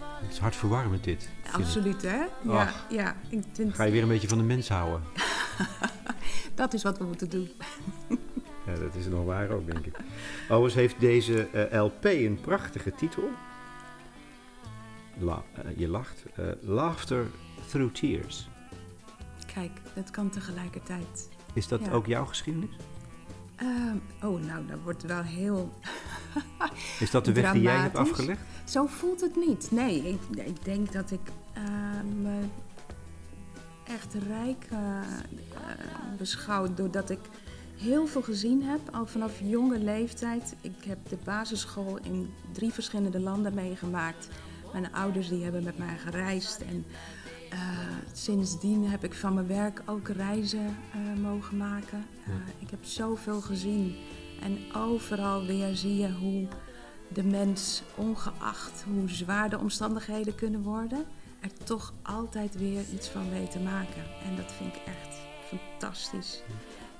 Het 0.00 0.32
is 0.32 0.38
hartverwarmend 0.38 1.04
dit. 1.04 1.28
Absoluut, 1.52 2.02
hè? 2.02 2.16
Ja, 2.16 2.28
Ach. 2.62 2.86
ja. 2.90 3.16
Ik 3.28 3.42
vind, 3.52 3.74
Ga 3.74 3.84
je 3.84 3.92
weer 3.92 4.02
een 4.02 4.08
beetje 4.08 4.28
van 4.28 4.38
de 4.38 4.44
mens 4.44 4.68
houden. 4.68 5.02
dat 6.54 6.74
is 6.74 6.82
wat 6.82 6.98
we 6.98 7.04
moeten 7.04 7.30
doen. 7.30 7.50
Ja, 8.66 8.74
dat 8.78 8.94
is 8.94 9.06
nog 9.06 9.24
waar 9.24 9.50
ook, 9.50 9.66
denk 9.72 9.86
ik. 9.86 9.96
Overigens 10.42 10.74
heeft 10.74 11.00
deze 11.00 11.42
eh, 11.48 11.82
LP 11.82 12.04
een 12.04 12.38
prachtige 12.40 12.94
titel. 12.94 13.30
La- 15.18 15.42
je 15.76 15.88
lacht. 15.88 16.22
Laughter 16.60 17.26
Through 17.68 17.94
Tears. 17.94 18.48
Kijk, 19.54 19.70
dat 19.94 20.10
kan 20.10 20.30
tegelijkertijd. 20.30 21.28
Is 21.52 21.68
dat 21.68 21.80
Ja. 21.84 21.90
ook 21.92 22.06
jouw 22.06 22.24
geschiedenis? 22.24 22.76
Ehm, 23.56 23.96
oh, 24.22 24.40
nou, 24.42 24.66
dat 24.66 24.78
wordt 24.82 25.02
wel 25.02 25.22
heel... 25.22 25.72
Is 27.00 27.10
dat 27.10 27.24
de 27.24 27.32
weg 27.32 27.52
die 27.52 27.62
jij 27.62 27.76
hebt 27.76 27.96
afgelegd? 27.96 28.40
Zo 28.64 28.86
voelt 28.86 29.20
het 29.20 29.36
niet. 29.36 29.70
Nee, 29.70 29.96
ik, 29.96 30.44
ik 30.46 30.64
denk 30.64 30.92
dat 30.92 31.10
ik 31.10 31.30
eh, 31.52 31.62
me 32.22 32.40
echt 33.86 34.14
rijk 34.28 34.66
eh, 34.70 34.78
beschouw 36.18 36.74
doordat 36.74 37.10
ik 37.10 37.20
heel 37.76 38.06
veel 38.06 38.22
gezien 38.22 38.62
heb, 38.62 38.80
al 38.92 39.06
vanaf 39.06 39.32
jonge 39.42 39.78
leeftijd. 39.78 40.54
Ik 40.60 40.84
heb 40.86 40.98
de 41.08 41.18
basisschool 41.24 41.98
in 42.02 42.34
drie 42.52 42.72
verschillende 42.72 43.20
landen 43.20 43.54
meegemaakt. 43.54 44.28
Mijn 44.72 44.92
ouders 44.94 45.28
die 45.28 45.42
hebben 45.42 45.64
met 45.64 45.78
mij 45.78 45.98
gereisd 45.98 46.60
en 46.60 46.84
sindsdien 48.12 48.88
heb 48.90 49.04
ik 49.04 49.14
van 49.14 49.34
mijn 49.34 49.46
werk 49.46 49.82
ook 49.86 50.08
reizen 50.08 50.76
mogen 51.20 51.56
maken. 51.56 52.04
Ik 52.58 52.70
heb 52.70 52.84
zoveel 52.84 53.40
gezien 53.40 53.96
en 54.42 54.58
overal 54.76 55.46
weer 55.46 55.76
zie 55.76 55.96
je 55.96 56.12
hoe 56.12 56.48
de 57.12 57.24
mens, 57.24 57.82
ongeacht 57.94 58.84
hoe 58.86 59.08
zwaar 59.08 59.50
de 59.50 59.58
omstandigheden 59.58 60.34
kunnen 60.34 60.62
worden, 60.62 61.04
er 61.40 61.64
toch 61.64 61.92
altijd 62.02 62.56
weer 62.56 62.84
iets 62.94 63.08
van 63.08 63.30
weet 63.30 63.50
te 63.50 63.60
maken. 63.60 64.02
En 64.24 64.36
dat 64.36 64.52
vind 64.52 64.74
ik 64.74 64.82
echt 64.84 65.18
fantastisch. 65.46 66.42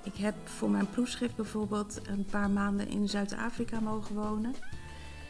Ik 0.03 0.15
heb 0.15 0.35
voor 0.43 0.69
mijn 0.69 0.89
proefschrift 0.89 1.35
bijvoorbeeld 1.35 1.99
een 2.07 2.25
paar 2.25 2.49
maanden 2.49 2.87
in 2.87 3.09
Zuid-Afrika 3.09 3.79
mogen 3.79 4.15
wonen. 4.15 4.55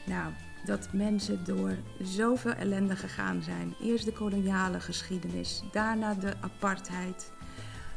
Nou, 0.06 0.34
dat 0.66 0.94
mensen 0.94 1.46
door 1.46 1.78
zoveel 2.02 2.52
ellende 2.52 2.96
gegaan 2.96 3.42
zijn. 3.42 3.76
Eerst 3.82 4.06
de 4.06 4.14
koloniale 4.14 4.80
geschiedenis, 4.80 5.64
daarna 5.72 6.14
de 6.14 6.34
apartheid. 6.42 7.32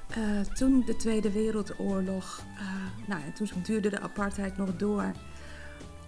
Eh, 0.09 0.41
toen 0.41 0.82
de 0.87 0.97
Tweede 0.97 1.32
Wereldoorlog. 1.32 2.43
eh, 2.59 3.09
nou, 3.09 3.22
en 3.22 3.32
toen 3.32 3.49
duurde 3.62 3.91
de 3.91 4.01
apartheid 4.01 4.57
nog 4.57 4.76
door. 4.76 5.12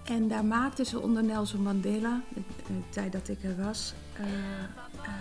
En 0.09 0.29
daar 0.29 0.45
maakten 0.45 0.87
ze 0.87 1.01
onder 1.01 1.25
Nelson 1.25 1.63
Mandela, 1.63 2.21
de, 2.35 2.43
tijd 2.89 3.13
dat 3.13 3.29
ik 3.29 3.43
er 3.43 3.65
was, 3.65 3.95
eh, 4.13 4.25
eh, 5.03 5.13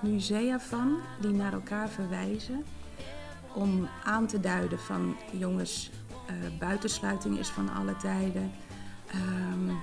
musea 0.00 0.60
van 0.60 0.98
die 1.20 1.32
naar 1.32 1.52
elkaar 1.52 1.88
verwijzen. 1.88 2.64
Om 3.54 3.88
aan 4.04 4.26
te 4.26 4.40
duiden 4.40 4.78
van 4.78 5.16
jongens, 5.32 5.90
eh, 6.26 6.34
buitensluiting 6.58 7.38
is 7.38 7.48
van 7.48 7.68
alle 7.68 7.96
tijden. 7.96 8.50
Ehm, 9.06 9.76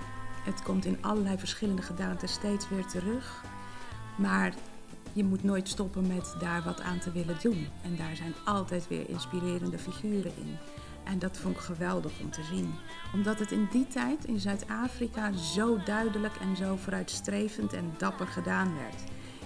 het 0.43 0.61
komt 0.61 0.85
in 0.85 0.97
allerlei 1.01 1.37
verschillende 1.37 1.81
gedaanten 1.81 2.27
steeds 2.27 2.69
weer 2.69 2.85
terug. 2.85 3.43
Maar 4.17 4.53
je 5.13 5.23
moet 5.23 5.43
nooit 5.43 5.67
stoppen 5.67 6.07
met 6.07 6.35
daar 6.39 6.63
wat 6.63 6.81
aan 6.81 6.99
te 6.99 7.11
willen 7.11 7.37
doen. 7.41 7.67
En 7.81 7.95
daar 7.95 8.15
zijn 8.15 8.33
altijd 8.45 8.87
weer 8.87 9.09
inspirerende 9.09 9.79
figuren 9.79 10.31
in. 10.37 10.57
En 11.09 11.19
dat 11.19 11.37
vond 11.37 11.55
ik 11.55 11.61
geweldig 11.61 12.11
om 12.21 12.31
te 12.31 12.43
zien. 12.43 12.73
Omdat 13.13 13.39
het 13.39 13.51
in 13.51 13.67
die 13.71 13.87
tijd 13.87 14.25
in 14.25 14.39
Zuid-Afrika 14.39 15.31
zo 15.31 15.77
duidelijk 15.85 16.35
en 16.35 16.55
zo 16.55 16.75
vooruitstrevend 16.75 17.73
en 17.73 17.93
dapper 17.97 18.27
gedaan 18.27 18.73
werd. 18.75 19.03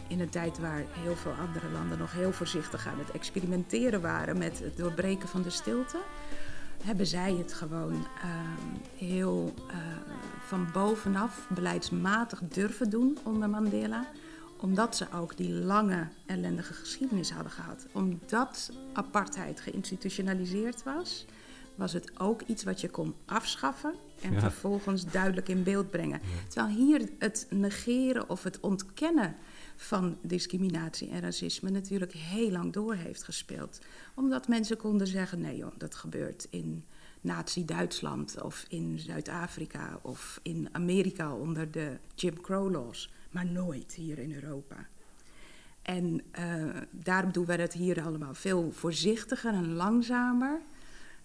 In 0.07 0.19
een 0.19 0.29
tijd 0.29 0.59
waar 0.59 0.83
heel 0.89 1.15
veel 1.15 1.33
andere 1.47 1.69
landen 1.69 1.97
nog 1.97 2.13
heel 2.13 2.31
voorzichtig 2.31 2.87
aan 2.87 2.99
het 2.99 3.11
experimenteren 3.11 4.01
waren 4.01 4.37
met 4.37 4.59
het 4.59 4.77
doorbreken 4.77 5.29
van 5.29 5.41
de 5.41 5.49
stilte, 5.49 5.97
hebben 6.83 7.07
zij 7.07 7.33
het 7.33 7.53
gewoon 7.53 8.07
ehm, 8.21 9.05
heel 9.05 9.53
eh, 9.67 9.75
van 10.45 10.67
bovenaf 10.73 11.47
beleidsmatig 11.49 12.41
durven 12.49 12.89
doen 12.89 13.17
onder 13.23 13.49
Mandela 13.49 14.05
omdat 14.63 14.95
ze 14.95 15.05
ook 15.13 15.37
die 15.37 15.51
lange 15.51 16.07
ellendige 16.25 16.73
geschiedenis 16.73 17.31
hadden 17.31 17.51
gehad. 17.51 17.85
Omdat 17.91 18.71
apartheid 18.93 19.61
geïnstitutionaliseerd 19.61 20.83
was, 20.83 21.25
was 21.75 21.93
het 21.93 22.19
ook 22.19 22.41
iets 22.41 22.63
wat 22.63 22.81
je 22.81 22.89
kon 22.89 23.15
afschaffen 23.25 23.93
en 24.21 24.33
Ja. 24.33 24.39
vervolgens 24.39 25.05
duidelijk 25.05 25.49
in 25.49 25.63
beeld 25.63 25.89
brengen. 25.89 26.21
Terwijl 26.47 26.75
hier 26.75 27.09
het 27.19 27.47
negeren 27.49 28.29
of 28.29 28.43
het 28.43 28.59
ontkennen 28.59 29.35
van 29.75 30.17
discriminatie 30.21 31.09
en 31.09 31.21
racisme 31.21 31.69
natuurlijk 31.69 32.11
heel 32.13 32.51
lang 32.51 32.73
door 32.73 32.93
heeft 32.95 33.23
gespeeld. 33.23 33.79
Omdat 34.15 34.47
mensen 34.47 34.77
konden 34.77 35.07
zeggen, 35.07 35.39
nee 35.41 35.57
joh, 35.57 35.71
dat 35.77 35.95
gebeurt 35.95 36.47
in 36.49 36.85
Nazi-Duitsland 37.21 38.41
of 38.41 38.65
in 38.69 38.99
Zuid-Afrika 38.99 39.99
of 40.01 40.39
in 40.41 40.69
Amerika 40.71 41.35
onder 41.35 41.71
de 41.71 41.97
Jim 42.15 42.41
Crow 42.41 42.71
laws, 42.71 43.13
maar 43.31 43.45
nooit 43.45 43.93
hier 43.93 44.19
in 44.19 44.33
Europa. 44.33 44.87
En 45.81 46.21
eh, 46.31 46.45
daarom 46.91 47.31
doen 47.31 47.45
we 47.45 47.53
het 47.53 47.73
hier 47.73 48.01
allemaal 48.01 48.33
veel 48.33 48.71
voorzichtiger 48.71 49.53
en 49.53 49.73
langzamer. 49.73 50.59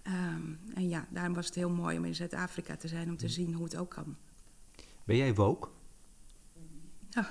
Ehm, 0.02 0.52
en 0.74 0.88
ja, 0.88 1.06
daarom 1.10 1.34
was 1.34 1.46
het 1.46 1.54
heel 1.54 1.70
mooi 1.70 1.98
om 1.98 2.04
in 2.04 2.14
Zuid-Afrika 2.14 2.76
te 2.76 2.88
zijn 2.88 3.08
om 3.08 3.16
te 3.16 3.28
zien 3.28 3.54
hoe 3.54 3.64
het 3.64 3.76
ook 3.76 3.90
kan. 3.90 4.16
Ben 5.04 5.16
jij 5.16 5.34
woke? 5.34 5.68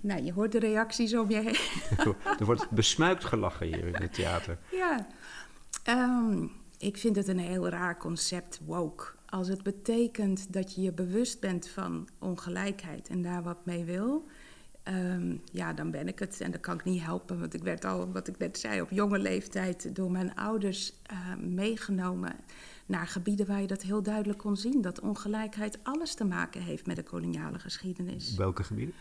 Nou, 0.00 0.22
je 0.22 0.32
hoort 0.32 0.52
de 0.52 0.58
reacties 0.58 1.16
om 1.16 1.30
je 1.30 1.40
heen. 1.40 2.14
er 2.38 2.44
wordt 2.44 2.70
besmuikt 2.70 3.24
gelachen 3.24 3.66
hier 3.66 3.86
in 3.86 3.94
het 3.94 4.14
theater. 4.14 4.58
Ja, 4.70 5.06
Ehm, 5.82 6.46
ik 6.78 6.96
vind 6.96 7.16
het 7.16 7.28
een 7.28 7.38
heel 7.38 7.68
raar 7.68 7.98
concept, 7.98 8.60
woke. 8.64 9.04
Als 9.26 9.48
het 9.48 9.62
betekent 9.62 10.52
dat 10.52 10.74
je 10.74 10.82
je 10.82 10.92
bewust 10.92 11.40
bent 11.40 11.68
van 11.68 12.08
ongelijkheid 12.18 13.08
en 13.08 13.22
daar 13.22 13.42
wat 13.42 13.66
mee 13.66 13.84
wil, 13.84 14.26
ehm, 14.82 15.36
ja, 15.52 15.72
dan 15.72 15.90
ben 15.90 16.08
ik 16.08 16.18
het. 16.18 16.40
En 16.40 16.50
dat 16.50 16.60
kan 16.60 16.74
ik 16.74 16.84
niet 16.84 17.02
helpen, 17.02 17.40
want 17.40 17.54
ik 17.54 17.62
werd 17.62 17.84
al, 17.84 18.12
wat 18.12 18.28
ik 18.28 18.38
net 18.38 18.58
zei, 18.58 18.80
op 18.80 18.90
jonge 18.90 19.18
leeftijd 19.18 19.96
door 19.96 20.10
mijn 20.10 20.34
ouders 20.34 20.92
eh, 21.02 21.34
meegenomen 21.36 22.32
naar 22.86 23.06
gebieden 23.06 23.46
waar 23.46 23.60
je 23.60 23.66
dat 23.66 23.82
heel 23.82 24.02
duidelijk 24.02 24.38
kon 24.38 24.56
zien. 24.56 24.80
Dat 24.80 25.00
ongelijkheid 25.00 25.78
alles 25.82 26.14
te 26.14 26.24
maken 26.24 26.62
heeft 26.62 26.86
met 26.86 26.96
de 26.96 27.02
koloniale 27.02 27.58
geschiedenis. 27.58 28.34
Welke 28.34 28.62
gebieden? 28.62 28.94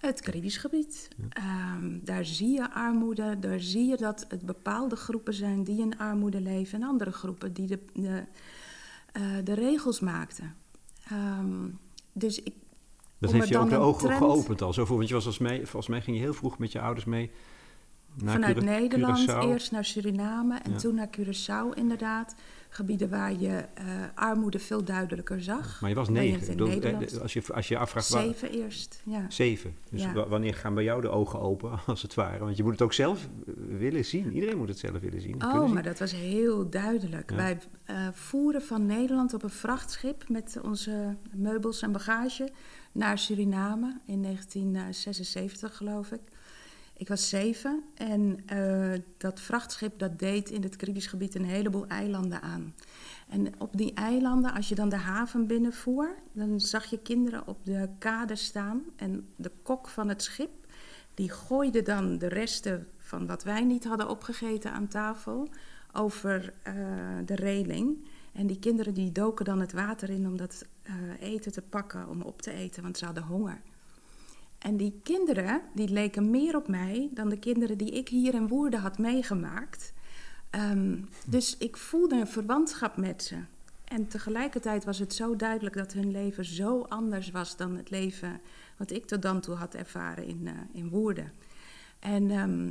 Het 0.00 0.20
Caribisch 0.20 0.56
gebied. 0.56 1.08
Ehm, 1.28 1.98
daar 2.02 2.24
zie 2.24 2.52
je 2.52 2.70
armoede, 2.70 3.38
daar 3.38 3.60
zie 3.60 3.86
je 3.88 3.96
dat 3.96 4.24
het 4.28 4.46
bepaalde 4.46 4.96
groepen 4.96 5.34
zijn 5.34 5.64
die 5.64 5.80
in 5.80 5.98
armoede 5.98 6.40
leven 6.40 6.82
en 6.82 6.88
andere 6.88 7.12
groepen 7.12 7.52
die 7.52 7.66
de, 7.66 7.78
de, 7.92 8.24
eh, 9.12 9.22
de 9.44 9.52
regels 9.52 10.00
maakten. 10.00 10.54
Ehm, 11.08 11.68
dus 12.12 12.42
ik, 12.42 12.54
Dat 13.18 13.32
heeft 13.32 13.48
je 13.48 13.58
ook 13.58 13.70
de 13.70 13.76
ogen 13.76 14.02
trend- 14.06 14.18
geopend 14.18 14.62
al. 14.62 14.72
Zo 14.72 14.84
voor, 14.84 14.96
want 14.96 15.08
je 15.08 15.14
was 15.14 15.26
als 15.26 15.38
mij, 15.38 15.56
volgens 15.56 15.88
mij 15.88 16.00
ging 16.00 16.16
je 16.16 16.22
heel 16.22 16.34
vroeg 16.34 16.58
met 16.58 16.72
je 16.72 16.80
ouders 16.80 17.04
mee 17.06 17.30
naar 18.14 18.32
vanuit 18.32 18.58
Cura- 18.58 18.70
Nederland 18.78 19.30
Curaçao. 19.30 19.38
eerst 19.48 19.72
naar 19.72 19.84
Suriname 19.84 20.58
en 20.58 20.70
Ja. 20.72 20.78
toen 20.78 20.94
naar 20.94 21.08
Curaçao 21.18 21.74
inderdaad. 21.78 22.34
Gebieden 22.70 23.10
waar 23.10 23.32
je 23.32 23.64
eh, 23.74 23.84
armoede 24.14 24.58
veel 24.58 24.84
duidelijker 24.84 25.42
zag. 25.42 25.80
Maar 25.80 25.90
je 25.90 25.96
was 25.96 26.08
negen. 26.08 26.46
bedoel, 26.46 26.68
eh, 26.68 26.98
de- 26.98 27.20
als, 27.20 27.32
je, 27.32 27.42
als 27.54 27.68
je 27.68 27.74
je 27.74 27.80
afvraagt... 27.80 28.08
waar- 28.08 28.22
Zeven 28.22 28.50
eerst, 28.50 29.02
ja. 29.04 29.24
Zeven. 29.28 29.76
Dus 29.90 30.02
Ja. 30.02 30.28
wanneer 30.28 30.54
gaan 30.54 30.74
bij 30.74 30.84
jou 30.84 31.00
de 31.00 31.08
ogen 31.08 31.40
open, 31.40 31.70
als 31.86 32.02
het 32.02 32.14
ware? 32.14 32.38
Want 32.44 32.56
je 32.56 32.62
moet 32.62 32.72
het 32.72 32.82
ook 32.82 32.92
zelf 32.92 33.28
eh, 33.46 33.54
willen 33.78 34.04
zien. 34.04 34.32
Iedereen 34.32 34.58
moet 34.58 34.68
het 34.68 34.78
zelf 34.78 34.98
willen 35.00 35.20
zien. 35.20 35.42
Oh, 35.44 35.60
zien. 35.64 35.72
maar 35.72 35.82
dat 35.82 35.98
was 35.98 36.12
heel 36.12 36.70
duidelijk. 36.70 37.30
Ja. 37.30 37.36
Wij 37.36 37.58
eh, 37.84 38.08
voeren 38.12 38.62
van 38.62 38.86
Nederland 38.86 39.34
op 39.34 39.42
een 39.42 39.50
vrachtschip 39.50 40.28
met 40.28 40.58
onze 40.62 41.16
meubels 41.34 41.82
en 41.82 41.92
bagage 41.92 42.48
naar 42.92 43.18
Suriname 43.18 43.96
in 44.04 44.22
1976, 44.22 45.76
geloof 45.76 46.12
ik. 46.12 46.20
Ik 46.98 47.08
was 47.08 47.28
zeven 47.28 47.82
en 47.94 48.40
eh, 48.46 49.00
dat 49.16 49.40
vrachtschip 49.40 49.98
dat 49.98 50.18
deed 50.18 50.50
in 50.50 50.62
het 50.62 50.76
Caribisch 50.76 51.06
gebied 51.06 51.34
een 51.34 51.44
heleboel 51.44 51.86
eilanden 51.86 52.42
aan. 52.42 52.74
En 53.28 53.52
op 53.58 53.76
die 53.76 53.94
eilanden, 53.94 54.54
als 54.54 54.68
je 54.68 54.74
dan 54.74 54.88
de 54.88 54.96
haven 54.96 55.46
binnenvoer, 55.46 56.14
dan 56.32 56.60
zag 56.60 56.84
je 56.84 56.98
kinderen 56.98 57.46
op 57.46 57.58
de 57.64 57.88
kade 57.98 58.36
staan. 58.36 58.82
En 58.96 59.28
de 59.36 59.50
kok 59.62 59.88
van 59.88 60.08
het 60.08 60.22
schip, 60.22 60.50
die 61.14 61.30
gooide 61.30 61.82
dan 61.82 62.18
de 62.18 62.28
resten 62.28 62.88
van 62.96 63.26
wat 63.26 63.42
wij 63.42 63.64
niet 63.64 63.84
hadden 63.84 64.08
opgegeten 64.08 64.72
aan 64.72 64.88
tafel 64.88 65.48
over 65.92 66.52
eh, 66.62 66.74
de 67.24 67.34
reling. 67.34 68.06
En 68.32 68.46
die 68.46 68.58
kinderen 68.58 68.94
die 68.94 69.12
doken 69.12 69.44
dan 69.44 69.60
het 69.60 69.72
water 69.72 70.10
in 70.10 70.26
om 70.26 70.36
eh, 70.88 71.28
eten 71.28 71.52
te 71.52 71.62
pakken, 71.62 72.08
om 72.08 72.22
op 72.22 72.42
te 72.42 72.52
eten, 72.52 72.82
want 72.82 72.98
ze 72.98 73.04
hadden 73.04 73.22
honger. 73.22 73.60
En 74.58 74.76
die 74.76 75.00
kinderen, 75.02 75.62
die 75.74 75.88
leken 75.88 76.30
meer 76.30 76.56
op 76.56 76.68
mij 76.68 77.08
dan 77.12 77.28
de 77.28 77.38
kinderen 77.38 77.78
die 77.78 77.90
ik 77.90 78.08
hier 78.08 78.34
in 78.34 78.48
Woerden 78.48 78.80
had 78.80 78.98
meegemaakt. 78.98 79.92
Ehm, 80.50 81.00
dus 81.26 81.56
ik 81.56 81.76
voelde 81.76 82.20
een 82.20 82.26
verwantschap 82.26 82.96
met 82.96 83.22
ze. 83.22 83.36
En 83.84 84.08
tegelijkertijd 84.08 84.84
was 84.84 84.98
het 84.98 85.14
zo 85.14 85.36
duidelijk 85.36 85.76
dat 85.76 85.92
hun 85.92 86.10
leven 86.10 86.44
zo 86.44 86.82
anders 86.82 87.30
was 87.30 87.56
dan 87.56 87.76
het 87.76 87.90
leven 87.90 88.40
wat 88.76 88.90
ik 88.90 89.06
tot 89.06 89.22
dan 89.22 89.40
toe 89.40 89.54
had 89.54 89.74
ervaren 89.74 90.24
in, 90.24 90.40
uh, 90.44 90.52
in 90.72 90.88
Woerden. 90.88 91.32
En 91.98 92.30
ehm, 92.30 92.70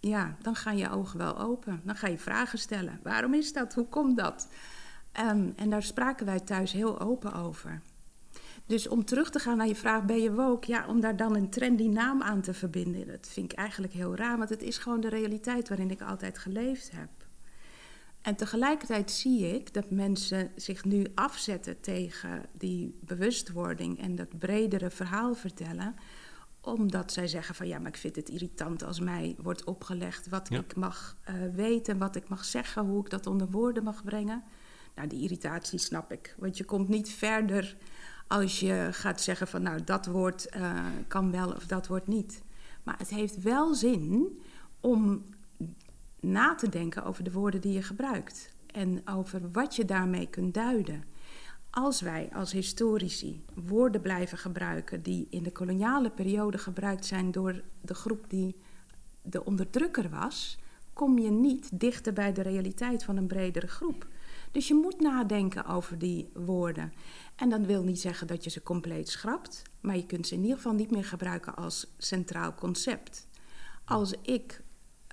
ja, 0.00 0.36
dan 0.42 0.54
gaan 0.54 0.76
je 0.76 0.90
ogen 0.90 1.18
wel 1.18 1.38
open. 1.38 1.80
Dan 1.84 1.96
ga 1.96 2.08
je 2.08 2.18
vragen 2.18 2.58
stellen. 2.58 3.00
Waarom 3.02 3.34
is 3.34 3.52
dat? 3.52 3.74
Hoe 3.74 3.88
komt 3.88 4.16
dat? 4.16 4.48
Um, 5.20 5.52
en 5.56 5.70
daar 5.70 5.82
spraken 5.82 6.26
wij 6.26 6.40
thuis 6.40 6.72
heel 6.72 7.00
open 7.00 7.32
over. 7.32 7.80
Dus 8.66 8.88
om 8.88 9.04
terug 9.04 9.30
te 9.30 9.38
gaan 9.38 9.56
naar 9.56 9.66
je 9.66 9.76
vraag, 9.76 10.04
ben 10.04 10.20
je 10.20 10.32
woke? 10.32 10.70
Ja, 10.70 10.86
om 10.86 11.00
daar 11.00 11.16
dan 11.16 11.36
een 11.36 11.50
trendy 11.50 11.88
naam 11.88 12.22
aan 12.22 12.40
te 12.40 12.54
verbinden, 12.54 13.06
dat 13.06 13.28
vind 13.28 13.52
ik 13.52 13.58
eigenlijk 13.58 13.92
heel 13.92 14.16
raar. 14.16 14.38
Want 14.38 14.50
het 14.50 14.62
is 14.62 14.78
gewoon 14.78 15.00
de 15.00 15.08
realiteit 15.08 15.68
waarin 15.68 15.90
ik 15.90 16.02
altijd 16.02 16.38
geleefd 16.38 16.90
heb. 16.90 17.08
En 18.22 18.36
tegelijkertijd 18.36 19.10
zie 19.10 19.54
ik 19.54 19.74
dat 19.74 19.90
mensen 19.90 20.50
zich 20.56 20.84
nu 20.84 21.06
afzetten 21.14 21.80
tegen 21.80 22.42
die 22.52 22.98
bewustwording 23.00 24.00
en 24.00 24.14
dat 24.14 24.38
bredere 24.38 24.90
verhaal 24.90 25.34
vertellen 25.34 25.94
omdat 26.66 27.12
zij 27.12 27.28
zeggen 27.28 27.54
van 27.54 27.66
ja, 27.68 27.78
maar 27.78 27.88
ik 27.88 27.96
vind 27.96 28.16
het 28.16 28.28
irritant 28.28 28.82
als 28.82 29.00
mij 29.00 29.36
wordt 29.38 29.64
opgelegd 29.64 30.28
wat 30.28 30.50
ik 30.50 30.76
mag 30.76 31.16
uh, 31.28 31.34
weten, 31.54 31.98
wat 31.98 32.16
ik 32.16 32.28
mag 32.28 32.44
zeggen, 32.44 32.84
hoe 32.84 33.00
ik 33.00 33.10
dat 33.10 33.26
onder 33.26 33.50
woorden 33.50 33.84
mag 33.84 34.04
brengen. 34.04 34.44
Nou, 34.96 35.08
die 35.08 35.22
irritatie 35.22 35.78
snap 35.78 36.12
ik. 36.12 36.34
Want 36.38 36.56
je 36.56 36.64
komt 36.64 36.88
niet 36.88 37.10
verder 37.10 37.76
als 38.26 38.60
je 38.60 38.88
gaat 38.92 39.20
zeggen 39.20 39.48
van 39.48 39.62
nou, 39.62 39.84
dat 39.84 40.06
woord 40.06 40.46
uh, 40.56 40.86
kan 41.08 41.30
wel 41.30 41.52
of 41.52 41.66
dat 41.66 41.86
woord 41.86 42.06
niet. 42.06 42.42
Maar 42.82 42.98
het 42.98 43.08
heeft 43.08 43.42
wel 43.42 43.74
zin 43.74 44.38
om 44.80 45.24
na 46.20 46.54
te 46.54 46.68
denken 46.68 47.04
over 47.04 47.24
de 47.24 47.32
woorden 47.32 47.60
die 47.60 47.72
je 47.72 47.82
gebruikt. 47.82 48.54
En 48.66 49.08
over 49.08 49.50
wat 49.50 49.76
je 49.76 49.84
daarmee 49.84 50.26
kunt 50.26 50.54
duiden. 50.54 51.04
Als 51.70 52.00
wij 52.00 52.28
als 52.32 52.52
historici 52.52 53.44
woorden 53.54 54.00
blijven 54.00 54.38
gebruiken 54.38 55.02
die 55.02 55.26
in 55.30 55.42
de 55.42 55.52
koloniale 55.52 56.10
periode 56.10 56.58
gebruikt 56.58 57.06
zijn 57.06 57.30
door 57.30 57.62
de 57.80 57.94
groep 57.94 58.24
die 58.28 58.56
de 59.22 59.44
onderdrukker 59.44 60.10
was, 60.10 60.58
kom 60.92 61.18
je 61.18 61.30
niet 61.30 61.80
dichter 61.80 62.12
bij 62.12 62.32
de 62.32 62.42
realiteit 62.42 63.04
van 63.04 63.16
een 63.16 63.26
bredere 63.26 63.66
groep. 63.66 64.06
Dus 64.56 64.68
je 64.68 64.74
moet 64.74 65.00
nadenken 65.00 65.66
over 65.66 65.98
die 65.98 66.30
woorden. 66.34 66.92
En 67.34 67.48
dat 67.48 67.60
wil 67.60 67.82
niet 67.82 68.00
zeggen 68.00 68.26
dat 68.26 68.44
je 68.44 68.50
ze 68.50 68.62
compleet 68.62 69.08
schrapt, 69.08 69.62
maar 69.80 69.96
je 69.96 70.06
kunt 70.06 70.26
ze 70.26 70.34
in 70.34 70.40
ieder 70.40 70.56
geval 70.56 70.72
niet 70.72 70.90
meer 70.90 71.04
gebruiken 71.04 71.56
als 71.56 71.86
centraal 71.98 72.54
concept. 72.54 73.28
Als 73.84 74.14
ik. 74.22 74.62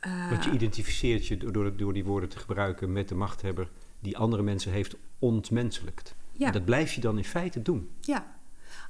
Uh, 0.05 0.29
Want 0.29 0.43
je 0.43 0.51
identificeert 0.51 1.27
je 1.27 1.37
door, 1.37 1.77
door 1.77 1.93
die 1.93 2.03
woorden 2.03 2.29
te 2.29 2.39
gebruiken 2.39 2.91
met 2.91 3.09
de 3.09 3.15
machthebber 3.15 3.69
die 3.99 4.17
andere 4.17 4.43
mensen 4.43 4.71
heeft 4.71 4.95
ontmenselijkt. 5.19 6.15
Ja. 6.31 6.47
En 6.47 6.53
dat 6.53 6.65
blijf 6.65 6.93
je 6.93 7.01
dan 7.01 7.17
in 7.17 7.25
feite 7.25 7.61
doen. 7.61 7.89
Ja. 8.01 8.35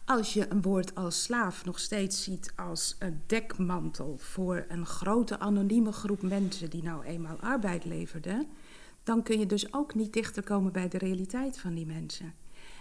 Als 0.05 0.33
je 0.33 0.51
een 0.51 0.61
woord 0.61 0.95
als 0.95 1.23
slaaf 1.23 1.65
nog 1.65 1.79
steeds 1.79 2.23
ziet 2.23 2.53
als 2.55 2.95
een 2.99 3.21
dekmantel 3.25 4.17
voor 4.17 4.65
een 4.67 4.85
grote 4.85 5.39
anonieme 5.39 5.91
groep 5.91 6.21
mensen 6.21 6.69
die 6.69 6.83
nou 6.83 7.03
eenmaal 7.03 7.37
arbeid 7.39 7.85
leverden, 7.85 8.47
dan 9.03 9.23
kun 9.23 9.39
je 9.39 9.45
dus 9.45 9.73
ook 9.73 9.95
niet 9.95 10.13
dichter 10.13 10.43
komen 10.43 10.71
bij 10.71 10.87
de 10.87 10.97
realiteit 10.97 11.59
van 11.59 11.73
die 11.73 11.85
mensen. 11.85 12.33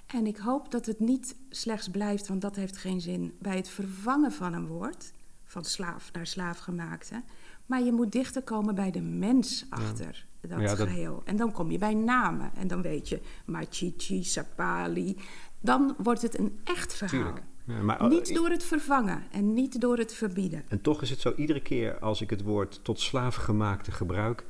En 0.07 0.27
ik 0.27 0.37
hoop 0.37 0.71
dat 0.71 0.87
het 0.87 1.01
niet 1.01 1.37
slechts 1.51 1.89
blijft, 1.89 2.29
want 2.29 2.41
dat 2.41 2.57
heeft 2.57 2.77
geen 2.77 3.01
zin, 3.01 3.37
bij 3.39 3.57
het 3.57 3.69
vervangen 3.69 4.33
van 4.33 4.53
een 4.53 4.67
woord, 4.67 5.13
van 5.45 5.65
slaaf 5.65 6.13
naar 6.13 6.27
slaafgemaakte. 6.27 7.23
Maar 7.67 7.83
je 7.83 7.93
moet 7.93 8.13
dichter 8.13 8.43
komen 8.43 8.75
bij 8.75 8.91
de 8.91 9.01
mens 9.01 9.67
achter 9.69 10.27
dat 10.49 10.61
ja, 10.61 10.75
geheel. 10.75 11.23
En 11.25 11.37
dan 11.37 11.53
kom 11.53 11.71
je 11.71 11.79
bij 11.79 11.95
namen. 11.95 12.51
En 12.55 12.69
dan 12.69 12.83
weet 12.83 13.09
je 13.09 13.21
Machichi, 13.45 14.25
Sapali. 14.25 15.17
Dan 15.61 15.95
wordt 15.99 16.23
het 16.23 16.39
een 16.39 16.61
echt 16.65 16.95
verhaal. 16.95 17.35
Ja, 17.65 17.83
maar, 17.83 18.09
niet 18.09 18.29
oh, 18.29 18.35
door 18.35 18.51
het 18.51 18.65
vervangen 18.65 19.25
en 19.31 19.55
niet 19.55 19.81
door 19.81 19.99
het 19.99 20.15
verbieden. 20.15 20.65
En 20.69 20.81
toch 20.81 21.03
is 21.03 21.11
het 21.11 21.21
zo, 21.21 21.33
iedere 21.37 21.61
keer 21.61 21.99
als 21.99 22.21
ik 22.21 22.31
het 22.31 22.43
woord 22.43 22.85
tot 22.85 23.01
slaafgemaakte 23.01 23.93
gebruik, 23.93 24.45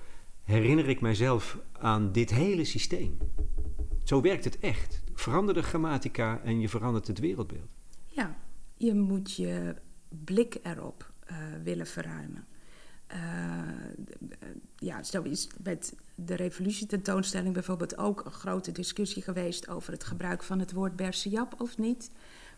herinner 0.44 0.88
ik 0.88 1.00
mijzelf 1.00 1.58
aan 1.72 2.12
dit 2.12 2.30
hele 2.30 2.64
systeem. 2.64 3.18
Zo 4.04 4.20
werkt 4.20 4.44
het 4.44 4.58
echt. 4.58 5.02
Verander 5.14 5.54
de 5.54 5.62
grammatica 5.62 6.40
en 6.44 6.60
je 6.60 6.68
verandert 6.68 7.06
het 7.06 7.18
wereldbeeld. 7.18 7.70
Ja, 8.06 8.36
je 8.76 8.94
moet 8.94 9.34
je 9.36 9.74
blik 10.08 10.58
erop 10.62 11.12
uh, 11.30 11.36
willen 11.62 11.86
verruimen. 11.86 12.46
Uh, 13.12 13.18
ja, 14.76 15.02
zo 15.02 15.22
is 15.22 15.48
met 15.62 15.94
de 16.14 16.34
revolutietentoonstelling 16.34 17.54
bijvoorbeeld 17.54 17.98
ook 17.98 18.24
een 18.24 18.32
grote 18.32 18.72
discussie 18.72 19.22
geweest 19.22 19.68
over 19.68 19.92
het 19.92 20.04
gebruik 20.04 20.42
van 20.42 20.58
het 20.58 20.72
woord 20.72 20.96
Bersiap 20.96 21.60
of 21.60 21.78
niet. 21.78 22.10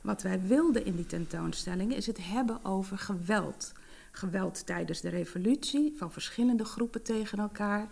Wat 0.02 0.22
wij 0.22 0.40
wilden 0.40 0.84
in 0.84 0.96
die 0.96 1.06
tentoonstelling 1.06 1.94
is 1.94 2.06
het 2.06 2.26
hebben 2.26 2.64
over 2.64 2.98
geweld. 2.98 3.72
Geweld 4.16 4.66
tijdens 4.66 5.00
de 5.00 5.08
revolutie 5.08 5.94
van 5.96 6.12
verschillende 6.12 6.64
groepen 6.64 7.02
tegen 7.02 7.38
elkaar. 7.38 7.88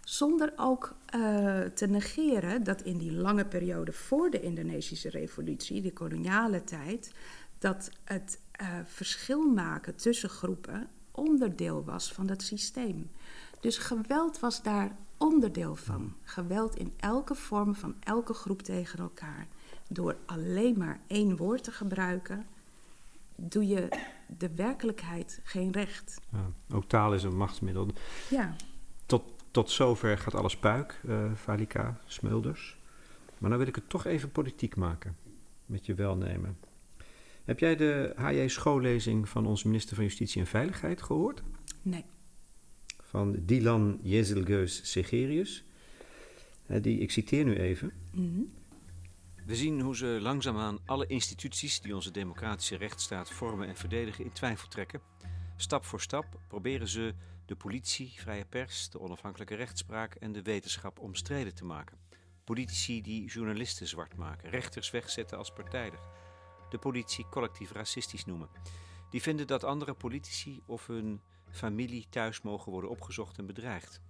Zonder 0.00 0.52
ook 0.56 0.94
uh, 1.16 1.60
te 1.60 1.86
negeren 1.86 2.64
dat 2.64 2.82
in 2.82 2.98
die 2.98 3.12
lange 3.12 3.44
periode 3.46 3.92
voor 3.92 4.30
de 4.30 4.40
Indonesische 4.40 5.10
revolutie, 5.10 5.82
die 5.82 5.92
koloniale 5.92 6.64
tijd, 6.64 7.12
dat 7.58 7.90
het 8.04 8.40
uh, 8.60 8.68
verschil 8.84 9.48
maken 9.48 9.96
tussen 9.96 10.28
groepen 10.28 10.88
onderdeel 11.10 11.84
was 11.84 12.12
van 12.12 12.26
dat 12.26 12.42
systeem. 12.42 13.10
Dus 13.60 13.78
geweld 13.78 14.40
was 14.40 14.62
daar 14.62 14.96
onderdeel 15.16 15.76
van. 15.76 16.14
Geweld 16.22 16.76
in 16.76 16.92
elke 16.96 17.34
vorm 17.34 17.74
van 17.74 17.94
elke 18.00 18.34
groep 18.34 18.62
tegen 18.62 18.98
elkaar. 18.98 19.48
Door 19.88 20.16
alleen 20.26 20.78
maar 20.78 21.00
één 21.06 21.36
woord 21.36 21.64
te 21.64 21.70
gebruiken, 21.70 22.46
doe 23.36 23.66
je 23.66 23.88
de 24.38 24.54
werkelijkheid 24.54 25.40
geen 25.42 25.72
recht. 25.72 26.20
Ja, 26.32 26.50
ook 26.76 26.88
taal 26.88 27.14
is 27.14 27.22
een 27.22 27.36
machtsmiddel. 27.36 27.88
Ja. 28.30 28.56
Tot, 29.06 29.22
tot 29.50 29.70
zover 29.70 30.18
gaat 30.18 30.34
alles 30.34 30.56
puik, 30.56 31.00
uh, 31.04 31.32
Valika 31.34 32.00
Smulders. 32.06 32.76
Maar 33.38 33.50
dan 33.50 33.58
wil 33.58 33.68
ik 33.68 33.74
het 33.74 33.88
toch 33.88 34.04
even 34.04 34.30
politiek 34.30 34.76
maken, 34.76 35.16
met 35.66 35.86
je 35.86 35.94
welnemen. 35.94 36.56
Heb 37.44 37.58
jij 37.58 37.76
de 37.76 38.12
HJ 38.16 38.48
schoollezing 38.48 39.28
van 39.28 39.46
onze 39.46 39.66
minister 39.66 39.96
van 39.96 40.04
Justitie 40.04 40.40
en 40.40 40.46
Veiligheid 40.46 41.02
gehoord? 41.02 41.42
Nee. 41.82 42.04
Van 43.02 43.36
Dylan 43.42 43.98
Jezelgeus 44.02 44.90
Segerius. 44.90 45.64
Die, 46.66 46.98
ik 46.98 47.10
citeer 47.10 47.44
nu 47.44 47.54
even. 47.54 47.92
Mm 48.12 48.50
We 49.46 49.56
zien 49.56 49.80
hoe 49.80 49.96
ze 49.96 50.18
langzaamaan 50.20 50.78
alle 50.86 51.06
instituties 51.06 51.80
die 51.80 51.94
onze 51.94 52.10
democratische 52.10 52.76
rechtsstaat 52.76 53.30
vormen 53.30 53.68
en 53.68 53.76
verdedigen 53.76 54.24
in 54.24 54.32
twijfel 54.32 54.68
trekken. 54.68 55.00
Stap 55.56 55.84
voor 55.84 56.00
stap 56.00 56.40
proberen 56.48 56.88
ze 56.88 57.14
de 57.46 57.56
politie, 57.56 58.12
vrije 58.16 58.44
pers, 58.44 58.90
de 58.90 59.00
onafhankelijke 59.00 59.54
rechtspraak 59.54 60.14
en 60.14 60.32
de 60.32 60.42
wetenschap 60.42 60.98
omstreden 60.98 61.54
te 61.54 61.64
maken. 61.64 61.98
Politici 62.44 63.02
die 63.02 63.26
journalisten 63.26 63.86
zwart 63.86 64.16
maken, 64.16 64.50
rechters 64.50 64.90
wegzetten 64.90 65.38
als 65.38 65.52
partijdig 65.52 66.00
de 66.74 66.78
politie 66.78 67.26
collectief 67.30 67.72
racistisch 67.72 68.24
noemen. 68.24 68.48
Die 69.10 69.22
vinden 69.22 69.46
dat 69.46 69.64
andere 69.64 69.94
politici 69.94 70.62
of 70.66 70.86
hun 70.86 71.20
familie 71.50 72.06
thuis 72.08 72.42
mogen 72.42 72.72
worden 72.72 72.90
opgezocht 72.90 73.38
en 73.38 73.46
bedreigd. 73.46 74.00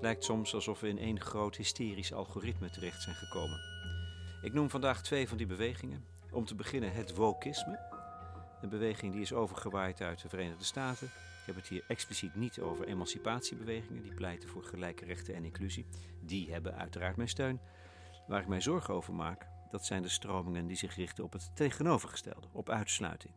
Lijkt 0.00 0.24
soms 0.24 0.54
alsof 0.54 0.80
we 0.80 0.88
in 0.88 0.98
één 0.98 1.20
groot 1.20 1.56
hysterisch 1.56 2.12
algoritme 2.12 2.70
terecht 2.70 3.02
zijn 3.02 3.16
gekomen. 3.16 3.75
Ik 4.46 4.52
noem 4.52 4.70
vandaag 4.70 5.02
twee 5.02 5.28
van 5.28 5.36
die 5.36 5.46
bewegingen. 5.46 6.04
Om 6.30 6.44
te 6.44 6.54
beginnen 6.54 6.92
het 6.92 7.14
wokisme. 7.14 7.78
Een 8.60 8.68
beweging 8.68 9.12
die 9.12 9.22
is 9.22 9.32
overgewaaid 9.32 10.00
uit 10.00 10.22
de 10.22 10.28
Verenigde 10.28 10.64
Staten. 10.64 11.06
Ik 11.06 11.46
heb 11.46 11.56
het 11.56 11.66
hier 11.66 11.84
expliciet 11.88 12.34
niet 12.34 12.60
over 12.60 12.86
emancipatiebewegingen 12.86 14.02
die 14.02 14.14
pleiten 14.14 14.48
voor 14.48 14.62
gelijke 14.62 15.04
rechten 15.04 15.34
en 15.34 15.44
inclusie. 15.44 15.86
Die 16.20 16.52
hebben 16.52 16.76
uiteraard 16.76 17.16
mijn 17.16 17.28
steun. 17.28 17.60
Waar 18.26 18.40
ik 18.40 18.46
mij 18.46 18.60
zorgen 18.60 18.94
over 18.94 19.14
maak, 19.14 19.46
dat 19.70 19.84
zijn 19.84 20.02
de 20.02 20.08
stromingen 20.08 20.66
die 20.66 20.76
zich 20.76 20.96
richten 20.96 21.24
op 21.24 21.32
het 21.32 21.50
tegenovergestelde, 21.54 22.46
op 22.52 22.70
uitsluiting. 22.70 23.34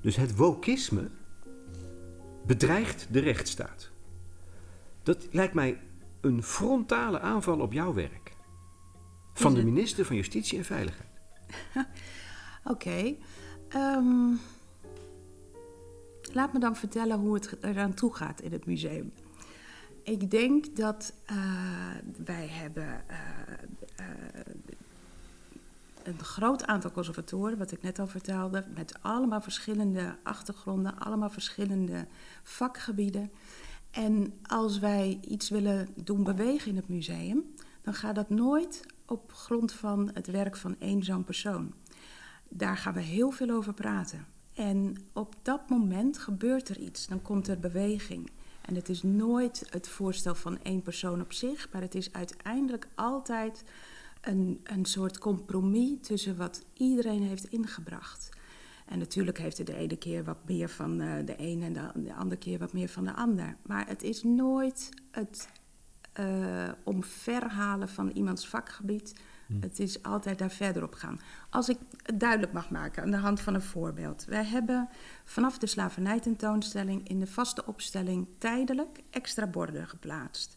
Dus 0.00 0.16
het 0.16 0.36
wokisme 0.36 1.10
bedreigt 2.46 3.06
de 3.10 3.20
rechtsstaat. 3.20 3.90
Dat 5.02 5.28
lijkt 5.30 5.54
mij 5.54 5.80
een 6.20 6.42
frontale 6.42 7.20
aanval 7.20 7.60
op 7.60 7.72
jouw 7.72 7.94
werk. 7.94 8.32
Van 9.32 9.54
de 9.54 9.64
minister 9.64 10.04
van 10.04 10.16
Justitie 10.16 10.58
en 10.58 10.64
Veiligheid. 10.64 11.08
Oké. 12.64 12.72
Okay. 12.72 13.06
Um, 13.06 13.18
ehm, 13.68 14.36
Laat 16.34 16.52
me 16.52 16.58
dan 16.58 16.76
vertellen 16.76 17.18
hoe 17.18 17.34
het 17.34 17.56
eraan 17.60 17.94
toe 17.94 18.14
gaat 18.14 18.40
in 18.40 18.52
het 18.52 18.66
museum. 18.66 19.12
Ik 20.02 20.30
denk 20.30 20.76
dat 20.76 21.12
uh, 21.30 21.36
wij 22.24 22.46
hebben 22.48 23.04
uh, 23.10 23.16
uh, 24.00 24.06
een 26.04 26.18
groot 26.18 26.66
aantal 26.66 26.90
conservatoren, 26.90 27.58
wat 27.58 27.72
ik 27.72 27.82
net 27.82 27.98
al 27.98 28.06
vertelde, 28.06 28.64
met 28.74 28.94
allemaal 29.00 29.40
verschillende 29.40 30.16
achtergronden, 30.22 30.98
allemaal 30.98 31.30
verschillende 31.30 32.06
vakgebieden. 32.42 33.30
En 33.90 34.34
als 34.42 34.78
wij 34.78 35.18
iets 35.28 35.48
willen 35.48 35.88
doen 35.94 36.24
bewegen 36.24 36.70
in 36.70 36.76
het 36.76 36.88
museum, 36.88 37.54
dan 37.82 37.94
gaat 37.94 38.14
dat 38.14 38.30
nooit 38.30 38.86
op 39.06 39.32
grond 39.32 39.72
van 39.72 40.10
het 40.14 40.26
werk 40.26 40.56
van 40.56 40.76
één 40.78 41.02
zo'n 41.02 41.24
persoon. 41.24 41.74
Daar 42.48 42.76
gaan 42.76 42.94
we 42.94 43.00
heel 43.00 43.30
veel 43.30 43.50
over 43.50 43.74
praten. 43.74 44.26
En 44.54 44.96
op 45.12 45.34
dat 45.42 45.68
moment 45.68 46.18
gebeurt 46.18 46.68
er 46.68 46.78
iets, 46.78 47.06
dan 47.06 47.22
komt 47.22 47.48
er 47.48 47.58
beweging. 47.58 48.30
En 48.60 48.74
het 48.74 48.88
is 48.88 49.02
nooit 49.02 49.66
het 49.70 49.88
voorstel 49.88 50.34
van 50.34 50.62
één 50.62 50.82
persoon 50.82 51.20
op 51.20 51.32
zich, 51.32 51.68
maar 51.72 51.82
het 51.82 51.94
is 51.94 52.12
uiteindelijk 52.12 52.88
altijd 52.94 53.64
een, 54.24 54.60
een 54.62 54.84
soort 54.84 55.18
compromis 55.18 55.96
tussen 56.00 56.36
wat 56.36 56.64
iedereen 56.72 57.22
heeft 57.22 57.44
ingebracht. 57.44 58.28
En 58.86 58.98
natuurlijk 58.98 59.38
heeft 59.38 59.58
het 59.58 59.66
de 59.66 59.76
ene 59.76 59.96
keer 59.96 60.24
wat 60.24 60.38
meer 60.46 60.68
van 60.68 61.00
uh, 61.00 61.14
de 61.24 61.34
een 61.38 61.62
en 61.62 61.72
de, 61.72 61.90
de, 61.94 62.14
andere 62.14 62.40
keer 62.40 62.58
wat 62.58 62.72
meer 62.72 62.88
van 62.88 63.04
de 63.04 63.14
ander. 63.14 63.56
Maar 63.62 63.86
het 63.86 64.02
is 64.02 64.22
nooit 64.22 64.88
het 65.10 65.48
uh, 66.20 66.68
omverhalen 66.84 67.88
van 67.88 68.10
iemands 68.10 68.48
vakgebied. 68.48 69.20
Hm. 69.46 69.60
Het 69.60 69.78
is 69.78 70.02
altijd 70.02 70.38
daar 70.38 70.50
verder 70.50 70.82
op 70.82 70.94
gaan. 70.94 71.20
Als 71.50 71.68
ik 71.68 71.78
het 72.02 72.20
duidelijk 72.20 72.52
mag 72.52 72.70
maken 72.70 73.02
aan 73.02 73.10
de 73.10 73.16
hand 73.16 73.40
van 73.40 73.54
een 73.54 73.62
voorbeeld. 73.62 74.24
Wij 74.24 74.44
hebben 74.44 74.88
vanaf 75.24 75.58
de 75.58 75.66
slavernijtentoonstelling 75.66 77.08
in 77.08 77.18
de 77.18 77.26
vaste 77.26 77.66
opstelling 77.66 78.26
tijdelijk 78.38 79.00
extra 79.10 79.46
borden 79.46 79.86
geplaatst 79.88 80.56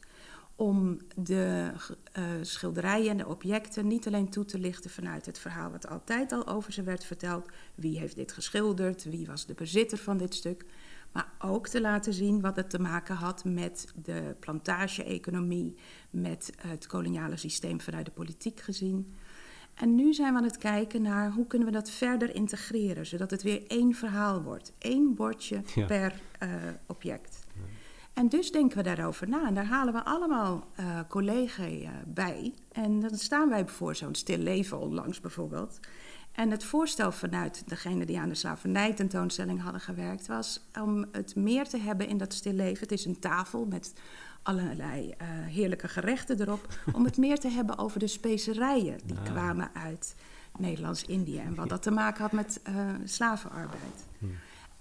om 0.57 0.97
de 1.15 1.71
uh, 2.17 2.23
schilderijen 2.41 3.09
en 3.09 3.17
de 3.17 3.27
objecten 3.27 3.87
niet 3.87 4.07
alleen 4.07 4.29
toe 4.29 4.45
te 4.45 4.59
lichten 4.59 4.89
vanuit 4.89 5.25
het 5.25 5.39
verhaal 5.39 5.71
wat 5.71 5.87
altijd 5.87 6.31
al 6.31 6.47
over 6.47 6.73
ze 6.73 6.83
werd 6.83 7.03
verteld. 7.03 7.49
Wie 7.75 7.99
heeft 7.99 8.15
dit 8.15 8.31
geschilderd? 8.31 9.03
Wie 9.03 9.27
was 9.27 9.45
de 9.45 9.53
bezitter 9.53 9.97
van 9.97 10.17
dit 10.17 10.35
stuk? 10.35 10.65
Maar 11.11 11.31
ook 11.39 11.67
te 11.67 11.81
laten 11.81 12.13
zien 12.13 12.41
wat 12.41 12.55
het 12.55 12.69
te 12.69 12.79
maken 12.79 13.15
had 13.15 13.45
met 13.45 13.87
de 14.03 14.35
plantage-economie, 14.39 15.75
met 16.09 16.51
het 16.57 16.87
koloniale 16.87 17.37
systeem 17.37 17.81
vanuit 17.81 18.05
de 18.05 18.11
politiek 18.11 18.59
gezien. 18.59 19.13
En 19.73 19.95
nu 19.95 20.13
zijn 20.13 20.31
we 20.31 20.37
aan 20.37 20.43
het 20.43 20.57
kijken 20.57 21.01
naar 21.01 21.31
hoe 21.31 21.47
kunnen 21.47 21.67
we 21.67 21.73
dat 21.73 21.89
verder 21.89 22.35
integreren, 22.35 23.05
zodat 23.05 23.31
het 23.31 23.43
weer 23.43 23.67
één 23.67 23.93
verhaal 23.93 24.41
wordt. 24.41 24.73
één 24.77 25.15
bordje 25.15 25.61
ja. 25.75 25.85
per 25.85 26.21
uh, 26.43 26.49
object. 26.85 27.46
En 28.17 28.29
dus 28.29 28.51
denken 28.51 28.77
we 28.77 28.83
daarover 28.83 29.29
na. 29.29 29.47
En 29.47 29.53
daar 29.53 29.65
halen 29.65 29.93
we 29.93 30.03
allemaal 30.03 30.67
uh, 30.79 30.99
collega's 31.07 31.81
uh, 31.81 31.89
bij. 32.05 32.53
En 32.71 32.99
dan 32.99 33.17
staan 33.17 33.49
wij 33.49 33.67
voor 33.67 33.95
zo'n 33.95 34.15
stil 34.15 34.37
leven 34.37 34.79
onlangs 34.79 35.21
bijvoorbeeld. 35.21 35.79
En 36.31 36.51
het 36.51 36.63
voorstel 36.63 37.11
vanuit 37.11 37.63
degene 37.67 38.05
die 38.05 38.19
aan 38.19 38.29
de 38.29 38.35
slavernij-tentoonstelling 38.35 39.61
hadden 39.61 39.81
gewerkt... 39.81 40.27
was 40.27 40.67
om 40.81 41.05
het 41.11 41.35
meer 41.35 41.67
te 41.67 41.77
hebben 41.77 42.07
in 42.07 42.17
dat 42.17 42.33
stil 42.33 42.53
leven. 42.53 42.79
Het 42.79 42.91
is 42.91 43.05
een 43.05 43.19
tafel 43.19 43.65
met 43.65 43.93
allerlei 44.43 45.07
uh, 45.07 45.27
heerlijke 45.45 45.87
gerechten 45.87 46.41
erop... 46.41 46.67
om 46.93 47.03
het 47.05 47.17
meer 47.17 47.39
te 47.39 47.49
hebben 47.49 47.77
over 47.77 47.99
de 47.99 48.07
specerijen 48.07 48.99
die 49.05 49.17
ja. 49.23 49.31
kwamen 49.31 49.69
uit 49.73 50.15
Nederlands-Indië... 50.57 51.39
en 51.39 51.55
wat 51.55 51.69
dat 51.69 51.81
te 51.81 51.91
maken 51.91 52.21
had 52.21 52.31
met 52.31 52.61
slavenarbeid. 53.03 54.05
Hm. 54.19 54.25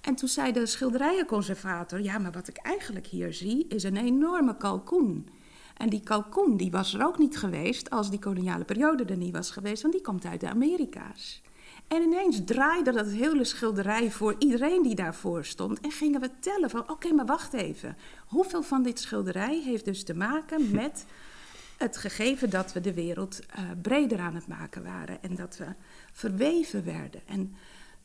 En 0.07 0.15
toen 0.15 0.29
zei 0.29 0.53
de 0.53 0.67
schilderijenconservator: 0.67 2.01
Ja, 2.01 2.19
maar 2.19 2.33
wat 2.33 2.49
ik 2.49 2.57
eigenlijk 2.57 3.07
hier 3.07 3.35
zie 3.35 3.67
is 3.69 3.83
een 3.83 3.97
enorme 3.97 4.57
kalkoen. 4.57 5.29
En 5.77 5.89
die 5.89 6.01
kalkoen 6.01 6.57
die 6.57 6.71
was 6.71 6.95
er 6.95 7.07
ook 7.07 7.19
niet 7.19 7.39
geweest 7.39 7.91
als 7.91 8.11
die 8.11 8.19
koloniale 8.19 8.65
periode 8.65 9.05
er 9.05 9.17
niet 9.17 9.33
was 9.33 9.51
geweest, 9.51 9.83
want 9.83 9.95
die 9.95 10.03
komt 10.03 10.25
uit 10.25 10.41
de 10.41 10.49
Amerika's. 10.49 11.43
En 11.89 12.03
ineens 12.03 12.41
draaide 12.45 12.93
dat 12.93 13.07
hele 13.07 13.45
schilderij 13.45 14.11
voor 14.11 14.35
iedereen 14.39 14.83
die 14.83 14.95
daarvoor 14.95 15.45
stond. 15.45 15.81
En 15.81 15.91
gingen 15.91 16.21
we 16.21 16.31
tellen 16.41 16.71
van, 16.71 16.81
oké, 16.81 16.93
okay, 16.93 17.11
maar 17.11 17.27
wacht 17.27 17.53
even. 17.53 17.97
Hoeveel 18.27 18.63
van 18.63 18.83
dit 18.83 19.01
schilderij 19.01 19.63
heeft 19.65 19.85
dus 19.85 20.05
te 20.05 20.15
maken 20.15 20.71
met 20.83 21.07
het 21.77 21.97
gegeven 21.97 22.51
dat 22.51 22.73
we 22.73 22.81
de 22.81 22.95
wereld 22.95 23.41
uh, 23.41 23.65
breder 23.83 24.19
aan 24.19 24.35
het 24.35 24.47
maken 24.47 24.83
waren. 24.83 25.23
En 25.23 25.35
dat 25.35 25.57
we 25.57 25.67
verweven 26.13 26.85
werden. 26.85 27.21
En 27.27 27.57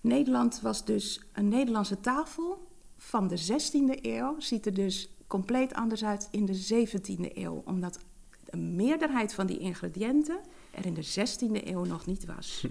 Nederland 0.01 0.61
was 0.61 0.85
dus 0.85 1.21
een 1.33 1.47
Nederlandse 1.47 1.99
tafel 1.99 2.67
van 2.97 3.27
de 3.27 3.39
16e 3.39 4.01
eeuw. 4.01 4.35
Ziet 4.39 4.65
er 4.65 4.73
dus 4.73 5.15
compleet 5.27 5.73
anders 5.73 6.03
uit 6.03 6.27
in 6.31 6.45
de 6.45 6.87
17e 6.87 7.37
eeuw. 7.37 7.61
Omdat 7.65 7.99
een 8.45 8.75
meerderheid 8.75 9.33
van 9.33 9.47
die 9.47 9.57
ingrediënten 9.59 10.39
er 10.71 10.85
in 10.85 10.93
de 10.93 11.05
16e 11.05 11.67
eeuw 11.67 11.83
nog 11.83 12.05
niet 12.05 12.25
was. 12.25 12.59
Hm. 12.61 12.67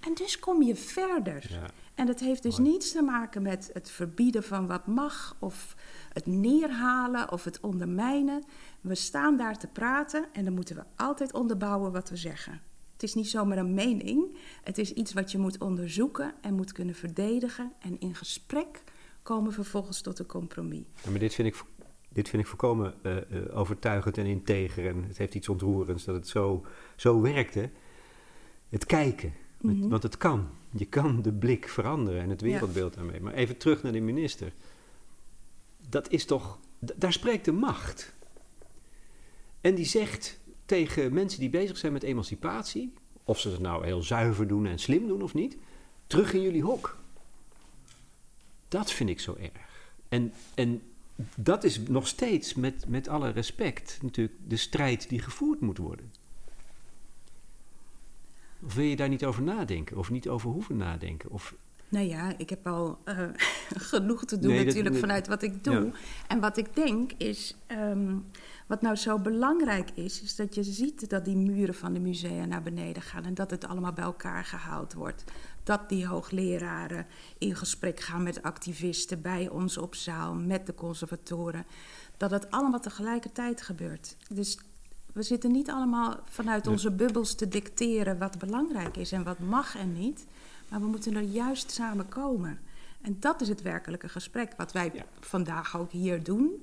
En 0.00 0.14
dus 0.14 0.38
kom 0.38 0.62
je 0.62 0.76
verder. 0.76 1.46
Ja. 1.50 1.66
En 1.94 2.06
dat 2.06 2.20
heeft 2.20 2.42
dus 2.42 2.58
Mooi. 2.58 2.70
niets 2.70 2.92
te 2.92 3.02
maken 3.02 3.42
met 3.42 3.70
het 3.72 3.90
verbieden 3.90 4.42
van 4.42 4.66
wat 4.66 4.86
mag, 4.86 5.36
of 5.38 5.76
het 6.12 6.26
neerhalen 6.26 7.32
of 7.32 7.44
het 7.44 7.60
ondermijnen. 7.60 8.44
We 8.80 8.94
staan 8.94 9.36
daar 9.36 9.58
te 9.58 9.66
praten 9.66 10.28
en 10.32 10.44
dan 10.44 10.54
moeten 10.54 10.76
we 10.76 10.82
altijd 10.96 11.32
onderbouwen 11.32 11.92
wat 11.92 12.08
we 12.08 12.16
zeggen. 12.16 12.60
Het 13.00 13.08
is 13.08 13.14
niet 13.14 13.28
zomaar 13.28 13.58
een 13.58 13.74
mening. 13.74 14.36
Het 14.62 14.78
is 14.78 14.92
iets 14.92 15.12
wat 15.12 15.32
je 15.32 15.38
moet 15.38 15.58
onderzoeken 15.58 16.34
en 16.40 16.54
moet 16.54 16.72
kunnen 16.72 16.94
verdedigen. 16.94 17.72
En 17.78 18.00
in 18.00 18.14
gesprek 18.14 18.82
komen 19.22 19.52
vervolgens 19.52 20.00
tot 20.00 20.18
een 20.18 20.26
compromis. 20.26 20.82
Ja, 21.04 21.10
maar 21.10 21.18
dit 21.18 21.34
vind 21.34 21.48
ik, 21.48 21.64
dit 22.08 22.28
vind 22.28 22.42
ik 22.42 22.48
volkomen 22.48 22.94
uh, 23.02 23.16
uh, 23.16 23.58
overtuigend 23.58 24.18
en 24.18 24.26
integer. 24.26 24.86
En 24.86 25.04
het 25.04 25.18
heeft 25.18 25.34
iets 25.34 25.48
ontroerends 25.48 26.04
dat 26.04 26.14
het 26.14 26.28
zo, 26.28 26.66
zo 26.96 27.20
werkte. 27.20 27.70
Het 28.68 28.86
kijken. 28.86 29.32
Mm 29.60 29.80
-hmm. 29.80 29.88
Want 29.88 30.02
het 30.02 30.16
kan. 30.16 30.48
Je 30.70 30.86
kan 30.86 31.22
de 31.22 31.32
blik 31.32 31.68
veranderen 31.68 32.22
en 32.22 32.30
het 32.30 32.40
wereldbeeld 32.40 32.94
ja. 32.94 33.00
daarmee. 33.00 33.20
Maar 33.20 33.34
even 33.34 33.56
terug 33.56 33.82
naar 33.82 33.92
de 33.92 34.00
minister. 34.00 34.52
Dat 35.88 36.10
is 36.10 36.24
toch. 36.24 36.58
Daar 36.78 37.12
spreekt 37.12 37.44
de 37.44 37.52
macht. 37.52 38.14
En 39.60 39.74
die 39.74 39.84
zegt 39.84 40.39
tegen 40.70 41.12
mensen 41.12 41.40
die 41.40 41.50
bezig 41.50 41.76
zijn 41.76 41.92
met 41.92 42.02
emancipatie, 42.02 42.92
of 43.24 43.40
ze 43.40 43.50
het 43.50 43.60
nou 43.60 43.84
heel 43.84 44.02
zuiver 44.02 44.46
doen 44.46 44.66
en 44.66 44.78
slim 44.78 45.06
doen 45.06 45.22
of 45.22 45.34
niet, 45.34 45.56
terug 46.06 46.32
in 46.32 46.42
jullie 46.42 46.62
hok. 46.62 46.98
Dat 48.68 48.92
vind 48.92 49.10
ik 49.10 49.20
zo 49.20 49.36
erg. 49.40 49.92
En, 50.08 50.32
en 50.54 50.82
dat 51.34 51.64
is 51.64 51.78
nog 51.78 52.06
steeds, 52.06 52.54
met, 52.54 52.88
met 52.88 53.08
alle 53.08 53.30
respect, 53.30 53.98
natuurlijk 54.02 54.36
de 54.46 54.56
strijd 54.56 55.08
die 55.08 55.20
gevoerd 55.20 55.60
moet 55.60 55.78
worden. 55.78 56.12
Of 58.64 58.74
wil 58.74 58.84
je 58.84 58.96
daar 58.96 59.08
niet 59.08 59.24
over 59.24 59.42
nadenken, 59.42 59.96
of 59.96 60.10
niet 60.10 60.28
over 60.28 60.50
hoeven 60.50 60.76
nadenken? 60.76 61.30
Of 61.30 61.54
nou 61.88 62.06
ja, 62.06 62.38
ik 62.38 62.50
heb 62.50 62.66
al 62.66 62.98
uh, 63.04 63.28
genoeg 63.90 64.24
te 64.24 64.38
doen 64.38 64.52
nee, 64.52 64.64
natuurlijk 64.64 64.94
dat, 64.94 65.00
vanuit 65.02 65.26
wat 65.26 65.42
ik 65.42 65.64
doe. 65.64 65.84
Ja. 65.84 65.92
En 66.28 66.40
wat 66.40 66.56
ik 66.56 66.74
denk 66.74 67.12
is, 67.12 67.56
um, 67.68 68.26
wat 68.70 68.82
nou 68.82 68.96
zo 68.96 69.18
belangrijk 69.18 69.90
is, 69.94 70.22
is 70.22 70.36
dat 70.36 70.54
je 70.54 70.62
ziet 70.62 71.10
dat 71.10 71.24
die 71.24 71.36
muren 71.36 71.74
van 71.74 71.92
de 71.92 72.00
musea 72.00 72.44
naar 72.44 72.62
beneden 72.62 73.02
gaan 73.02 73.24
en 73.24 73.34
dat 73.34 73.50
het 73.50 73.66
allemaal 73.66 73.92
bij 73.92 74.04
elkaar 74.04 74.44
gehaald 74.44 74.92
wordt. 74.92 75.24
Dat 75.62 75.88
die 75.88 76.06
hoogleraren 76.06 77.06
in 77.38 77.56
gesprek 77.56 78.00
gaan 78.00 78.22
met 78.22 78.42
activisten 78.42 79.22
bij 79.22 79.48
ons 79.48 79.76
op 79.78 79.94
zaal, 79.94 80.34
met 80.34 80.66
de 80.66 80.74
conservatoren. 80.74 81.66
Dat 82.16 82.30
het 82.30 82.50
allemaal 82.50 82.80
tegelijkertijd 82.80 83.62
gebeurt. 83.62 84.16
Dus 84.28 84.58
we 85.12 85.22
zitten 85.22 85.52
niet 85.52 85.70
allemaal 85.70 86.20
vanuit 86.24 86.66
onze 86.66 86.90
bubbels 86.90 87.34
te 87.34 87.48
dicteren 87.48 88.18
wat 88.18 88.38
belangrijk 88.38 88.96
is 88.96 89.12
en 89.12 89.24
wat 89.24 89.38
mag 89.38 89.76
en 89.76 89.92
niet. 89.92 90.26
Maar 90.68 90.80
we 90.80 90.86
moeten 90.86 91.14
er 91.14 91.22
juist 91.22 91.70
samen 91.70 92.08
komen. 92.08 92.58
En 93.00 93.16
dat 93.20 93.40
is 93.40 93.48
het 93.48 93.62
werkelijke 93.62 94.08
gesprek 94.08 94.52
wat 94.56 94.72
wij 94.72 94.90
ja. 94.94 95.04
vandaag 95.20 95.78
ook 95.78 95.92
hier 95.92 96.22
doen. 96.22 96.62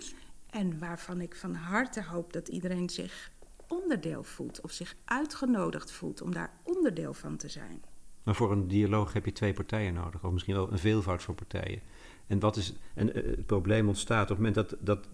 En 0.49 0.79
waarvan 0.79 1.21
ik 1.21 1.35
van 1.35 1.53
harte 1.53 2.03
hoop 2.03 2.33
dat 2.33 2.47
iedereen 2.47 2.89
zich 2.89 3.31
onderdeel 3.67 4.23
voelt 4.23 4.61
of 4.61 4.71
zich 4.71 4.95
uitgenodigd 5.05 5.91
voelt 5.91 6.21
om 6.21 6.31
daar 6.33 6.53
onderdeel 6.63 7.13
van 7.13 7.37
te 7.37 7.49
zijn. 7.49 7.81
Maar 8.23 8.35
voor 8.35 8.51
een 8.51 8.67
dialoog 8.67 9.13
heb 9.13 9.25
je 9.25 9.31
twee 9.31 9.53
partijen 9.53 9.93
nodig, 9.93 10.23
of 10.23 10.31
misschien 10.31 10.55
wel 10.55 10.71
een 10.71 10.79
veelvoud 10.79 11.23
van 11.23 11.35
partijen. 11.35 11.81
En, 12.27 12.39
wat 12.39 12.55
is, 12.55 12.73
en 12.93 13.07
uh, 13.07 13.13
het 13.13 13.45
probleem 13.45 13.87
ontstaat 13.87 14.31
op 14.31 14.37
het 14.37 14.37
moment 14.37 14.55
dat, 14.55 14.75
dat 14.79 15.07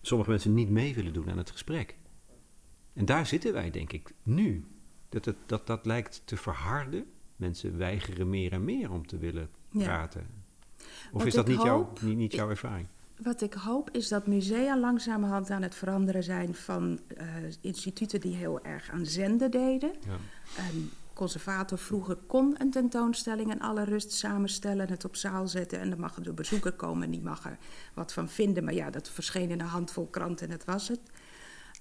sommige 0.00 0.30
mensen 0.30 0.54
niet 0.54 0.70
mee 0.70 0.94
willen 0.94 1.12
doen 1.12 1.30
aan 1.30 1.38
het 1.38 1.50
gesprek. 1.50 1.96
En 2.92 3.04
daar 3.04 3.26
zitten 3.26 3.52
wij, 3.52 3.70
denk 3.70 3.92
ik, 3.92 4.14
nu. 4.22 4.64
Dat, 5.08 5.24
het, 5.24 5.36
dat 5.46 5.66
dat 5.66 5.86
lijkt 5.86 6.22
te 6.24 6.36
verharden. 6.36 7.06
Mensen 7.36 7.76
weigeren 7.76 8.30
meer 8.30 8.52
en 8.52 8.64
meer 8.64 8.90
om 8.90 9.06
te 9.06 9.18
willen 9.18 9.50
praten. 9.68 10.20
Ja. 10.20 10.84
Of 11.12 11.12
Wat 11.12 11.26
is 11.26 11.34
dat 11.34 11.46
niet, 11.46 11.56
hoop, 11.56 11.98
jouw, 11.98 12.08
niet, 12.08 12.16
niet 12.16 12.32
jouw 12.32 12.50
ervaring? 12.50 12.88
Wat 13.22 13.40
ik 13.40 13.54
hoop 13.54 13.90
is 13.90 14.08
dat 14.08 14.26
musea 14.26 14.78
langzamerhand 14.78 15.50
aan 15.50 15.62
het 15.62 15.74
veranderen 15.74 16.22
zijn 16.22 16.54
van 16.54 16.98
uh, 17.16 17.24
instituten 17.60 18.20
die 18.20 18.34
heel 18.34 18.64
erg 18.64 18.90
aan 18.90 19.06
zenden 19.06 19.50
deden. 19.50 19.92
Ja. 20.06 20.16
Een 20.70 20.90
conservator 21.12 21.78
vroeger 21.78 22.16
kon 22.16 22.54
een 22.58 22.70
tentoonstelling 22.70 23.50
in 23.50 23.60
alle 23.60 23.84
rust 23.84 24.12
samenstellen, 24.12 24.90
het 24.90 25.04
op 25.04 25.16
zaal 25.16 25.48
zetten 25.48 25.80
en 25.80 25.90
dan 25.90 26.00
mag 26.00 26.16
er 26.16 26.22
de 26.22 26.32
bezoeker 26.32 26.72
komen 26.72 27.02
en 27.02 27.10
die 27.10 27.22
mag 27.22 27.44
er 27.44 27.58
wat 27.94 28.12
van 28.12 28.28
vinden. 28.28 28.64
Maar 28.64 28.74
ja, 28.74 28.90
dat 28.90 29.08
verscheen 29.08 29.50
in 29.50 29.60
een 29.60 29.66
handvol 29.66 30.06
kranten 30.06 30.46
en 30.46 30.56
dat 30.56 30.64
was 30.64 30.88
het. 30.88 31.00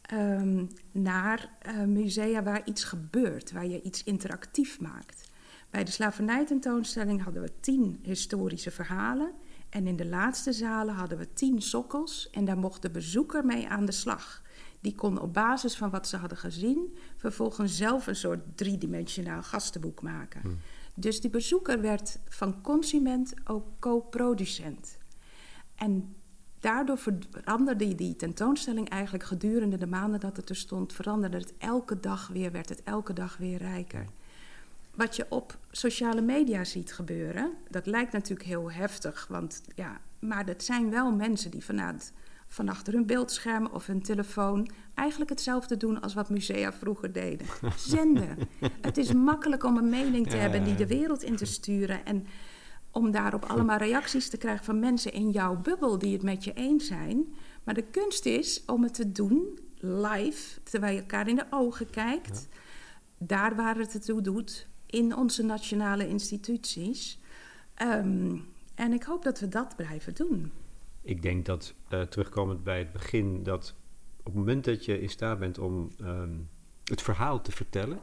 ehm, 0.01 0.65
naar 0.91 1.49
eh, 1.59 1.83
musea 1.83 2.43
waar 2.43 2.61
iets 2.65 2.83
gebeurt, 2.83 3.51
waar 3.51 3.67
je 3.67 3.81
iets 3.81 4.03
interactief 4.03 4.79
maakt. 4.79 5.31
Bij 5.69 5.83
de 5.83 5.91
slavernijtentoonstelling 5.91 7.23
hadden 7.23 7.41
we 7.41 7.51
tien 7.59 7.99
historische 8.03 8.71
verhalen. 8.71 9.31
En 9.69 9.87
in 9.87 9.95
de 9.95 10.05
laatste 10.05 10.51
zalen 10.51 10.95
hadden 10.95 11.17
we 11.17 11.33
tien 11.33 11.61
sokkels. 11.61 12.29
En 12.29 12.45
daar 12.45 12.57
mocht 12.57 12.81
de 12.81 12.89
bezoeker 12.89 13.45
mee 13.45 13.67
aan 13.67 13.85
de 13.85 13.91
slag. 13.91 14.41
Die 14.79 14.95
kon 14.95 15.19
op 15.19 15.33
basis 15.33 15.75
van 15.75 15.89
wat 15.89 16.07
ze 16.07 16.17
hadden 16.17 16.37
gezien 16.37 16.97
vervolgens 17.17 17.77
zelf 17.77 18.07
een 18.07 18.15
soort 18.15 18.57
driedimensionaal 18.57 19.43
gastenboek 19.43 20.01
maken. 20.01 20.59
Dus 20.95 21.21
die 21.21 21.29
bezoeker 21.29 21.81
werd 21.81 22.19
van 22.25 22.61
consument 22.61 23.33
ook 23.43 23.65
co-producent. 23.79 24.97
En 25.75 26.15
daardoor 26.59 26.97
veranderde 26.97 27.95
die 27.95 28.15
tentoonstelling 28.15 28.89
eigenlijk 28.89 29.23
gedurende 29.23 29.77
de 29.77 29.87
maanden 29.87 30.19
dat 30.19 30.37
het 30.37 30.49
er 30.49 30.55
stond, 30.55 30.93
veranderde 30.93 31.37
het 31.37 31.53
elke 31.57 31.99
dag 31.99 32.27
weer, 32.27 32.51
werd 32.51 32.69
het 32.69 32.83
elke 32.83 33.13
dag 33.13 33.37
weer 33.37 33.57
rijker. 33.57 34.05
Wat 34.97 35.15
je 35.15 35.25
op 35.29 35.57
sociale 35.71 36.21
media 36.21 36.63
ziet 36.63 36.93
gebeuren, 36.93 37.53
dat 37.69 37.85
lijkt 37.85 38.11
natuurlijk 38.11 38.49
heel 38.49 38.71
heftig, 38.71 39.27
want 39.29 39.61
ja, 39.75 40.01
maar 40.19 40.45
dat 40.45 40.63
zijn 40.63 40.89
wel 40.89 41.11
mensen 41.11 41.51
die 41.51 41.63
vanuit 41.63 42.13
van 42.47 42.69
achter 42.69 42.93
hun 42.93 43.05
beeldscherm 43.05 43.65
of 43.65 43.85
hun 43.85 44.01
telefoon 44.01 44.69
eigenlijk 44.93 45.29
hetzelfde 45.29 45.77
doen 45.77 46.01
als 46.01 46.13
wat 46.13 46.29
musea 46.29 46.73
vroeger 46.73 47.11
deden. 47.11 47.47
Zenden. 47.77 48.37
het 48.81 48.97
is 48.97 49.13
makkelijk 49.13 49.63
om 49.63 49.77
een 49.77 49.89
mening 49.89 50.27
te 50.27 50.35
Ja, 50.35 50.41
hebben 50.41 50.63
die 50.63 50.75
de 50.75 50.87
wereld 50.87 51.23
in 51.23 51.35
te 51.35 51.45
sturen 51.45 52.05
en 52.05 52.27
om 52.91 53.11
daarop 53.11 53.45
allemaal 53.45 53.77
reacties 53.77 54.29
te 54.29 54.37
krijgen 54.37 54.65
van 54.65 54.79
mensen 54.79 55.13
in 55.13 55.29
jouw 55.29 55.55
bubbel 55.55 55.97
die 55.97 56.13
het 56.13 56.23
met 56.23 56.43
je 56.43 56.53
eens 56.53 56.87
zijn. 56.87 57.33
Maar 57.63 57.73
de 57.73 57.85
kunst 57.91 58.25
is 58.25 58.63
om 58.65 58.83
het 58.83 58.93
te 58.93 59.11
doen 59.11 59.59
live, 59.79 60.61
terwijl 60.63 60.93
je 60.93 60.99
elkaar 60.99 61.27
in 61.27 61.35
de 61.35 61.45
ogen 61.49 61.89
kijkt. 61.89 62.47
Daar 63.17 63.55
waar 63.55 63.77
het 63.77 63.93
ertoe 63.93 64.21
doet, 64.21 64.67
in 64.87 65.15
onze 65.15 65.43
nationale 65.43 66.07
instituties. 66.07 67.19
Ehm, 67.73 68.37
en 68.75 68.93
ik 68.93 69.03
hoop 69.03 69.23
dat 69.23 69.39
we 69.39 69.47
dat 69.47 69.75
blijven 69.75 70.15
doen. 70.15 70.51
Ik 71.01 71.21
denk 71.21 71.45
dat, 71.45 71.73
eh, 71.87 72.01
terugkomend 72.01 72.63
bij 72.63 72.77
het 72.77 72.91
begin, 72.91 73.43
dat 73.43 73.75
op 74.19 74.25
het 74.25 74.35
moment 74.35 74.65
dat 74.65 74.85
je 74.85 75.01
in 75.01 75.09
staat 75.09 75.39
bent 75.39 75.57
om 75.57 75.91
ehm, 75.99 76.33
het 76.83 77.01
verhaal 77.01 77.41
te 77.41 77.51
vertellen, 77.51 77.99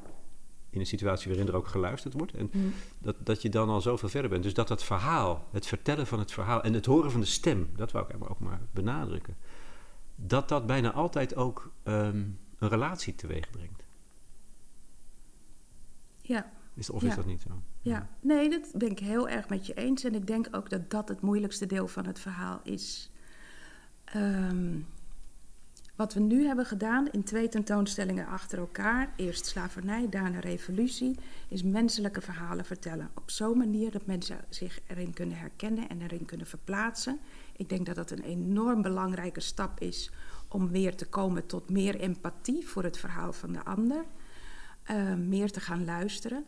in 0.70 0.80
een 0.80 0.86
situatie 0.86 1.28
waarin 1.28 1.48
er 1.48 1.56
ook 1.56 1.66
geluisterd 1.66 2.14
wordt, 2.14 2.34
en 2.34 2.50
dat, 2.98 3.16
dat 3.18 3.42
je 3.42 3.48
dan 3.48 3.68
al 3.68 3.80
zoveel 3.80 4.08
verder 4.08 4.30
bent. 4.30 4.42
Dus 4.42 4.54
dat 4.54 4.68
dat 4.68 4.84
verhaal, 4.84 5.48
het 5.50 5.66
vertellen 5.66 6.06
van 6.06 6.18
het 6.18 6.32
verhaal 6.32 6.62
en 6.62 6.72
het 6.72 6.86
horen 6.86 7.10
van 7.10 7.20
de 7.20 7.26
stem, 7.26 7.70
dat 7.76 7.92
wou 7.92 8.06
ik 8.08 8.30
ook 8.30 8.38
maar 8.38 8.60
benadrukken, 8.70 9.36
dat 10.14 10.48
dat 10.48 10.66
bijna 10.66 10.92
altijd 10.92 11.36
ook 11.36 11.72
ehm, 11.82 12.24
een 12.58 12.68
relatie 12.68 13.14
teweeg 13.14 13.50
brengt. 13.50 13.82
Ja, 16.20 16.52
Is, 16.74 16.90
of 16.90 17.02
Ja. 17.02 17.08
is 17.08 17.14
dat 17.14 17.26
niet 17.26 17.40
zo? 17.42 17.62
ja. 17.80 18.08
Nee, 18.20 18.50
dat 18.50 18.72
ben 18.74 18.90
ik 18.90 18.98
heel 18.98 19.28
erg 19.28 19.48
met 19.48 19.66
je 19.66 19.74
eens. 19.74 20.04
En 20.04 20.14
ik 20.14 20.26
denk 20.26 20.48
ook 20.50 20.70
dat 20.70 20.90
dat 20.90 21.08
het 21.08 21.20
moeilijkste 21.20 21.66
deel 21.66 21.88
van 21.88 22.06
het 22.06 22.18
verhaal 22.18 22.60
is. 22.62 23.10
Ehm, 24.04 24.78
wat 25.96 26.14
we 26.14 26.20
nu 26.20 26.46
hebben 26.46 26.66
gedaan 26.66 27.10
in 27.10 27.24
twee 27.24 27.48
tentoonstellingen 27.48 28.26
achter 28.26 28.58
elkaar, 28.58 29.12
eerst 29.16 29.46
slavernij, 29.46 30.08
daarna 30.08 30.38
revolutie, 30.40 31.18
is 31.48 31.62
menselijke 31.62 32.20
verhalen 32.20 32.64
vertellen. 32.64 33.10
Op 33.14 33.30
zo'n 33.30 33.58
manier 33.58 33.90
dat 33.90 34.06
mensen 34.06 34.38
zich 34.48 34.80
erin 34.86 35.12
kunnen 35.12 35.36
herkennen 35.38 35.88
en 35.88 36.00
erin 36.02 36.24
kunnen 36.24 36.46
verplaatsen. 36.46 37.18
Ik 37.56 37.68
denk 37.68 37.86
dat 37.86 37.94
dat 37.96 38.10
een 38.10 38.22
enorm 38.22 38.82
belangrijke 38.82 39.40
stap 39.40 39.80
is 39.80 40.10
om 40.48 40.68
weer 40.68 40.96
te 40.96 41.06
komen 41.06 41.46
tot 41.46 41.70
meer 41.70 42.00
empathie 42.00 42.66
voor 42.66 42.82
het 42.84 42.98
verhaal 42.98 43.32
van 43.32 43.52
de 43.52 43.64
ander. 43.64 44.04
eh, 44.84 45.14
meer 45.14 45.50
te 45.50 45.60
gaan 45.60 45.84
luisteren. 45.84 46.44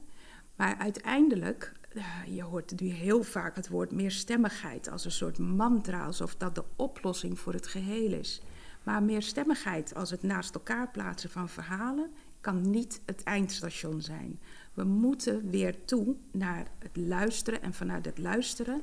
Maar 0.57 0.77
uiteindelijk, 0.77 1.73
eh, 1.89 2.05
je 2.27 2.43
hoort 2.43 2.81
nu 2.81 2.89
heel 2.89 3.23
vaak 3.23 3.57
het 3.57 3.69
woord 3.69 3.91
meerstemmigheid 3.93 4.91
als 4.91 5.05
een 5.05 5.11
soort 5.11 5.39
mantra, 5.39 6.05
alsof 6.05 6.37
dat 6.37 6.55
de 6.55 6.65
oplossing 6.77 7.39
voor 7.39 7.53
het 7.53 7.67
geheel 7.67 8.13
is. 8.13 8.43
Maar 8.83 9.03
meerstemmigheid 9.03 9.95
als 9.95 10.11
het 10.11 10.23
naast 10.23 10.55
elkaar 10.55 10.91
plaatsen 10.91 11.31
van 11.31 11.49
verhalen 11.49 12.11
kan 12.41 12.71
niet 12.71 13.01
het 13.05 13.23
eindstation 13.23 14.01
zijn. 14.01 14.41
We 14.75 14.85
moeten 14.85 15.51
weer 15.51 15.85
toe 15.85 16.17
naar 16.31 16.67
het 16.79 16.97
luisteren 16.97 17.63
en 17.63 17.75
vanuit 17.75 18.05
het 18.05 18.19
luisteren 18.19 18.83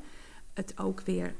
het 0.54 0.78
ook 0.78 1.02
weer 1.02 1.36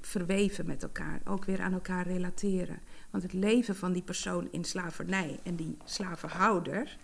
verweven 0.00 0.66
met 0.66 0.82
elkaar, 0.82 1.20
ook 1.24 1.44
weer 1.44 1.60
aan 1.60 1.72
elkaar 1.72 2.06
relateren. 2.06 2.78
Want 3.10 3.22
het 3.22 3.32
leven 3.32 3.76
van 3.76 3.92
die 3.92 4.02
persoon 4.02 4.48
in 4.50 4.64
slavernij 4.64 5.40
en 5.42 5.56
die 5.56 5.76
slavenhouder 5.84 6.96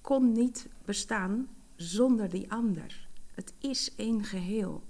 kon 0.00 0.32
niet 0.32 0.68
bestaan 0.84 1.48
zonder 1.82 2.28
die 2.28 2.52
ander. 2.52 3.08
Het 3.34 3.52
is 3.58 3.94
één 3.96 4.24
geheel. 4.24 4.82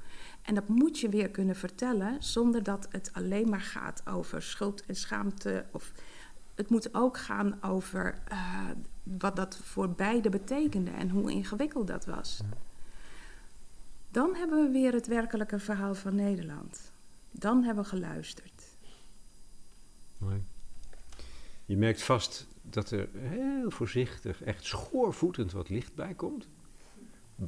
En 0.42 0.54
dat 0.54 0.68
moet 0.68 0.98
je 0.98 1.08
weer 1.08 1.30
kunnen 1.30 1.56
vertellen 1.56 2.22
zonder 2.22 2.62
dat 2.62 2.86
het 2.90 3.10
alleen 3.12 3.48
maar 3.48 3.60
gaat 3.60 4.02
over 4.06 4.42
schuld 4.42 4.86
en 4.86 4.96
schaamte. 4.96 5.64
Of 5.70 5.92
het 6.54 6.70
moet 6.70 6.94
ook 6.94 7.18
gaan 7.18 7.62
over 7.62 8.18
eh, 8.28 8.68
wat 9.02 9.36
dat 9.36 9.56
voor 9.56 9.90
beide 9.90 10.28
betekende 10.28 10.90
en 10.90 11.10
hoe 11.10 11.30
ingewikkeld 11.30 11.86
dat 11.86 12.04
was. 12.04 12.40
Dan 14.10 14.34
hebben 14.34 14.64
we 14.66 14.70
weer 14.70 14.92
het 14.92 15.06
werkelijke 15.06 15.58
verhaal 15.58 15.94
van 15.94 16.14
Nederland. 16.14 16.92
Dan 17.30 17.62
hebben 17.62 17.84
we 17.84 17.90
geluisterd. 17.90 18.62
Mooi. 20.18 20.42
Je 21.64 21.76
merkt 21.76 22.02
vast 22.02 22.46
dat 22.62 22.90
er 22.90 23.08
heel 23.12 23.70
voorzichtig, 23.70 24.42
echt 24.42 24.64
schoorvoetend 24.64 25.52
wat 25.52 25.68
licht 25.68 25.94
bij 25.94 26.14
komt. 26.14 26.48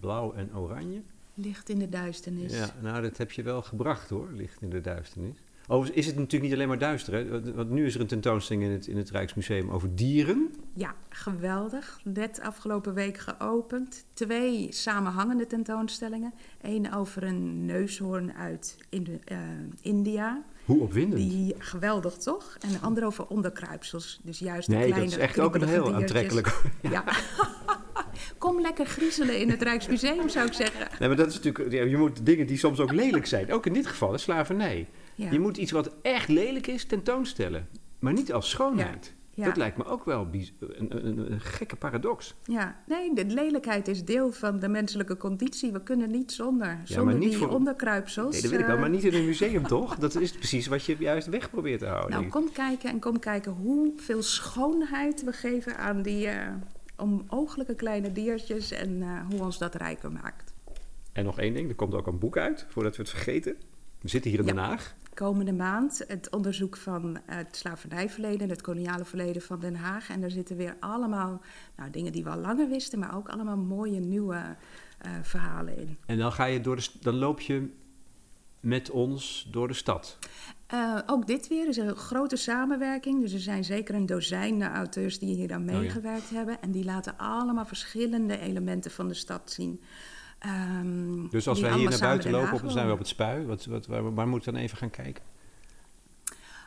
Blauw 0.01 0.33
en 0.33 0.57
oranje. 0.57 1.03
Licht 1.35 1.69
in 1.69 1.79
de 1.79 1.89
duisternis. 1.89 2.57
Ja, 2.57 2.75
nou, 2.83 3.03
dat 3.03 3.17
heb 3.17 3.33
je 3.33 3.43
wel 3.43 3.63
gebracht 3.63 4.11
hoor, 4.11 4.29
licht 4.33 4.63
in 4.63 4.71
de 4.71 4.81
duisternis. 4.81 5.37
Overigens 5.67 5.99
is 5.99 6.07
het 6.07 6.17
natuurlijk 6.17 6.43
niet 6.43 6.53
alleen 6.53 6.69
maar 6.69 6.79
duister, 6.79 7.15
hè? 7.15 7.53
Want- 7.55 7.71
nu 7.71 7.87
is 7.87 7.95
er 7.95 8.01
een 8.01 8.07
tentoonstelling 8.07 8.65
in 8.65 8.71
het, 8.71 8.87
in 8.87 8.97
het 8.97 9.11
Rijksmuseum 9.11 9.71
over 9.71 9.95
dieren. 9.95 10.55
Ja, 10.75 10.95
geweldig. 11.09 12.01
Net 12.05 12.41
afgelopen 12.41 12.95
week 12.95 13.19
geopend. 13.19 14.05
Twee 14.13 14.73
samenhangende 14.73 15.47
tentoonstellingen. 15.47 16.33
Eén 16.63 16.95
over 16.95 17.23
een 17.23 17.65
neushoorn 17.65 18.33
uit 18.33 18.79
Indi- 18.89 19.19
eh, 19.25 19.39
India. 19.81 20.43
Hoe 20.65 20.81
opwindend. 20.81 21.21
Die 21.21 21.55
geweldig 21.59 22.15
toch? 22.17 22.57
En 22.61 22.69
de 22.69 22.79
andere 22.81 23.07
over 23.07 23.27
onderkruipsels. 23.27 24.21
Dus 24.23 24.39
juist 24.39 24.69
de 24.69 24.75
nee, 24.75 24.83
dat 24.83 24.93
kleine 24.93 25.13
is 25.13 25.19
echt 25.19 25.41
ook 25.41 25.55
een 25.55 25.69
heel 25.69 25.83
diertjes. 25.85 26.01
aantrekkelijk. 26.01 26.61
Ja. 26.81 27.05
Kom 28.39 28.61
lekker 28.61 28.87
griezelen 28.87 29.41
in 29.41 29.51
het 29.51 29.63
Rijksmuseum, 29.63 30.29
zou 30.29 30.47
ik 30.47 30.53
zeggen. 30.53 30.89
Nee, 30.99 31.09
maar 31.09 31.17
dat 31.17 31.29
is 31.29 31.41
natuurlijk, 31.41 31.89
je 31.91 31.97
moet 31.97 32.27
dingen 32.27 32.47
die 32.47 32.59
soms 32.59 32.81
ook 32.81 32.93
lelijk 32.93 33.27
zijn. 33.27 33.53
Ook 33.53 33.67
in 33.67 33.73
dit 33.73 33.87
geval, 33.87 34.13
hè, 34.13 34.19
slavernij. 34.19 34.89
Ja. 35.15 35.31
Je 35.31 35.41
moet 35.41 35.57
iets 35.57 35.71
wat 35.71 35.91
echt 36.03 36.29
lelijk 36.29 36.67
is 36.67 36.85
tentoonstellen. 36.85 37.69
Maar 37.99 38.13
niet 38.13 38.33
als 38.33 38.51
schoonheid. 38.51 39.15
Ja. 39.35 39.45
Dat 39.45 39.57
lijkt 39.57 39.77
me 39.77 39.85
ook 39.85 40.05
wel 40.05 40.29
een, 40.33 41.07
een, 41.07 41.33
een, 41.33 41.41
gekke 41.41 41.77
paradox. 41.77 42.35
Ja, 42.45 42.83
nee, 42.87 43.15
de 43.15 43.25
lelijkheid 43.25 43.89
is 43.89 44.05
deel 44.05 44.33
van 44.33 44.59
de 44.59 44.69
menselijke 44.69 45.17
conditie. 45.17 45.73
We 45.73 45.83
kunnen 45.83 46.11
niet 46.11 46.33
zonder. 46.33 46.81
zonder 46.85 47.05
maar 47.05 47.15
niet 47.15 47.29
die 47.31 47.39
voor- 47.39 47.49
onderkruipsels. 47.49 48.33
Nee, 48.33 48.43
dat 48.43 48.51
weet 48.51 48.61
ik 48.61 48.67
wel, 48.67 48.75
eh, 48.75 48.81
maar 48.81 48.91
niet 48.91 49.05
in 49.05 49.15
een 49.15 49.25
museum 49.35 49.67
toch? 49.67 49.97
Dat 49.97 50.15
is 50.15 50.33
precies 50.33 50.67
wat 50.67 50.85
je 50.85 50.97
juist 50.99 51.27
weg 51.29 51.51
probeert 51.51 51.79
te 51.81 51.87
houden. 51.87 52.11
Nou, 52.11 52.29
kom 52.29 52.53
kijken 52.53 52.91
en 52.91 53.01
kom 53.01 53.19
kijken 53.19 53.53
hoeveel 53.53 54.23
schoonheid 54.23 55.25
we 55.25 55.33
geven 55.33 55.77
aan 55.77 56.03
die 56.03 56.27
eh 56.29 56.49
onooglijke 56.97 57.75
kleine 57.75 58.13
diertjes 58.13 58.71
en 58.71 59.03
eh, 59.03 59.21
hoe 59.31 59.41
ons 59.41 59.59
dat 59.59 59.75
rijker 59.75 60.13
maakt. 60.13 60.53
En 61.13 61.25
nog 61.25 61.39
één 61.39 61.55
ding, 61.55 61.69
er 61.69 61.75
komt 61.75 61.95
ook 61.95 62.07
een 62.07 62.19
boek 62.19 62.37
uit, 62.37 62.67
voordat 62.69 62.97
we 62.97 63.03
het 63.03 63.11
vergeten. 63.11 63.57
We 64.01 64.09
zitten 64.09 64.31
hier 64.31 64.41
in 64.41 64.47
Ja. 64.47 64.53
Den 64.53 64.63
Haag. 64.63 64.95
Komende 65.15 65.53
maand 65.53 66.05
het 66.07 66.31
onderzoek 66.31 66.77
van 66.77 67.19
het 67.27 67.57
slavernijverleden, 67.57 68.49
het 68.49 68.61
koloniale 68.61 69.05
verleden 69.05 69.43
van 69.43 69.61
Den 69.61 69.75
Haag. 69.75 70.09
En 70.09 70.21
daar 70.21 70.31
zitten 70.31 70.57
weer 70.57 70.77
allemaal 70.81 71.41
nou, 71.77 71.91
dingen 71.91 72.13
die 72.13 72.25
we 72.25 72.31
al 72.31 72.39
langer 72.39 72.69
wisten, 72.69 72.99
maar 72.99 73.17
ook 73.17 73.29
allemaal 73.29 73.57
mooie 73.57 74.01
nieuwe 74.01 74.57
eh, 74.99 75.11
verhalen 75.23 75.77
in. 75.79 75.97
En 76.07 76.19
dan, 76.19 76.33
ga 76.33 76.45
je 76.45 76.61
door 76.61 76.77
de, 76.77 76.87
dan 77.01 77.15
loop 77.15 77.41
je 77.41 77.69
met 78.61 78.91
ons 78.91 79.49
door 79.51 79.69
de 79.69 79.75
stad. 79.75 80.19
Eh, 80.67 80.99
ook 81.07 81.27
dit 81.27 81.49
weer 81.49 81.69
is 81.69 81.77
een 81.77 81.97
grote 81.97 82.37
samenwerking. 82.37 83.21
Dus 83.21 83.33
er 83.33 83.41
zijn 83.41 83.65
zeker 83.65 83.95
een 83.95 84.07
dozijn 84.07 84.63
auteurs 84.63 85.19
die 85.19 85.35
hier 85.35 85.53
aan 85.53 85.69
Oh 85.69 85.73
ja. 85.73 85.79
meegewerkt 85.79 86.31
hebben. 86.31 86.63
En 86.63 86.71
die 86.71 86.85
laten 86.85 87.19
allemaal 87.19 87.65
verschillende 87.65 88.39
elementen 88.39 88.91
van 88.91 89.09
de 89.09 89.15
stad 89.15 89.51
zien. 89.51 89.81
Ehm, 90.45 91.29
Dus 91.29 91.49
als 91.49 91.61
wij 91.61 91.73
hier 91.73 91.91
naar 91.91 91.99
buiten 91.99 92.31
lopen, 92.31 92.59
dan 92.63 92.71
zijn 92.71 92.87
we 92.87 92.93
op 92.93 92.99
het 92.99 93.09
spui. 93.09 93.47
Wat, 93.47 93.65
wat, 93.65 93.87
waar, 93.87 94.15
waar 94.15 94.29
moet 94.29 94.39
ik 94.47 94.53
dan 94.53 94.63
even 94.63 94.77
gaan 94.79 94.91
kijken? 94.91 95.23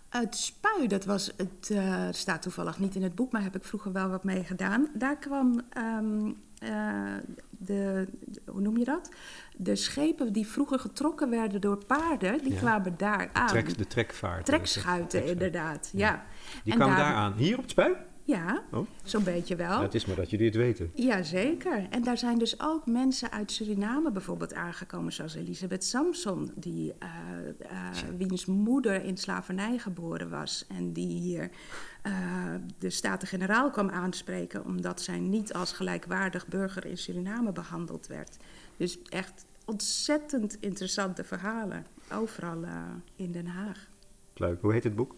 Het 0.09 0.35
spui, 0.35 0.87
dat 0.87 1.05
was 1.05 1.31
het, 1.37 1.69
eh, 1.69 2.07
staat 2.11 2.41
toevallig 2.41 2.79
niet 2.79 2.95
in 2.95 3.03
het 3.03 3.15
boek, 3.15 3.31
maar 3.31 3.43
heb 3.43 3.55
ik 3.55 3.63
vroeger 3.63 3.91
wel 3.91 4.09
wat 4.09 4.23
mee 4.23 4.43
gedaan. 4.43 4.87
Daar 4.93 5.17
kwam 5.17 5.61
ehm, 5.69 6.31
eh, 6.59 7.13
de, 7.49 8.07
de- 8.25 8.41
hoe 8.45 8.61
noem 8.61 8.77
je 8.77 8.85
dat? 8.85 9.09
De 9.57 9.75
schepen 9.75 10.33
die 10.33 10.47
vroeger 10.47 10.79
getrokken 10.79 11.29
werden 11.29 11.61
door 11.61 11.85
paarden, 11.85 12.43
die 12.43 12.53
Ja. 12.53 12.57
kwamen 12.59 12.93
daar 12.97 13.29
aan. 13.33 13.47
Trek, 13.47 13.77
de 13.77 13.87
trekvaart. 13.87 14.45
Trekschuiten, 14.45 15.07
Trekschuit. 15.07 15.33
inderdaad. 15.41 15.89
Ja. 15.93 16.25
Die 16.63 16.73
En 16.73 16.79
kwamen 16.79 16.97
daar- 16.97 17.05
daar 17.05 17.15
aan. 17.15 17.33
Hier 17.33 17.55
op 17.55 17.61
het 17.61 17.71
spui? 17.71 17.93
Ja, 18.27 18.63
Oh. 18.71 18.87
zo'n 19.03 19.23
beetje 19.23 19.55
wel. 19.55 19.81
het 19.81 19.93
is 19.95 20.05
maar 20.05 20.15
dat 20.15 20.29
jullie 20.29 20.45
het 20.45 20.55
weten. 20.55 20.91
Jazeker. 20.93 21.87
En 21.89 22.03
daar 22.03 22.17
zijn 22.17 22.37
dus 22.37 22.61
ook 22.61 22.85
mensen 22.85 23.31
uit 23.31 23.51
Suriname 23.51 24.11
bijvoorbeeld 24.11 24.53
aangekomen, 24.53 25.13
zoals 25.13 25.35
Elisabeth 25.35 25.83
Samson, 25.83 26.51
die, 26.55 26.93
eh, 26.99 27.09
eh, 27.59 27.91
wiens 28.17 28.45
moeder 28.45 29.03
in 29.03 29.17
slavernij 29.17 29.77
geboren 29.77 30.29
was. 30.29 30.65
En 30.67 30.93
die 30.93 31.07
hier 31.07 31.49
eh, 32.01 32.13
de 32.77 32.89
Staten-Generaal 32.89 33.69
kwam 33.71 33.89
aanspreken, 33.89 34.65
omdat 34.65 35.01
zij 35.01 35.19
niet 35.19 35.53
als 35.53 35.71
gelijkwaardig 35.71 36.47
burger 36.47 36.85
in 36.85 36.97
Suriname 36.97 37.51
behandeld 37.51 38.07
werd. 38.07 38.37
Dus 38.77 39.01
echt 39.09 39.45
ontzettend 39.65 40.57
interessante 40.59 41.23
verhalen, 41.23 41.85
overal 42.13 42.63
in 43.15 43.31
Den 43.31 43.47
Haag. 43.47 43.87
Leuk. 44.33 44.61
Hoe 44.61 44.73
heet 44.73 44.83
het 44.83 44.95
boek? 44.95 45.15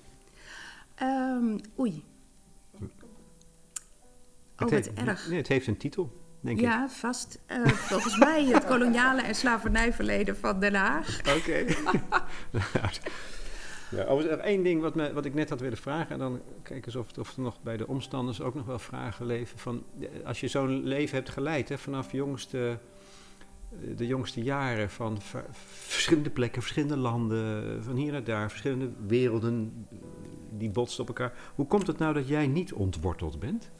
Ehm, 0.96 1.58
oei. 1.80 2.04
Oh, 4.66 4.70
het 4.72 4.88
wat 4.96 5.08
erg. 5.08 5.28
Nee, 5.30 5.38
het 5.38 5.48
heeft 5.48 5.68
een 5.68 5.78
titel, 5.78 6.12
denk 6.40 6.58
ik. 6.58 6.64
Ja, 6.64 6.90
vast. 6.90 7.40
Eh, 7.46 7.66
volgens 7.68 8.18
mij 8.18 8.46
het 8.46 8.66
koloniale 8.66 9.22
en 9.22 9.36
slavernijverleden 9.36 10.38
van 10.38 10.60
Den 10.60 10.76
Haag. 10.76 11.20
Oké. 11.38 11.66
ja, 13.92 14.04
overigens, 14.04 14.26
er 14.26 14.40
één 14.40 14.64
ding 14.64 14.82
wat, 14.82 14.96
me, 14.96 15.14
wat 15.14 15.26
ik 15.26 15.34
net 15.34 15.50
had 15.50 15.60
willen 15.60 15.78
vragen. 15.78 16.10
En 16.12 16.20
dan 16.20 16.42
kijk 16.64 16.86
eens 16.86 16.96
of, 16.96 17.08
het- 17.08 17.18
of 17.18 17.36
er 17.36 17.42
nog 17.42 17.62
bij 17.62 17.78
de 17.78 17.88
omstanders 17.88 18.42
ook 18.42 18.56
nog 18.56 18.66
wel 18.66 18.80
vragen 18.80 19.26
leven. 19.26 19.58
Van, 19.60 19.84
als 20.26 20.40
je 20.40 20.48
zo'n 20.48 20.84
leven 20.84 21.16
hebt 21.16 21.30
geleid, 21.30 21.70
hè, 21.70 21.78
vanaf 21.78 22.12
jongste, 22.12 22.80
eh, 23.72 23.98
de 23.98 24.08
jongste 24.08 24.42
jaren. 24.42 24.90
Van 24.90 25.22
ver- 25.22 25.46
verschillende 25.88 26.30
plekken, 26.30 26.62
verschillende 26.62 26.98
landen. 26.98 27.84
Van 27.84 27.96
hier 27.96 28.12
naar 28.12 28.24
daar, 28.24 28.50
verschillende 28.50 28.90
werelden. 29.08 29.86
eh, 29.92 29.98
Die 30.52 30.70
botsten 30.70 31.02
op 31.02 31.08
elkaar. 31.08 31.34
Hoe 31.56 31.66
komt 31.68 31.88
het 31.88 31.98
nou 31.98 32.14
dat 32.14 32.28
jij 32.28 32.48
niet 32.48 32.74
ontworteld 32.74 33.40
bent? 33.40 33.72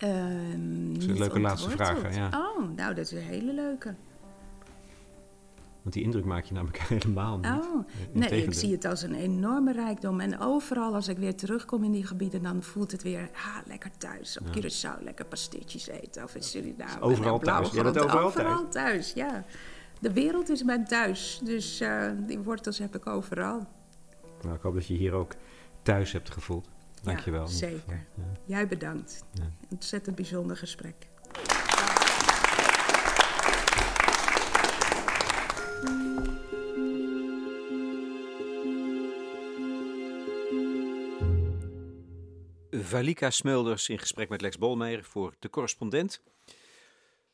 Ehm, 0.00 0.94
is 0.96 1.06
een 1.06 1.18
leuke 1.18 1.40
laatste 1.40 1.70
vraag, 1.70 2.02
hè, 2.02 2.08
ja. 2.08 2.26
Oh, 2.26 2.76
nou, 2.76 2.94
dat 2.94 3.04
is 3.04 3.12
een 3.12 3.18
hele 3.18 3.52
leuke. 3.52 3.94
Want 5.82 5.94
die 5.94 6.02
indruk 6.02 6.24
maak 6.24 6.44
je 6.44 6.54
namelijk 6.54 6.78
helemaal 6.94 7.38
niet. 7.38 7.46
Oh, 7.46 7.84
nee, 8.12 8.44
ik 8.44 8.54
zie 8.54 8.72
het 8.72 8.84
als 8.84 9.02
een 9.02 9.14
enorme 9.14 9.72
rijkdom. 9.72 10.20
En 10.20 10.40
overal 10.40 10.94
als 10.94 11.08
ik 11.08 11.18
weer 11.18 11.34
terugkom 11.34 11.84
in 11.84 11.92
die 11.92 12.06
gebieden, 12.06 12.42
dan 12.42 12.62
voelt 12.62 12.92
het 12.92 13.02
weer 13.02 13.30
ah, 13.34 13.56
lekker 13.66 13.90
thuis. 13.98 14.38
Op 14.38 14.46
Curaçao 14.46 15.02
lekker 15.02 15.24
pasteetjes 15.24 15.88
eten 15.88 16.24
of 16.24 16.34
in 16.34 16.42
Suriname. 16.42 17.00
Overal 17.00 17.28
en 17.28 17.34
op 17.34 17.44
thuis. 17.44 17.70
Bent 17.70 17.92
Blauwgrond. 17.92 18.14
overal 18.14 18.26
overal 18.26 18.68
thuis. 18.68 19.12
ja. 19.12 19.44
De 20.00 20.12
wereld 20.12 20.48
is 20.48 20.62
mijn 20.62 20.84
thuis, 20.84 21.40
dus 21.44 21.80
eh, 21.80 22.10
die 22.26 22.38
wortels 22.38 22.78
heb 22.78 22.96
ik 22.96 23.06
overal. 23.06 23.66
Nou, 24.42 24.54
ik 24.54 24.62
hoop 24.62 24.74
dat 24.74 24.86
je 24.86 24.94
hier 24.94 25.12
ook 25.12 25.32
thuis 25.82 26.12
hebt 26.12 26.30
gevoeld. 26.30 26.68
Dank 27.02 27.20
je 27.20 27.30
wel. 27.30 27.42
Ja, 27.42 27.46
zeker. 27.46 28.06
Jij 28.44 28.68
bedankt. 28.68 29.24
Ja. 29.32 29.52
Ontzettend 29.70 30.16
bijzonder 30.16 30.56
gesprek. 30.56 31.08
Valika 42.70 43.30
Smulders 43.30 43.88
in 43.88 43.98
gesprek 43.98 44.28
met 44.28 44.40
Lex 44.40 44.58
Bolmeijer 44.58 45.04
voor 45.04 45.34
De 45.38 45.50
Correspondent. 45.50 46.22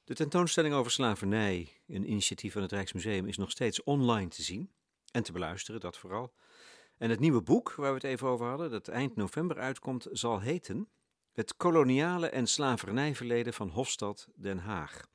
De 0.05 0.15
tentoonstelling 0.15 0.75
over 0.75 0.91
slavernij, 0.91 1.73
een 1.89 2.11
initiatief 2.11 2.53
van 2.53 2.63
het 2.63 2.73
Rijksmuseum, 2.73 3.27
is 3.27 3.37
nog 3.37 3.51
steeds 3.51 3.83
online 3.83 4.29
te 4.29 4.43
zien 4.43 4.71
en 5.11 5.23
te 5.23 5.33
beluisteren, 5.33 5.81
dat 5.81 5.99
vooral. 5.99 6.33
En 6.99 7.11
het 7.11 7.21
nieuwe 7.21 7.43
boek 7.43 7.75
waar 7.75 7.89
we 7.89 7.95
het 7.95 8.05
even 8.05 8.29
over 8.29 8.47
hadden, 8.47 8.71
dat 8.71 8.89
eind 8.89 9.17
november 9.17 9.59
uitkomt, 9.59 10.07
zal 10.13 10.41
heten 10.41 10.89
Het 11.33 11.57
koloniale 11.57 12.29
en 12.29 12.47
slavernijverleden 12.47 13.53
van 13.53 13.69
Hofstad 13.69 14.29
Den 14.35 14.59
Haag. 14.59 15.07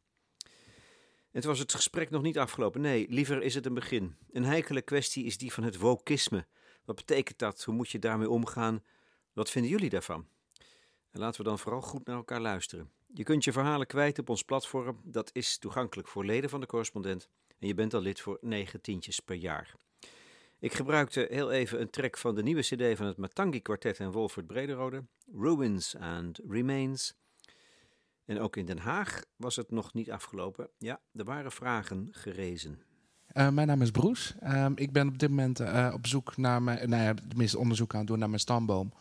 Het 1.32 1.44
was 1.44 1.60
het 1.60 1.74
gesprek 1.74 2.10
nog 2.10 2.22
niet 2.22 2.38
afgelopen. 2.38 2.82
Nee, 2.82 3.06
liever 3.10 3.42
is 3.42 3.56
het 3.56 3.66
een 3.66 3.74
begin. 3.74 4.16
Een 4.32 4.44
heikele 4.44 4.82
kwestie 4.82 5.26
is 5.26 5.38
die 5.38 5.54
van 5.54 5.64
het 5.64 5.78
wokisme. 5.78 6.46
Wat 6.86 6.96
betekent 6.96 7.40
dat? 7.40 7.64
Hoe 7.64 7.76
moet 7.76 7.90
je 7.90 8.00
daarmee 8.00 8.30
omgaan? 8.30 8.84
Wat 9.34 9.50
vinden 9.50 9.72
jullie 9.72 9.90
daarvan? 9.90 10.28
En 11.12 11.20
laten 11.20 11.42
we 11.42 11.48
dan 11.48 11.60
vooral 11.60 11.82
goed 11.82 12.06
naar 12.06 12.16
elkaar 12.16 12.42
luisteren. 12.42 12.92
Je 13.14 13.24
kunt 13.24 13.44
je 13.44 13.52
verhalen 13.52 13.88
kwijt 13.88 14.20
op 14.20 14.30
ons 14.30 14.44
platform. 14.44 15.02
Dat 15.04 15.30
is 15.34 15.58
toegankelijk 15.58 16.08
voor 16.08 16.26
leden 16.26 16.50
van 16.50 16.60
de 16.60 16.66
correspondent. 16.66 17.30
En 17.60 17.68
je 17.68 17.74
bent 17.74 17.94
al 17.94 18.02
lid 18.02 18.22
voor 18.22 18.38
negen 18.42 18.82
tientjes 18.82 19.20
per 19.20 19.36
jaar. 19.36 19.76
Ik 20.62 20.74
gebruikte 20.74 21.28
heel 21.30 21.52
even 21.52 21.82
een 21.82 21.90
track 21.90 22.18
van 22.18 22.36
de 22.36 22.44
nieuwe 22.44 22.62
cd 22.62 22.98
van 22.98 23.06
het 23.06 23.18
Matangi 23.18 23.62
Quartet 23.62 24.00
en 24.00 24.12
Wolfert 24.12 24.48
Brederode. 24.48 25.04
Ruins 25.34 25.96
and 25.98 26.40
Remains. 26.48 27.14
En 28.26 28.40
ook 28.40 28.56
in 28.56 28.66
Den 28.66 28.78
Haag 28.78 29.24
was 29.36 29.56
het 29.56 29.72
nog 29.72 29.94
niet 29.94 30.12
afgelopen. 30.12 30.70
Ja, 30.78 31.00
er 31.14 31.24
waren 31.24 31.52
vragen 31.52 32.08
gerezen. 32.12 32.82
Eh, 33.28 33.50
mijn 33.50 33.68
naam 33.68 33.82
is 33.82 33.92
Broes. 33.92 34.36
Ehm, 34.40 34.72
ik 34.76 34.92
ben 34.92 35.08
op 35.08 35.20
dit 35.20 35.30
moment 35.30 35.60
eh, 35.60 35.92
op 35.94 36.08
zoek 36.08 36.38
naar 36.38 36.62
mijn, 36.62 36.90
nou 36.90 37.04
ja, 37.04 37.14
tenminste 37.14 37.60
onderzoek 37.60 37.94
aan 37.94 38.00
het 38.00 38.08
doen 38.08 38.20
naar 38.20 38.30
mijn 38.30 38.42
stamboom. 38.42 38.94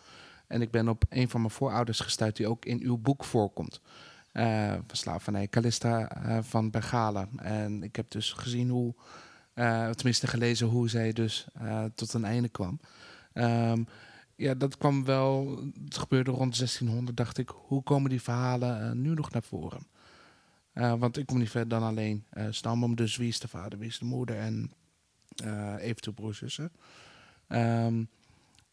En 0.46 0.62
ik 0.62 0.70
ben 0.70 0.88
op 0.88 1.04
een 1.08 1.28
van 1.28 1.40
mijn 1.40 1.52
voorouders 1.52 2.00
gestuurd 2.00 2.36
die 2.36 2.48
ook 2.48 2.64
in 2.64 2.80
uw 2.82 2.98
boek 2.98 3.24
voorkomt. 3.24 3.80
Eh 4.32 4.72
van 4.72 4.96
slavernij, 4.96 5.48
Callista 5.48 6.10
eh, 6.10 6.38
van 6.42 6.70
Bengalen. 6.70 7.28
En 7.36 7.82
ik 7.82 7.96
heb 7.96 8.10
dus 8.10 8.32
gezien 8.32 8.68
hoe, 8.68 8.94
eh, 9.60 9.90
tenminste 9.90 10.26
gelezen 10.26 10.66
hoe 10.66 10.88
zij 10.88 11.12
dus 11.12 11.46
eh, 11.52 11.84
tot 11.94 12.12
een 12.12 12.24
einde 12.24 12.48
kwam. 12.48 12.80
Ehm, 13.32 13.84
ja, 14.36 14.54
dat 14.54 14.76
kwam 14.76 15.04
wel, 15.04 15.62
het 15.84 15.98
gebeurde 15.98 16.30
rond 16.30 16.56
1600, 16.56 17.16
dacht 17.16 17.38
ik. 17.38 17.48
Hoe 17.48 17.82
komen 17.82 18.10
die 18.10 18.22
verhalen 18.22 18.82
eh, 18.82 18.92
nu 18.92 19.14
nog 19.14 19.30
naar 19.30 19.42
voren? 19.42 19.86
Want 20.72 21.16
ik 21.16 21.26
kom 21.26 21.38
niet 21.38 21.50
verder 21.50 21.68
dan 21.68 21.88
alleen 21.88 22.24
eh 22.30 22.46
stamboom. 22.50 22.96
Dus 22.96 23.16
wie 23.16 23.28
is 23.28 23.40
de 23.40 23.48
vader, 23.48 23.78
wie 23.78 23.88
is 23.88 23.98
de 23.98 24.04
moeder 24.04 24.36
en 24.38 24.72
eventueel 25.78 26.14
broers, 26.14 26.38
zussen. 26.38 26.72
Ehm, 27.46 28.04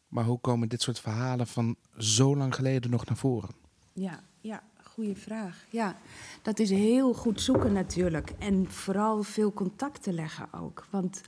maar 0.07 0.23
hoe 0.23 0.39
komen 0.39 0.69
dit 0.69 0.81
soort 0.81 0.99
verhalen 0.99 1.47
van 1.47 1.75
zo 1.97 2.35
lang 2.35 2.55
geleden 2.55 2.91
nog 2.91 3.05
naar 3.05 3.17
voren? 3.17 3.49
Ja, 3.93 4.23
ja, 4.41 4.63
goede 4.97 5.15
vraag. 5.15 5.65
Ja, 5.69 5.97
dat 6.41 6.59
is 6.59 6.69
heel 6.69 7.13
goed 7.13 7.41
zoeken 7.41 7.73
natuurlijk. 7.73 8.29
En 8.39 8.71
vooral 8.71 9.23
veel 9.23 9.53
contact 9.53 10.03
te 10.03 10.13
leggen 10.13 10.53
ook. 10.53 10.87
Want 10.89 11.21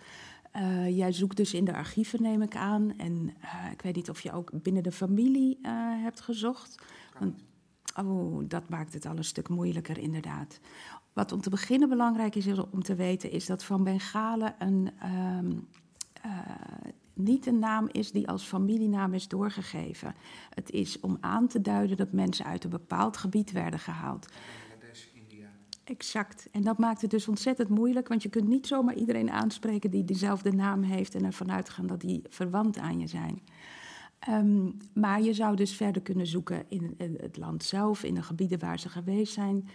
eh, 0.52 0.98
jij 0.98 1.12
zoekt 1.12 1.38
dus 1.38 1.54
in 1.54 1.66
de 1.66 1.76
archieven, 1.76 2.22
neem 2.22 2.42
ik 2.42 2.56
aan. 2.56 2.98
En 2.98 3.34
eh, 3.42 3.72
ik 3.72 3.82
weet 3.82 3.96
niet 3.96 4.10
of 4.10 4.22
je 4.22 4.32
ook 4.32 4.52
binnen 4.54 4.84
de 4.84 4.92
familie 4.92 5.60
eh, 5.62 5.72
hebt 6.04 6.22
gezocht. 6.22 6.76
Want, 7.20 7.44
oh, 7.96 8.44
dat 8.48 8.70
maakt 8.70 8.94
het 8.94 9.06
al 9.06 9.18
een 9.18 9.24
stuk 9.24 9.50
moeilijker, 9.50 9.98
inderdaad. 9.98 10.60
Wat 11.14 11.32
om 11.32 11.42
te 11.42 11.50
beginnen 11.50 11.90
belangrijk 11.90 12.36
is 12.36 12.48
om 12.72 12.84
te 12.84 12.96
weten, 12.96 13.32
is 13.32 13.46
dat 13.46 13.64
Van 13.64 13.84
Bengalen 13.84 14.56
een. 14.60 14.92
ehm, 15.00 15.52
eh, 16.22 16.32
niet 17.20 17.46
een 17.46 17.60
naam 17.60 17.88
is 17.92 18.12
die 18.12 18.28
als 18.28 18.44
familienaam 18.44 19.14
is 19.14 19.28
doorgegeven. 19.28 20.16
Het 20.50 20.72
is 20.72 21.00
om 21.00 21.18
aan 21.20 21.48
te 21.48 21.62
duiden 21.62 21.98
dat 21.98 22.12
mensen 22.12 22.46
uit 22.46 22.64
een 22.64 22.70
bepaald 22.70 23.18
gebied 23.18 23.52
werden 23.52 23.80
gehaald. 23.80 24.28
Exact. 25.84 26.48
En 26.52 26.62
dat 26.62 26.78
maakt 26.78 27.02
het 27.02 27.12
dus 27.12 27.28
ontzettend 27.28 27.70
moeilijk, 27.70 28.08
want 28.08 28.24
je 28.24 28.30
kunt 28.30 28.48
niet 28.48 28.68
zomaar 28.68 28.96
iedereen 28.96 29.32
aanspreken 29.32 29.92
die 29.92 30.06
dezelfde 30.06 30.52
naam 30.52 30.84
heeft 30.84 31.16
en 31.16 31.26
ervan 31.26 31.52
uitgaan 31.52 31.88
dat 31.88 32.02
die 32.02 32.22
verwant 32.30 32.78
aan 32.78 33.00
je 33.00 33.08
zijn. 33.08 33.42
Ehm, 34.20 34.72
maar 34.94 35.22
je 35.22 35.34
zou 35.34 35.56
dus 35.56 35.76
verder 35.76 36.02
kunnen 36.02 36.28
zoeken 36.28 36.66
in 36.68 36.94
in 36.98 37.18
het 37.22 37.38
land 37.38 37.64
zelf, 37.64 38.04
in 38.04 38.14
de 38.14 38.24
gebieden 38.24 38.60
waar 38.60 38.80
ze 38.80 38.90
geweest 38.90 39.34
zijn. 39.34 39.70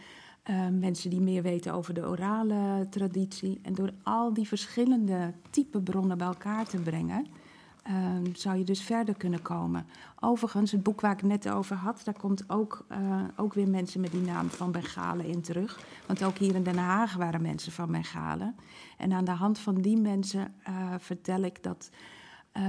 Eh, 0.45 0.69
mensen 0.69 1.11
die 1.11 1.21
meer 1.21 1.43
weten 1.43 1.73
over 1.73 1.95
de 1.95 2.07
orale 2.09 2.87
traditie. 2.91 3.61
En 3.63 3.75
door 3.75 3.93
al 4.03 4.33
die 4.33 4.49
verschillende 4.49 5.33
type 5.51 5.81
bronnen 5.81 6.19
bij 6.19 6.27
elkaar 6.27 6.67
te 6.67 6.79
brengen, 6.79 7.27
ehm, 7.83 8.35
zou 8.35 8.57
je 8.59 8.65
dus 8.65 8.83
verder 8.83 9.17
kunnen 9.17 9.43
komen. 9.43 9.87
Overigens, 10.21 10.73
het 10.73 10.83
boek 10.83 11.01
waar 11.01 11.13
ik 11.13 11.23
net 11.23 11.51
over 11.51 11.77
had, 11.77 12.01
daar 12.05 12.19
komt 12.19 12.51
ook, 12.51 12.85
eh, 12.89 13.23
ook 13.37 13.55
weer 13.55 13.69
mensen 13.69 14.01
met 14.01 14.11
die 14.11 14.21
naam 14.21 14.49
van 14.49 14.73
Bengalen 14.73 15.27
in 15.27 15.41
terug. 15.41 15.81
Want 16.07 16.25
ook 16.25 16.39
hier 16.39 16.55
in 16.55 16.63
Den 16.63 16.79
Haag 16.79 17.15
waren 17.15 17.43
mensen 17.43 17.73
van 17.73 17.93
Bengalen. 17.93 18.55
En 18.99 19.13
aan 19.13 19.25
de 19.25 19.31
hand 19.31 19.59
van 19.59 19.75
die 19.75 19.97
mensen 19.97 20.55
eh, 20.63 20.95
vertel 20.99 21.43
ik 21.43 21.63
dat 21.63 21.91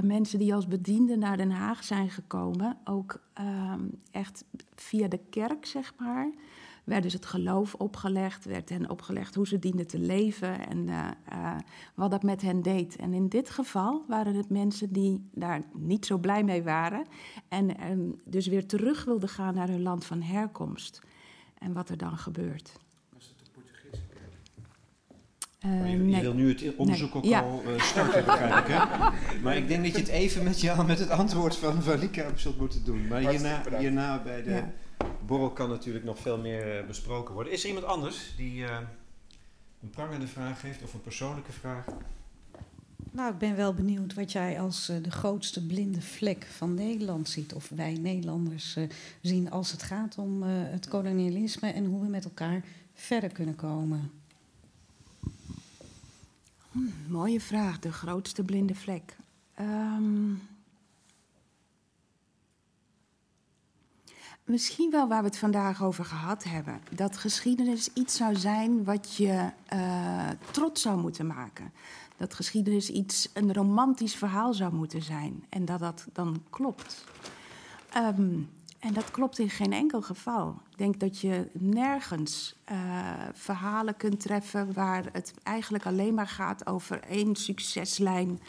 mensen 0.04 0.40
die 0.40 0.54
als 0.54 0.68
bedienden 0.68 1.20
naar 1.20 1.38
Den 1.38 1.52
Haag 1.52 1.84
zijn 1.84 2.10
gekomen, 2.10 2.78
ook 2.84 3.20
ehm, 3.34 3.82
echt 4.12 4.46
via 4.76 5.08
de 5.08 5.20
kerk, 5.30 5.66
zeg 5.66 5.94
maar, 5.98 6.32
werd 6.86 7.04
dus 7.04 7.14
het 7.14 7.26
geloof 7.26 7.74
opgelegd, 7.74 8.46
werd 8.46 8.70
hen 8.70 8.90
opgelegd 8.90 9.36
hoe 9.36 9.48
ze 9.48 9.60
dienden 9.60 9.88
te 9.88 10.00
leven 10.00 10.68
en 10.68 10.90
eh, 10.90 11.08
eh, 11.30 11.58
wat 11.96 12.12
dat 12.12 12.24
met 12.24 12.42
hen 12.42 12.62
deed. 12.62 12.96
En 12.96 13.14
in 13.14 13.28
dit 13.30 13.50
geval 13.50 14.04
waren 14.08 14.36
het 14.36 14.50
mensen 14.50 14.94
die 14.94 15.30
daar 15.34 15.62
niet 15.74 16.06
zo 16.06 16.18
blij 16.18 16.44
mee 16.44 16.64
waren 16.64 17.06
en 17.50 17.78
ehm, 17.78 18.10
dus 18.26 18.48
weer 18.48 18.66
terug 18.66 19.06
wilden 19.06 19.30
gaan 19.30 19.56
naar 19.56 19.68
hun 19.68 19.82
land 19.82 20.06
van 20.06 20.22
herkomst. 20.22 21.02
En 21.58 21.74
wat 21.74 21.90
er 21.90 21.98
dan 21.98 22.18
gebeurt. 22.18 22.72
Eh, 25.60 25.72
Maar 25.72 25.88
je, 25.90 25.98
je 25.98 26.04
nee. 26.04 26.22
wil 26.22 26.34
nu 26.34 26.50
het 26.50 26.76
onderzoek 26.76 27.14
Nee. 27.14 27.24
ook 27.24 27.30
Ja. 27.30 27.42
al 27.42 27.62
eh, 27.66 27.82
starten, 27.82 28.26
begrijp 28.26 28.66
ik, 28.66 28.74
hè? 28.74 28.80
Maar 29.42 29.58
ik 29.58 29.68
denk 29.68 29.84
dat 29.84 29.92
je 29.92 30.00
het 30.00 30.08
even 30.08 30.44
met, 30.44 30.62
jou, 30.62 30.86
met 30.86 31.00
het 31.00 31.10
antwoord 31.10 31.56
van 31.56 31.84
Valika 31.84 32.28
op 32.28 32.40
zult 32.40 32.60
moeten 32.60 32.84
doen. 32.84 33.08
Maar 33.08 33.20
hierna, 33.20 33.62
hierna 33.80 34.22
bij 34.24 34.44
de 34.44 34.50
Ja. 34.50 34.72
Borrel 35.26 35.52
kan 35.52 35.70
natuurlijk 35.70 36.06
nog 36.06 36.20
veel 36.20 36.38
meer 36.38 36.80
eh, 36.80 36.88
besproken 36.88 37.34
worden. 37.34 37.54
Is 37.54 37.62
er 37.62 37.68
iemand 37.68 37.86
anders 37.86 38.34
die 38.38 38.66
eh, 38.66 38.78
een 39.82 39.90
prangende 39.90 40.28
vraag 40.28 40.62
heeft 40.62 40.84
of 40.84 40.94
een 40.94 41.02
persoonlijke 41.02 41.52
vraag? 41.52 41.86
Nou, 43.16 43.34
ik 43.34 43.38
ben 43.38 43.56
wel 43.56 43.74
benieuwd 43.74 44.14
wat 44.14 44.32
jij 44.32 44.60
als 44.60 44.90
eh, 44.90 44.98
de 45.02 45.12
grootste 45.12 45.66
blinde 45.66 46.02
vlek 46.02 46.46
van 46.46 46.74
Nederland 46.74 47.30
ziet. 47.30 47.54
Of 47.54 47.70
wij 47.70 47.94
Nederlanders 47.94 48.78
zien 49.22 49.52
als 49.52 49.72
het 49.72 49.84
gaat 49.84 50.18
om 50.18 50.44
eh, 50.44 50.50
het 50.52 50.88
kolonialisme 50.88 51.70
en 51.70 51.86
hoe 51.86 52.02
we 52.02 52.08
met 52.08 52.24
elkaar 52.24 52.64
verder 52.94 53.32
kunnen 53.32 53.56
komen. 53.56 54.12
Mooie 57.08 57.42
vraag, 57.42 57.80
de 57.80 57.92
grootste 57.92 58.44
blinde 58.44 58.76
vlek. 58.76 59.18
Ehm, 59.54 60.34
misschien 64.46 64.92
wel 64.92 65.08
waar 65.08 65.22
we 65.22 65.28
het 65.28 65.38
vandaag 65.38 65.84
over 65.84 66.06
gehad 66.06 66.44
hebben. 66.44 66.82
Dat 66.92 67.18
geschiedenis 67.18 67.94
iets 67.94 68.16
zou 68.16 68.36
zijn 68.36 68.84
wat 68.84 69.16
je 69.16 69.50
eh, 69.66 70.30
trots 70.52 70.82
zou 70.82 71.00
moeten 71.00 71.28
maken. 71.28 71.72
Dat 72.18 72.34
geschiedenis 72.34 72.90
iets, 72.90 73.30
een 73.34 73.54
romantisch 73.54 74.16
verhaal 74.16 74.54
zou 74.54 74.74
moeten 74.74 75.02
zijn. 75.02 75.44
En 75.50 75.66
dat 75.66 75.80
dat 75.80 76.08
dan 76.14 76.44
klopt. 76.50 77.04
Ehm, 77.94 78.40
en 78.80 78.94
dat 78.94 79.12
klopt 79.12 79.40
in 79.40 79.50
geen 79.50 79.74
enkel 79.74 80.02
geval. 80.02 80.62
Ik 80.72 80.78
denk 80.78 81.00
dat 81.00 81.20
je 81.20 81.48
nergens 81.54 82.56
eh, 82.64 82.78
verhalen 83.34 83.98
kunt 83.98 84.20
treffen 84.20 84.74
waar 84.74 85.06
het 85.12 85.34
eigenlijk 85.44 85.86
alleen 85.86 86.14
maar 86.14 86.28
gaat 86.28 86.68
over 86.68 87.04
één 87.04 87.36
succeslijn. 87.36 88.40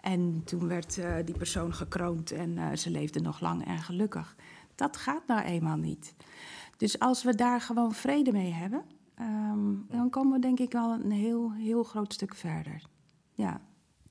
En 0.00 0.42
toen 0.44 0.68
werd 0.68 0.98
eh, 0.98 1.14
die 1.24 1.36
persoon 1.36 1.74
gekroond 1.74 2.30
en 2.30 2.78
ze 2.78 2.90
leefde 2.90 3.20
nog 3.20 3.40
lang 3.40 3.66
en 3.66 3.78
gelukkig. 3.78 4.36
Dat 4.76 4.96
gaat 4.96 5.26
nou 5.26 5.44
eenmaal 5.44 5.76
niet. 5.76 6.14
Dus 6.76 6.98
als 6.98 7.22
we 7.22 7.34
daar 7.34 7.60
gewoon 7.60 7.92
vrede 7.92 8.32
mee 8.32 8.52
hebben, 8.52 8.84
ehm, 9.14 9.74
dan 9.88 10.10
komen 10.10 10.32
we 10.32 10.38
denk 10.38 10.58
ik 10.58 10.72
wel 10.72 10.92
een 10.92 11.10
heel, 11.10 11.52
heel 11.52 11.82
groot 11.82 12.12
stuk 12.12 12.34
verder. 12.34 12.82
Ja. 13.34 13.60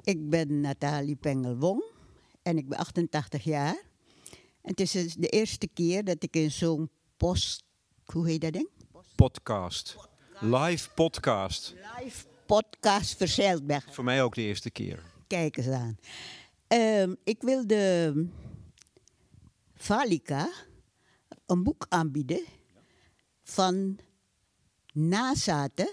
Ik 0.03 0.29
ben 0.29 0.59
Nathalie 0.61 1.15
Pengelwong 1.15 1.83
en 2.41 2.57
ik 2.57 2.67
ben 2.67 2.77
88 2.77 3.43
jaar. 3.43 3.75
En 4.61 4.71
het 4.71 4.79
is 4.79 4.91
dus 4.91 5.15
de 5.15 5.27
eerste 5.27 5.67
keer 5.67 6.03
dat 6.03 6.23
ik 6.23 6.35
in 6.35 6.51
zo'n 6.51 6.89
post... 7.17 7.63
Hoe 8.05 8.27
heet 8.27 8.41
dat 8.41 8.53
ding? 8.53 8.69
Podcast. 9.15 9.95
Live 10.39 10.89
podcast. 10.93 11.75
Live 11.99 12.25
podcast 12.45 13.17
verzeild 13.17 13.65
ben. 13.65 13.81
Voor 13.89 14.03
mij 14.03 14.23
ook 14.23 14.35
de 14.35 14.41
eerste 14.41 14.69
keer. 14.69 15.03
Kijk 15.27 15.57
eens 15.57 15.67
aan. 15.67 15.97
Ehm, 16.67 17.13
ik 17.23 17.41
wilde 17.41 18.13
Valika 19.75 20.49
een 21.45 21.63
boek 21.63 21.85
aanbieden 21.89 22.43
van 23.43 23.99
nazaten 24.93 25.91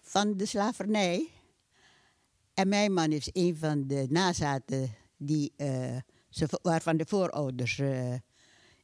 van 0.00 0.36
de 0.36 0.46
slavernij. 0.46 1.28
En 2.54 2.68
mijn 2.68 2.92
man 2.92 3.12
is 3.12 3.28
een 3.32 3.56
van 3.56 3.86
de 3.86 4.06
nazaten 4.08 4.94
die, 5.16 5.52
eh, 5.56 5.96
waarvan 6.62 6.96
de 6.96 7.04
voorouders 7.06 7.78
eh, 7.78 8.12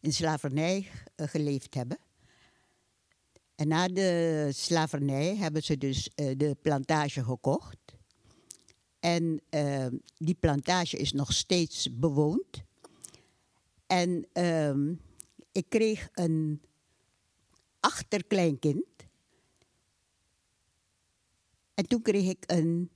in 0.01 0.13
slavernij 0.13 0.91
eh, 1.15 1.29
geleefd 1.29 1.75
hebben. 1.75 1.99
En 3.55 3.69
na 3.69 3.89
de 3.89 4.51
slavernij 4.53 5.37
hebben 5.37 5.63
ze 5.63 5.79
dus 5.79 6.11
de 6.15 6.57
plantage 6.63 7.25
gekocht. 7.25 7.79
En 9.01 9.41
die 10.17 10.35
plantage 10.35 10.97
is 10.97 11.13
nog 11.13 11.33
steeds 11.33 11.89
bewoond. 11.93 12.65
En 13.87 14.27
ehm, 14.33 14.95
ik 15.53 15.69
kreeg 15.69 16.09
een 16.13 16.63
achterkleinkind. 17.81 18.87
En 21.75 21.87
toen 21.87 22.03
kreeg 22.03 22.29
ik 22.29 22.45
een 22.47 22.91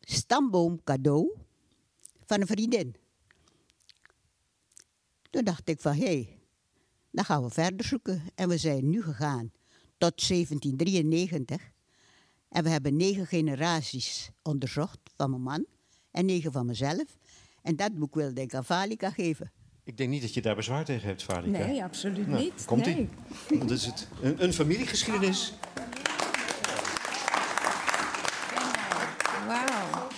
stamboom 0.00 0.84
cadeau 0.84 1.36
van 2.26 2.40
een 2.40 2.46
vriendin. 2.46 2.96
Toen 5.30 5.44
dacht 5.44 5.68
ik 5.68 5.80
van, 5.80 5.92
hé, 5.92 6.04
hey, 6.04 6.38
dan 7.10 7.24
gaan 7.24 7.42
we 7.42 7.50
verder 7.50 7.86
zoeken. 7.86 8.22
En 8.34 8.48
we 8.48 8.56
zijn 8.56 8.90
nu 8.90 9.02
gegaan 9.02 9.52
tot 9.98 10.28
1793. 10.28 11.70
En 12.48 12.62
we 12.62 12.68
hebben 12.68 12.96
negen 12.96 13.26
generaties 13.26 14.30
onderzocht 14.42 15.00
van 15.16 15.30
mijn 15.30 15.42
man 15.42 15.66
en 16.10 16.26
negen 16.26 16.52
van 16.52 16.66
mezelf. 16.66 17.18
En 17.66 17.76
dat 17.76 17.98
boek 17.98 18.14
wilde 18.14 18.40
ik 18.40 18.54
aan 18.54 18.64
Valika 18.64 19.10
geven. 19.10 19.50
Ik 19.84 19.96
denk 19.96 20.10
niet 20.10 20.22
dat 20.22 20.34
je 20.34 20.42
daar 20.42 20.54
bezwaar 20.54 20.84
tegen 20.84 21.08
hebt, 21.08 21.22
Valika. 21.22 21.58
Nee, 21.66 21.82
absoluut 21.82 22.26
Nou, 22.26 22.42
niet. 22.42 22.64
komt-ie. 22.64 22.94
nee. 22.94 23.08
Want 23.58 23.70
is 23.70 23.86
het 23.86 24.08
een, 24.22 24.44
een 24.44 24.52
familiegeschiedenis. 24.52 25.54
Wauw. 29.46 30.08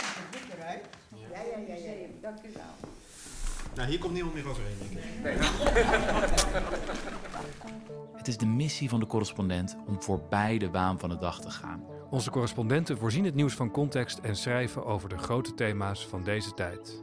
Nou, 3.75 3.89
hier 3.89 3.99
komt 3.99 4.13
niemand 4.13 4.35
meer 4.35 4.49
overheen, 4.49 4.75
denk 4.79 4.93
ik. 4.93 5.39
Het 8.17 8.29
is 8.29 8.37
de 8.37 8.47
missie 8.47 8.89
van 8.89 9.01
de 9.01 9.07
correspondent 9.07 9.77
om 9.87 10.03
voorbij 10.03 10.59
de 10.59 10.71
waan 10.71 10.99
van 10.99 11.09
de 11.09 11.19
dag 11.19 11.41
te 11.41 11.51
gaan. 11.51 11.83
Onze 12.11 12.31
correspondenten 12.31 12.99
voorzien 12.99 13.25
het 13.25 13.35
nieuws 13.35 13.55
van 13.55 13.71
context 13.71 14.19
en 14.19 14.37
schrijven 14.37 14.85
over 14.85 15.09
de 15.09 15.19
grote 15.19 15.55
thema's 15.55 16.07
van 16.07 16.23
deze 16.25 16.55
tijd. 16.55 17.03